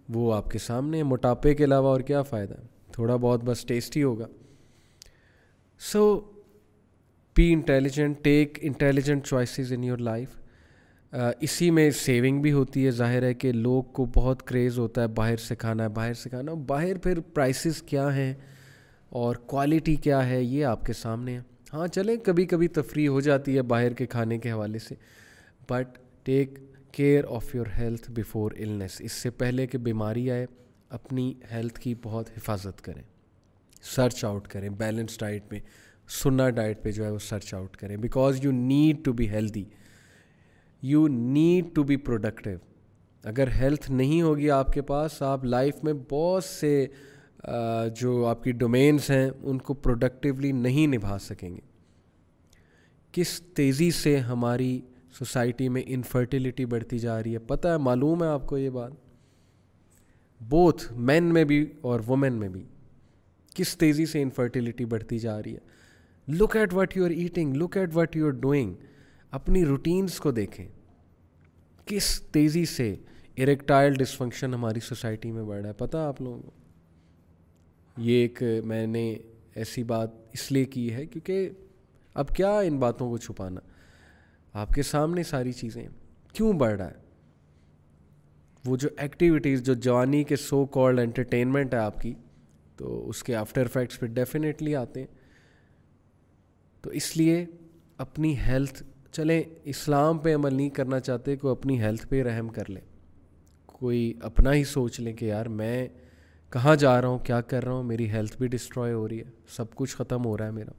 وہ 0.09 0.33
آپ 0.35 0.51
کے 0.51 0.59
سامنے 0.59 1.03
موٹاپے 1.03 1.55
کے 1.55 1.65
علاوہ 1.65 1.89
اور 1.89 2.01
کیا 2.01 2.23
فائدہ 2.23 2.55
ہے؟ 2.55 2.67
تھوڑا 2.93 3.17
بہت 3.17 3.45
بس 3.45 3.65
ٹیسٹی 3.67 4.03
ہوگا. 4.03 4.27
So 5.81 6.21
be 7.39 7.53
intelligent 7.53 8.17
take 8.23 8.59
intelligent 8.63 9.25
choices 9.25 9.73
in 9.73 9.85
your 9.85 9.99
life 9.99 10.29
اسی 11.41 11.71
میں 11.71 11.91
سیونگ 11.91 12.43
بھی 12.43 12.53
ہوتی 12.53 12.87
ہے۔ 12.87 12.91
ظاہر 12.91 13.23
ہے 13.23 13.35
کہ 13.35 13.53
لوگ 13.53 13.83
کو 13.83 14.05
بہت 14.05 14.43
کریز 14.43 14.79
ہوتا 14.79 15.03
ہے 15.03 15.07
باہر 15.07 15.37
سے 15.37 15.57
کھانا 15.57 15.83
ہے 15.83 15.89
باہر 15.89 16.15
سے 16.15 16.29
کھانا۔ 16.31 16.55
باہر 16.55 16.99
پھر 16.99 17.21
پرائسز 17.21 17.83
کیا 17.83 18.17
ہیں؟ 18.17 18.35
اور 19.09 19.37
کوالٹی 19.37 19.97
کیا 19.97 20.29
ہے؟ 20.29 20.43
یہ 20.43 20.65
آپ 20.65 20.85
کے 20.85 20.93
سامنے 20.93 21.35
ہے۔ 21.37 21.41
ہاں 21.73 21.87
چلیں، 21.87 22.17
کبھی 22.17 22.47
کبھی 22.47 22.69
تفریح 22.69 23.09
ہو 23.09 23.21
جاتی 23.21 23.57
ہے 23.57 23.63
باہر 23.63 23.93
کے 23.93 24.07
کھانے 24.07 24.39
کے 24.39 24.51
حوالے 24.51 24.79
سے۔ 24.79 24.95
But 25.69 25.99
take 26.23 26.59
care 26.93 27.25
of 27.29 27.55
your 27.55 27.67
health 27.79 28.11
before 28.11 28.51
illness 28.59 29.01
اس 29.01 29.13
سے 29.13 29.31
پہلے 29.31 29.67
کہ 29.67 29.79
بیماری 29.79 30.31
آئے، 30.31 30.47
اپنی 30.89 31.35
ہیلتھ 31.53 31.81
کی 31.81 31.95
بہت 32.03 32.31
حفاظت 32.37 32.83
کریں۔ 32.83 33.03
سرچ 33.83 34.25
آؤٹ 34.25 34.49
کریں 34.49 34.69
بیلنس 34.69 35.19
ڈائٹ 35.19 35.43
میں۔ 35.51 35.61
سنا 36.09 36.49
ڈائٹ 36.51 36.83
پہ 36.83 36.91
جو 36.93 37.05
ہے 37.05 37.11
وہ 37.11 37.19
سرچ 37.19 37.53
آؤٹ 37.55 37.77
کریں۔ 37.77 37.97
Because 37.97 38.45
you 38.45 38.53
need 38.53 39.05
to 39.05 39.13
be 39.13 39.29
healthy 39.29 39.65
you 40.83 41.07
need 41.09 41.75
to 41.75 41.83
be 41.83 41.97
productive 41.97 42.59
اگر 43.25 43.49
ہیلتھ 43.49 43.91
نہیں 43.91 44.23
ہوگی 44.23 44.51
آپ 44.51 44.73
کے 44.73 44.83
پاس، 44.83 45.23
آپ 45.23 45.45
لائف 45.45 45.85
میں 45.85 45.93
بہت 46.09 46.45
سے 46.45 46.87
جو 47.97 48.27
آپ 48.27 48.43
کی 48.45 48.53
ڈومینس 48.53 49.11
ہیں، 49.11 49.31
ان 49.43 49.59
کو 49.59 49.75
پروڈکٹیولی 49.75 50.53
نہیں 50.53 50.87
نبھا 50.87 51.19
سکیں 51.19 51.51
گے۔ 51.51 51.61
کس 53.13 53.41
تیزی 53.55 53.91
سے 53.91 54.17
ہماری 54.17 54.81
سوسائٹی 55.19 55.69
میں 55.69 55.83
انفرٹیلیٹی 55.87 56.65
بڑھتی 56.65 56.99
جا 56.99 57.23
رہی 57.23 57.33
ہے؟ 57.33 57.39
پتہ 57.39 57.69
ہے، 57.69 57.77
معلوم 57.79 58.23
ہے 58.23 58.29
آپ 58.29 58.47
کو 58.47 58.59
یہ 58.59 58.71
بات۔ 58.71 58.93
بوتھ 60.41 60.93
مین 60.93 61.25
میں 61.25 61.45
بھی 61.45 61.65
اور 61.81 62.01
وومین 62.07 62.33
میں 62.33 62.49
بھی 62.49 62.65
کس 63.55 63.77
تیزی 63.77 64.07
سے 64.07 64.23
انفرٹیلیٹی 64.23 64.85
بڑھتی 64.85 65.19
جا 65.19 65.43
رہی 65.43 65.55
ہے؟ 65.55 65.77
Look 66.29 66.57
at 66.57 66.75
what 66.75 66.97
you 66.97 67.05
are 67.05 67.11
eating 67.11 67.57
look 67.57 67.77
at 67.77 67.97
what 67.97 68.17
you 68.17 68.27
are 68.27 68.31
doing 68.31 68.75
اپنی 69.31 69.65
روٹینس 69.65 70.19
کو 70.19 70.31
دیکھیں۔ 70.31 70.69
کس 71.85 72.23
تیزی 72.23 72.65
سے 72.65 72.97
اریکٹائل 73.37 73.95
ڈسفنکشن 73.95 74.55
ہماری 74.55 74.81
سوسائٹی 74.81 75.33
میں 75.33 75.43
بڑھ 75.43 75.61
رہا 75.61 75.69
ہے؟ 75.69 75.73
پتہ 75.73 75.97
آپ 75.97 76.21
لوگوں 76.21 76.43
کو؟ 76.43 76.51
یہ 77.97 78.13
ایک 78.13 78.43
میں 78.65 78.87
نے 78.87 79.17
ایسی 79.55 79.83
بات 79.83 80.11
اس 80.33 80.53
لیے 80.53 80.65
کی 80.65 80.95
ہے 80.95 81.07
کیونکہ 81.07 81.51
اب 82.15 82.29
کیا 82.29 82.59
ان 82.59 82.79
باتوں 82.79 83.11
کو 83.11 83.19
چھپانا؟ 83.19 83.61
آپ 84.53 84.69
کے 84.69 84.83
سامنے 84.83 85.23
ساری 85.23 85.53
چیزیں 85.53 85.89
کیوں 86.33 86.53
بڑھ 86.53 86.75
رہا 86.75 86.87
ہے؟ 86.87 86.97
وہ 88.65 88.77
جو 88.77 88.89
ایکٹیویٹیز 88.97 89.63
جو 89.63 89.75
جوانی 89.75 90.25
کے 90.25 90.37
سو 90.37 90.67
کالڈ 90.67 90.99
انٹرٹینمنٹ 90.99 91.75
ہے 91.75 91.79
آپ 91.79 92.01
کی، 92.01 92.15
تو 92.77 93.09
اس 93.09 93.23
کے 93.23 93.37
آفٹر 93.37 93.65
افیکٹس 93.65 94.01
پہ 94.01 94.07
ڈیفینیٹلی 94.07 94.77
آتے 94.77 95.01
ہیں۔ 95.01 95.18
تو 96.81 96.91
اس 96.91 97.17
لیے 97.17 97.45
اپنی 97.99 98.37
ہیلتھ، 98.39 98.83
چلیں 99.13 99.43
اسلام 99.65 100.19
پہ 100.19 100.35
عمل 100.35 100.55
نہیں 100.55 100.71
کرنا 100.71 101.01
چاہتے 101.01 101.37
کوئی 101.37 101.53
اپنی 101.53 101.81
ہیلتھ 101.81 102.07
پہ 102.09 102.23
رحم 102.23 102.49
کر 102.49 102.71
لے 102.71 102.81
کوئی 103.67 104.13
اپنا 104.21 104.53
ہی 104.55 104.65
سوچ 104.65 105.01
لیں 105.01 105.13
کہ 105.13 105.25
یار 105.25 105.47
میں 105.47 105.89
کہاں 106.53 106.77
جا 106.77 107.01
رہا 107.01 107.09
ہوں، 107.09 107.19
کیا 107.19 107.41
کر 107.41 107.65
رہا 107.65 107.73
ہوں، 107.73 107.83
میری 107.83 108.11
ہیلتھ 108.11 108.37
بھی 108.39 108.47
ڈسٹروائے 108.47 108.93
ہو 108.93 109.09
رہی 109.09 109.19
ہے، 109.19 109.31
سب 109.49 109.75
کچھ 109.75 109.97
ختم 109.97 110.25
ہو 110.25 110.39
رہا 110.39 110.47
ہے 110.47 110.51
میرا۔ 110.51 110.73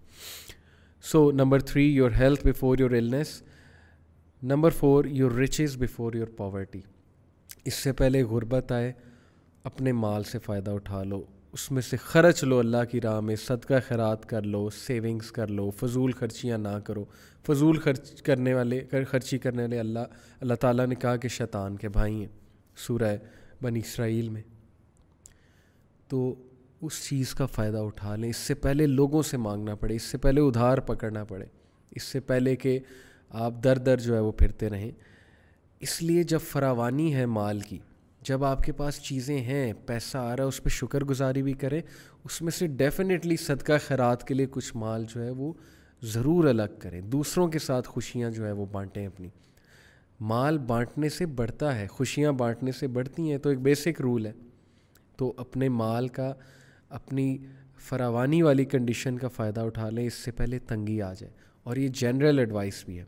So 1.02 1.32
number 1.32 1.60
three 1.60 1.86
your 1.96 2.12
health 2.20 2.48
before 2.48 2.78
your 2.78 2.92
illness 2.92 3.44
number 4.44 4.70
four 4.70 5.06
your 5.06 5.32
riches 5.32 5.78
before 5.78 6.14
your 6.14 6.28
poverty 6.28 6.82
اس 7.66 7.74
سے 7.74 7.92
پہلے 7.94 8.24
غربت 8.24 8.72
آئے، 8.72 8.92
اپنے 9.64 9.92
مال 9.92 10.24
سے 10.24 10.40
فائدہ 10.40 10.72
اٹھا 10.72 11.04
لو۔ 11.04 11.24
اس 11.52 11.72
میں 11.72 11.82
سے 11.82 11.98
خرچ 11.98 12.44
لو 12.44 12.60
اللہ 12.60 12.78
کی 12.92 13.02
راہ 13.02 13.20
میں، 13.20 13.36
صدقہ 13.36 13.74
خیرات 13.88 14.26
کر 14.26 14.42
لو 14.42 14.70
سیونگس 14.70 15.32
کر 15.32 15.48
لو، 15.48 15.70
فضول 15.70 16.12
خرچیاں 16.12 16.58
نہ 16.58 16.80
کرو۔ 16.84 17.06
فضول 17.48 17.78
خرچ 17.78 18.22
کرنے 18.22 18.54
والے، 18.54 18.88
خرچی 19.10 19.38
کرنے 19.38 19.62
والے 19.62 19.80
اللہ 19.80 20.00
اللہ 20.40 20.54
تعالیٰ 20.54 20.88
نے 20.88 20.96
کہا 20.96 21.16
کہ 21.16 21.28
شیطان 21.28 21.78
کے 21.78 21.90
بھائی 21.90 22.14
ہیں۔ 22.14 22.28
سورہ 22.78 23.18
بنی 23.62 23.80
اسرائیل 23.80 24.30
میں۔ 24.30 24.42
تو 26.08 26.36
اس 26.82 27.08
چیز 27.10 27.34
کا 27.34 27.46
فائدہ 27.46 27.78
اٹھا 27.78 28.16
لیں۔ 28.16 28.30
اس 28.30 28.38
سے 28.38 28.54
پہلے 28.54 28.86
لوگوں 28.86 29.22
سے 29.22 29.38
مانگنا 29.38 29.76
پڑے، 29.76 29.96
اس 29.96 30.04
سے 30.04 30.18
پہلے 30.18 30.42
ادھار 30.42 30.78
پکڑنا 30.78 31.24
پڑے۔ 31.24 31.46
اس 31.92 32.04
سے 32.04 32.20
پہلے 32.20 32.56
کہ 32.56 32.80
آپ 33.30 33.54
در 33.64 33.78
در 33.78 33.98
جو 33.98 34.16
ہے 34.16 34.20
وہ 34.20 34.32
پھرتے 34.32 34.70
رہیں۔ 34.70 34.92
اس 35.80 36.02
لیے 36.02 36.24
جب 36.24 36.40
فراوانی 36.42 37.16
ہے 37.16 37.26
مال 37.26 37.60
کی 37.60 37.80
جب 38.22 38.44
آپ 38.44 38.64
کے 38.64 38.72
پاس 38.72 39.02
چیزیں 39.02 39.42
ہیں، 39.42 39.74
پیسہ 39.86 40.18
آ 40.18 40.36
رہا 40.36 40.44
ہے، 40.44 40.48
اس 40.48 40.64
پہ 40.64 40.70
شکر 40.70 41.04
گزاری 41.04 41.42
بھی 41.42 41.54
کریں، 41.54 41.82
اس 42.24 42.42
میں 42.42 42.52
سے 42.52 42.68
ڈیفینیٹلی 42.68 43.38
صدقہ 43.38 43.72
خیرات 43.88 44.28
کے 44.28 44.34
لیے 44.34 44.46
کچھ 44.52 44.76
مال 44.76 45.06
جو 45.10 45.24
ہے 45.24 45.30
وہ 45.30 45.54
ضرور 46.04 46.46
الگ 46.46 46.80
کریں۔ 46.80 47.02
دوسروں 47.02 47.48
کے 47.48 47.60
ساتھ 47.60 47.88
خوشیاں 47.88 48.30
جو 48.30 48.46
ہے 48.46 48.52
وہ 48.52 48.66
بانٹیں 48.72 49.08
اپنی۔ 49.08 49.30
مال 50.20 50.58
بانٹنے 50.58 51.10
سے 51.10 51.26
بڑھتا 51.26 51.80
ہے، 51.80 51.88
خوشیاں 51.88 52.32
بانٹنے 52.32 52.72
سے 52.72 52.88
بڑھتی 52.88 53.32
ہیں، 53.32 53.38
تو 53.38 53.50
ایک 53.50 53.60
بیسک 53.60 54.02
رول 54.02 54.26
ہے۔ 54.26 54.32
تو 55.18 55.34
اپنے 55.38 55.70
مال 55.70 56.08
کا، 56.08 56.34
اپنی 56.90 57.38
فراوانی 57.78 58.42
والی 58.42 58.66
کنڈیشن 58.66 59.18
کا 59.18 59.28
فائدہ 59.28 59.62
اٹھا 59.62 59.90
لیں، 59.90 60.08
اس 60.08 60.14
سے 60.14 60.32
پہلے 60.32 60.60
تنگی 60.60 61.02
آ 61.02 61.14
جائے۔ 61.14 61.34
اور 61.64 61.78
یہ 61.78 61.88
جنرل 61.88 62.40
ایڈوائس 62.40 62.86
بھی 62.86 63.00
ہے۔ 63.00 63.06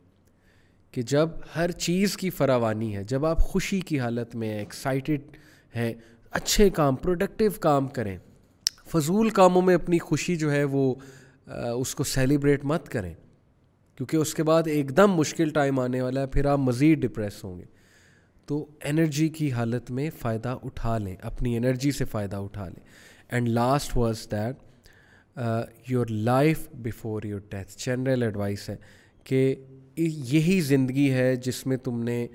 کہ 0.92 1.02
جب 1.02 1.28
ہر 1.56 1.70
چیز 1.70 2.16
کی 2.16 2.30
فراوانی 2.30 2.96
ہے، 2.96 3.04
جب 3.04 3.24
آپ 3.26 3.40
خوشی 3.40 3.80
کی 3.80 3.98
حالت 4.00 4.34
میں 4.34 4.58
ایکسائٹیڈ 4.58 5.20
ہیں، 5.76 5.92
اچھے 6.30 6.68
کام 6.70 6.96
پروڈکٹیو 6.96 7.50
کام 7.60 7.88
کریں، 7.88 8.16
فضول 8.86 9.30
کاموں 9.30 9.62
میں 9.62 9.74
اپنی 9.74 9.98
خوشی 9.98 10.36
جو 10.36 10.52
ہے 10.52 10.64
وہ 10.64 10.94
اس 11.46 11.94
کو 11.94 12.04
سیلیبریٹ 12.04 12.64
مت 12.64 12.88
کریں۔ 12.88 13.14
کیونکہ 13.96 14.16
اس 14.16 14.34
کے 14.34 14.42
بعد 14.42 14.66
ایک 14.66 14.96
دم 14.96 15.12
مشکل 15.12 15.50
ٹائم 15.50 15.80
آنے 15.80 16.00
والا 16.00 16.20
ہے، 16.20 16.26
پھر 16.26 16.46
آپ 16.46 16.58
مزید 16.58 16.98
ڈپریس 16.98 17.42
ہوں 17.44 17.58
گے۔ 17.58 17.64
تو 18.48 18.64
انرجی 18.84 19.28
کی 19.28 19.50
حالت 19.52 19.90
میں 19.90 20.08
فائدہ 20.18 20.56
اٹھا 20.62 20.96
لیں، 20.98 21.16
اپنی 21.22 21.56
انرجی 21.56 21.90
سے 21.90 22.04
فائدہ 22.04 22.36
اٹھا 22.36 22.68
لیں۔ 22.68 22.84
And 23.28 23.48
last 23.48 23.96
was 23.96 24.26
that 24.30 24.56
your 25.88 26.06
life 26.06 26.68
before 26.72 27.22
your 27.22 27.40
death 27.50 27.76
general 27.78 28.22
advice 28.22 28.68
ہے 28.70 28.76
کہ 29.24 29.54
یہی 29.96 30.60
زندگی 30.60 31.12
ہے 31.12 31.36
جس 31.36 31.66
میں 31.66 31.76
تم 31.76 32.02
نے 32.02 32.26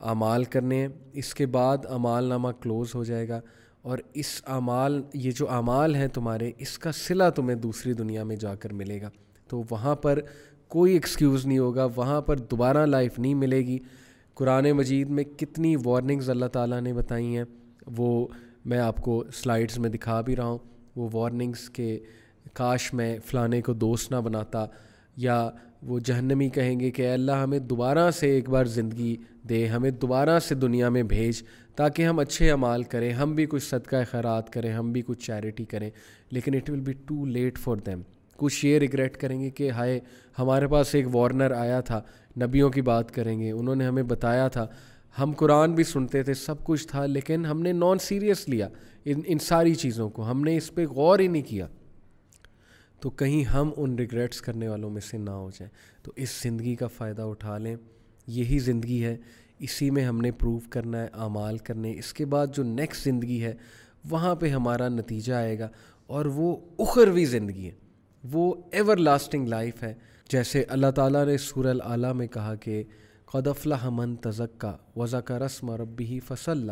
اعمال 0.00 0.44
کرنے 0.44 0.76
ہیں۔ 0.76 0.88
اس 1.12 1.34
کے 1.34 1.46
بعد 1.46 1.78
اعمال 1.88 2.24
نامہ 2.24 2.48
کلوز 2.60 2.94
ہو 2.94 3.04
جائے 3.04 3.28
گا 3.28 3.40
اور 3.82 3.98
اس 4.14 4.42
اعمال، 4.46 5.02
یہ 5.14 5.30
جو 5.30 5.50
اعمال 5.50 5.94
ہیں 5.94 6.08
تمہارے، 6.08 6.52
اس 6.58 6.78
کا 6.78 6.92
صلہ 6.92 7.24
تمہیں 7.36 7.56
دوسری 7.56 7.92
دنیا 7.92 8.24
میں 8.24 8.36
جا 8.36 8.54
کر 8.54 8.72
ملے 8.72 9.02
گا۔ 9.02 9.10
تو 9.48 9.62
وہاں 9.70 9.94
پر 9.94 10.18
کوئی 10.68 10.92
ایکسکیوز 10.92 11.46
نہیں 11.46 11.58
ہوگا، 11.58 11.86
وہاں 11.96 12.20
پر 12.20 12.38
دوبارہ 12.38 12.86
لائف 12.86 13.18
نہیں 13.18 13.34
ملے 13.34 13.58
گی۔ 13.58 13.78
قرآن 14.34 14.72
مجید 14.72 15.10
میں 15.10 15.24
کتنی 15.24 15.76
وارننگز 15.84 16.30
اللہ 16.30 16.46
تعالیٰ 16.46 16.80
نے 16.80 16.92
بتائی 16.92 17.36
ہیں۔ 17.36 17.44
وہ 17.96 18.26
میں 18.64 18.78
آپ 18.78 19.02
کو 19.02 19.24
سلائڈز 19.34 19.78
میں 19.78 19.90
دکھا 19.90 20.20
بھی 20.20 20.36
رہا 20.36 20.44
ہوں۔ 20.44 20.58
وہ 20.96 21.08
وارننگز 21.12 21.70
کے 21.70 21.98
کاش 22.52 22.94
میں 22.94 23.18
فلانے 23.24 23.62
کو 23.62 23.72
دوست 23.72 24.10
نہ 24.10 24.16
بناتا۔ 24.16 24.66
یا 25.16 25.50
وہ 25.82 25.98
جہنمی 25.98 26.48
کہیں 26.48 26.80
گے 26.80 26.90
کہ 26.90 27.12
اللہ 27.12 27.32
ہمیں 27.32 27.58
دوبارہ 27.58 28.10
سے 28.10 28.30
ایک 28.30 28.48
بار 28.48 28.64
زندگی 28.64 29.16
دے، 29.48 29.66
ہمیں 29.66 29.90
دوبارہ 29.90 30.38
سے 30.38 30.54
دنیا 30.54 30.88
میں 30.88 31.02
بھیج 31.02 31.42
تاکہ 31.76 32.02
ہم 32.02 32.18
اچھے 32.18 32.50
اعمال 32.50 32.82
کریں، 32.82 33.12
ہم 33.12 33.34
بھی 33.34 33.46
کچھ 33.46 33.62
صدقہ 33.62 33.96
خیرات 34.10 34.50
کریں، 34.50 34.72
ہم 34.72 34.92
بھی 34.92 35.02
کچھ 35.02 35.26
چیریٹی 35.26 35.64
کریں۔ 35.64 35.90
لیکن 36.30 36.54
it 36.54 36.70
will 36.70 36.80
be 36.80 36.92
too 36.92 37.26
late 37.26 37.58
for 37.58 37.76
them 37.76 38.02
کچھ 38.36 38.66
یہ 38.66 38.78
ریگریٹ 38.78 39.16
کریں 39.16 39.40
گے 39.40 39.50
کہ 39.50 39.70
ہائے، 39.70 40.00
ہمارے 40.38 40.68
پاس 40.68 40.94
ایک 40.94 41.14
وارنر 41.14 41.50
آیا 41.50 41.80
تھا، 41.80 42.02
نبیوں 42.40 42.70
کی 42.70 42.82
بات 42.82 43.10
کریں 43.10 43.40
گے، 43.40 43.50
انہوں 43.50 43.76
نے 43.76 43.86
ہمیں 43.86 44.02
بتایا 44.02 44.48
تھا۔ 44.48 44.66
ہم 45.18 45.32
قرآن 45.36 45.72
بھی 45.72 45.84
سنتے 45.84 46.22
تھے، 46.22 46.34
سب 46.34 46.64
کچھ 46.64 46.88
تھا، 46.88 47.06
لیکن 47.06 47.46
ہم 47.46 47.62
نے 47.62 47.72
نان 47.72 47.98
سیریس 47.98 48.48
لیا 48.48 48.68
ان 49.04 49.20
ان 49.26 49.38
ساری 49.38 49.74
چیزوں 49.74 50.10
کو۔ 50.10 50.30
ہم 50.30 50.40
نے 50.40 50.56
اس 50.56 50.74
پہ 50.74 50.86
غور 50.86 51.18
ہی 51.18 51.26
نہیں 51.26 51.42
کیا۔ 51.42 51.66
تو 53.02 53.10
کہیں 53.10 53.44
ہم 53.44 53.70
ان 53.76 53.94
ریگریٹس 53.94 54.40
کرنے 54.40 54.68
والوں 54.68 54.90
میں 54.90 55.00
سے 55.00 55.18
نہ 55.18 55.30
ہو 55.30 55.50
جائیں۔ 55.50 55.70
تو 56.02 56.12
اس 56.16 56.42
زندگی 56.42 56.74
کا 56.74 56.86
فائدہ 56.86 57.22
اٹھا 57.22 57.58
لیں۔ 57.58 57.76
یہی 58.26 58.58
زندگی 58.58 59.04
ہے۔ 59.04 59.16
اسی 59.58 59.90
میں 59.90 60.04
ہم 60.04 60.20
نے 60.20 60.30
پروو 60.30 60.58
کرنا 60.70 61.02
ہے، 61.02 61.08
اعمال 61.12 61.58
کرنے 61.58 61.94
اس 61.98 62.12
کے 62.12 62.24
بعد 62.24 62.46
جو 62.54 62.62
نیکسٹ 62.62 63.04
زندگی 63.04 63.44
ہے، 63.44 63.54
وہاں 64.10 64.34
پہ 64.34 64.48
ہمارا 64.48 64.88
نتیجہ 64.88 65.32
آئے 65.32 65.58
گا۔ 65.58 65.68
اور 66.06 66.24
وہ 66.24 66.56
اخروی 66.78 67.24
زندگی 67.24 67.66
ہے۔ 67.66 67.74
وہ 68.32 68.54
ایور 68.72 68.96
لاسٹنگ 68.96 69.48
لائف 69.48 69.82
ہے۔ 69.82 69.94
جیسے 70.30 70.64
اللہ 70.68 70.90
تعالیٰ 70.90 71.26
نے 71.26 71.38
سور 71.38 71.64
العلیٰ 71.64 72.14
میں 72.14 72.26
کہا 72.26 72.54
کہ 72.54 72.82
قدفلا 73.24 73.88
من 73.88 74.16
تزکا 74.16 74.76
وضا 74.96 75.20
کا 75.20 75.38
رسم 75.38 75.70
ربی 75.70 76.04
ہی 76.06 76.20
فصل۔ 76.20 76.70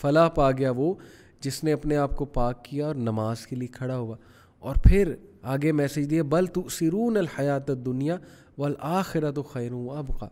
فلاح 0.00 0.28
پا 0.28 0.50
گیا 0.50 0.70
وہ 0.70 0.94
جس 1.40 1.64
نے 1.64 1.72
اپنے 1.72 1.96
آپ 1.96 2.16
کو 2.16 2.24
پاک 2.24 2.64
کیا 2.64 2.86
اور 2.86 2.94
نماز 2.94 3.46
کے 3.46 3.56
لیے 3.56 3.68
کھڑا 3.68 3.96
ہوا۔ 3.96 4.16
اور 4.58 4.74
پھر 4.74 5.14
آگے 5.42 5.72
میسیج 5.72 6.10
دیا 6.10 6.22
بل 6.22 6.46
تو 6.46 6.68
سرون 6.68 7.16
الحیات 7.16 7.70
دنیا 7.86 8.16
والآخرت 8.58 9.38
و 9.38 9.42
خیر 9.42 9.72
اب 9.72 10.20
کا 10.20 10.28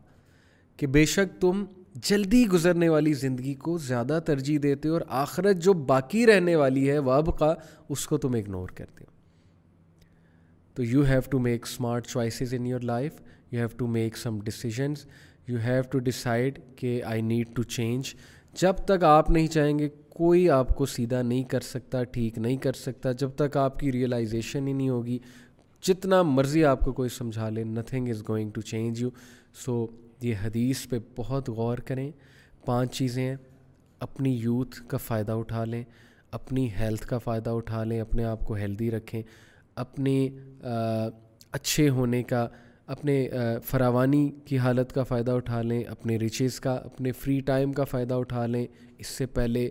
کہ 0.77 0.87
بے 0.87 1.05
شک 1.05 1.41
تم 1.41 1.65
جلدی 1.95 2.49
گزرنے 2.49 2.89
والی 2.89 3.13
زندگی 3.13 3.55
کو 3.55 3.79
زیادہ 3.79 4.21
ترجیح 4.27 4.59
دیتے 4.63 4.89
ہو 4.89 4.93
اور 4.93 5.01
آخرت 5.09 5.57
جو 5.57 5.73
باقی 5.73 6.27
رہنے 6.27 6.57
والی 6.57 6.91
ہے 6.91 6.99
وہ 6.99 7.13
اب 7.13 7.39
کا 7.39 7.55
اس 7.89 8.07
کو 8.07 8.19
تم 8.19 8.35
اگنور 8.35 8.69
کرتے 8.69 9.05
ہو۔ 9.05 9.11
تو 10.75 10.85
you 10.85 11.03
have 11.03 11.21
to 11.31 11.39
make 11.39 11.63
smart 11.63 12.07
choices 12.07 12.55
in 12.55 12.67
your 12.67 12.81
life 12.81 13.13
you 13.53 13.59
have 13.59 13.69
to 13.77 13.87
make 13.87 14.17
some 14.17 14.41
decisions 14.41 15.07
you 15.49 15.59
have 15.59 15.83
to 15.91 15.99
decide 15.99 16.59
کہ 16.77 17.03
آئی 17.05 17.23
نیڈ 17.23 17.57
ٹو 17.57 17.63
چینج 17.63 18.15
جب 18.53 18.73
تک 18.73 19.05
آپ 19.05 19.31
نہیں 19.31 19.47
چاہیں 19.47 19.79
گے، 19.79 19.89
کوئی 20.09 20.51
آپ 20.51 20.77
کو 20.77 20.87
سیدھا 20.87 21.23
نہیں 21.23 21.45
کر 21.45 21.61
سکتا، 21.61 22.05
ٹھیک 22.05 22.39
نہیں 22.39 22.57
کر 22.57 22.73
سکتا۔ 22.73 23.13
جب 23.13 23.31
تک 23.37 23.57
آپ 23.57 23.79
کی 23.79 23.93
ریئلائزیشن 23.93 24.69
ہی 24.69 24.73
نہیں 24.73 24.89
ہوگی، 24.89 25.19
جتنا 25.83 26.23
مرضی 26.23 26.65
آپ 26.65 26.81
کو 26.81 26.93
کوئی 26.93 27.09
سمجھا 27.09 27.49
لے 27.49 27.65
nothing 27.65 28.09
is 28.09 28.23
going 28.29 28.51
to 28.51 28.61
change 28.61 29.03
you 29.03 29.11
so 29.55 29.87
یہ 30.23 30.35
حدیث 30.45 30.89
پہ 30.89 30.99
بہت 31.17 31.49
غور 31.49 31.79
کریں۔ 31.79 32.13
پانچ 32.67 32.95
چیزیں 32.95 33.29
ہیں۔ 33.29 33.37
اپنی 34.01 34.31
یوتھ 34.31 34.83
کا 34.89 34.97
فائدہ 34.97 35.33
اٹھا 35.33 35.65
لیں۔ 35.65 35.85
اپنی 36.31 36.71
ہیلتھ 36.71 37.07
کا 37.07 37.19
فائدہ 37.19 37.51
اٹھا 37.51 37.85
لیں۔ 37.85 38.01
اپنے 38.01 38.25
آپ 38.25 38.41
کو 38.41 38.55
ہیلدی 38.55 38.91
رکھیں۔ 38.91 39.23
اپنے 39.75 40.29
اچھے 41.53 41.89
ہونے 41.89 42.23
کا 42.23 42.49
اپنے 42.91 43.29
فراوانی 43.65 44.31
کی 44.45 44.59
حالت 44.59 44.93
کا 44.93 45.03
فائدہ 45.03 45.31
اٹھا 45.31 45.63
لیں، 45.63 45.85
اپنے 45.85 46.17
ریچز 46.17 46.61
کا، 46.61 46.73
اپنے 46.73 47.13
فری 47.13 47.41
ٹائم 47.41 47.73
کا 47.73 47.85
فائدہ 47.85 48.15
اٹھا 48.15 48.47
لیں، 48.47 48.67
اس 48.99 49.07
سے 49.07 49.27
پہلے 49.27 49.65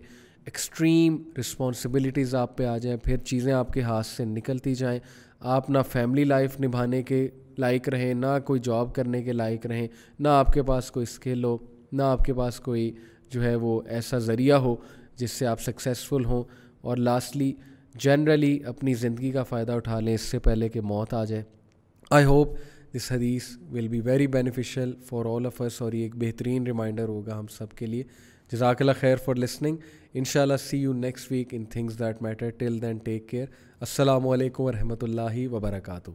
ایکسٹریم 0.46 1.30
رسپانسبلٹیز 1.40 2.36
آپ 2.36 2.58
پہ 2.58 2.66
آ 2.66 2.78
جائیں، 2.78 2.98
پھر 2.98 3.18
چیزیں 3.18 3.54
آپ 3.54 3.74
کے 3.74 3.82
ہاتھ 3.82 4.08
سے 4.08 4.26
نکلتی 4.26 4.76
جائیں۔ 4.76 5.00
آپ 5.40 5.70
نہ 5.70 5.78
فیملی 5.92 6.24
لائف 6.24 6.62
نبھانے 6.62 7.04
کے 7.04 7.28
لائق 7.58 7.90
رہیں، 7.90 8.14
نہ 8.14 8.40
کوئی 8.46 8.60
جاب 8.60 8.96
کرنے 8.96 9.24
کے 9.24 9.34
لائق 9.34 9.66
رہیں، 9.66 9.88
نہ 10.20 10.28
آپ 10.28 10.48
کے 10.48 10.64
پاس 10.64 10.92
کوئی 10.92 11.04
اسکل 11.04 11.44
ہو، 11.44 11.58
نہ 11.92 12.02
آپ 12.02 12.26
کے 12.26 12.34
پاس 12.34 12.60
کوئی 12.60 12.92
جو 13.30 13.44
ہے 13.44 13.56
وہ 13.56 13.82
ایسا 13.88 14.18
ذریعہ 14.18 14.58
ہو 14.58 14.76
جس 15.16 15.32
سے 15.32 15.46
آپ 15.46 15.62
سکسیزفل 15.62 16.26
ہوں۔ 16.26 16.44
اور 16.82 16.98
لاسٹلی 16.98 17.54
جنرلی 17.96 18.60
اپنی 18.66 18.94
زندگی 18.94 19.32
کا 19.32 19.44
فائدہ 19.44 19.72
اٹھا 19.72 20.00
لیں، 20.00 20.14
اس 20.14 20.22
سے 20.22 20.40
پہلے 20.40 20.70
کہ 20.70 20.82
موت 20.82 21.14
آ 21.14 21.26
جائے۔ 21.26 21.44
آئی 22.10 22.26
ہوپ 22.26 22.50
دس 22.94 23.12
حدیث 23.12 23.44
will 23.72 23.88
be 23.88 24.00
very 24.02 24.28
beneficial 24.28 24.94
for 25.06 25.26
all 25.26 25.46
of 25.46 25.62
us 25.62 25.82
اور 25.82 25.94
یہ 25.94 26.04
ایک 26.04 26.16
بہترین 26.16 26.64
ریمائنڈر 26.64 27.08
ہوگا 27.08 27.40
ہم 27.40 27.48
سب 27.48 27.74
کے 27.74 27.86
لیے۔ 27.86 28.04
جزاک 28.52 28.82
اللہ 28.82 28.92
خیر 29.00 29.16
فار 29.16 29.36
لسننگ 29.36 29.78
ان 30.14 30.24
شاء 30.24 30.42
اللہ 30.42 30.58
see 30.58 30.78
you 30.78 30.94
next 30.94 31.32
week 31.32 31.54
in 31.54 31.66
things 31.66 32.00
that 32.00 32.22
matter 32.22 32.50
till 32.50 32.82
then 32.82 32.98
take 32.98 33.28
care 33.30 33.46
السلام 33.80 34.28
علیکم 34.28 34.64
ورحمۃ 34.64 35.02
اللہ 35.02 35.48
وبرکاتہ۔ 35.52 36.12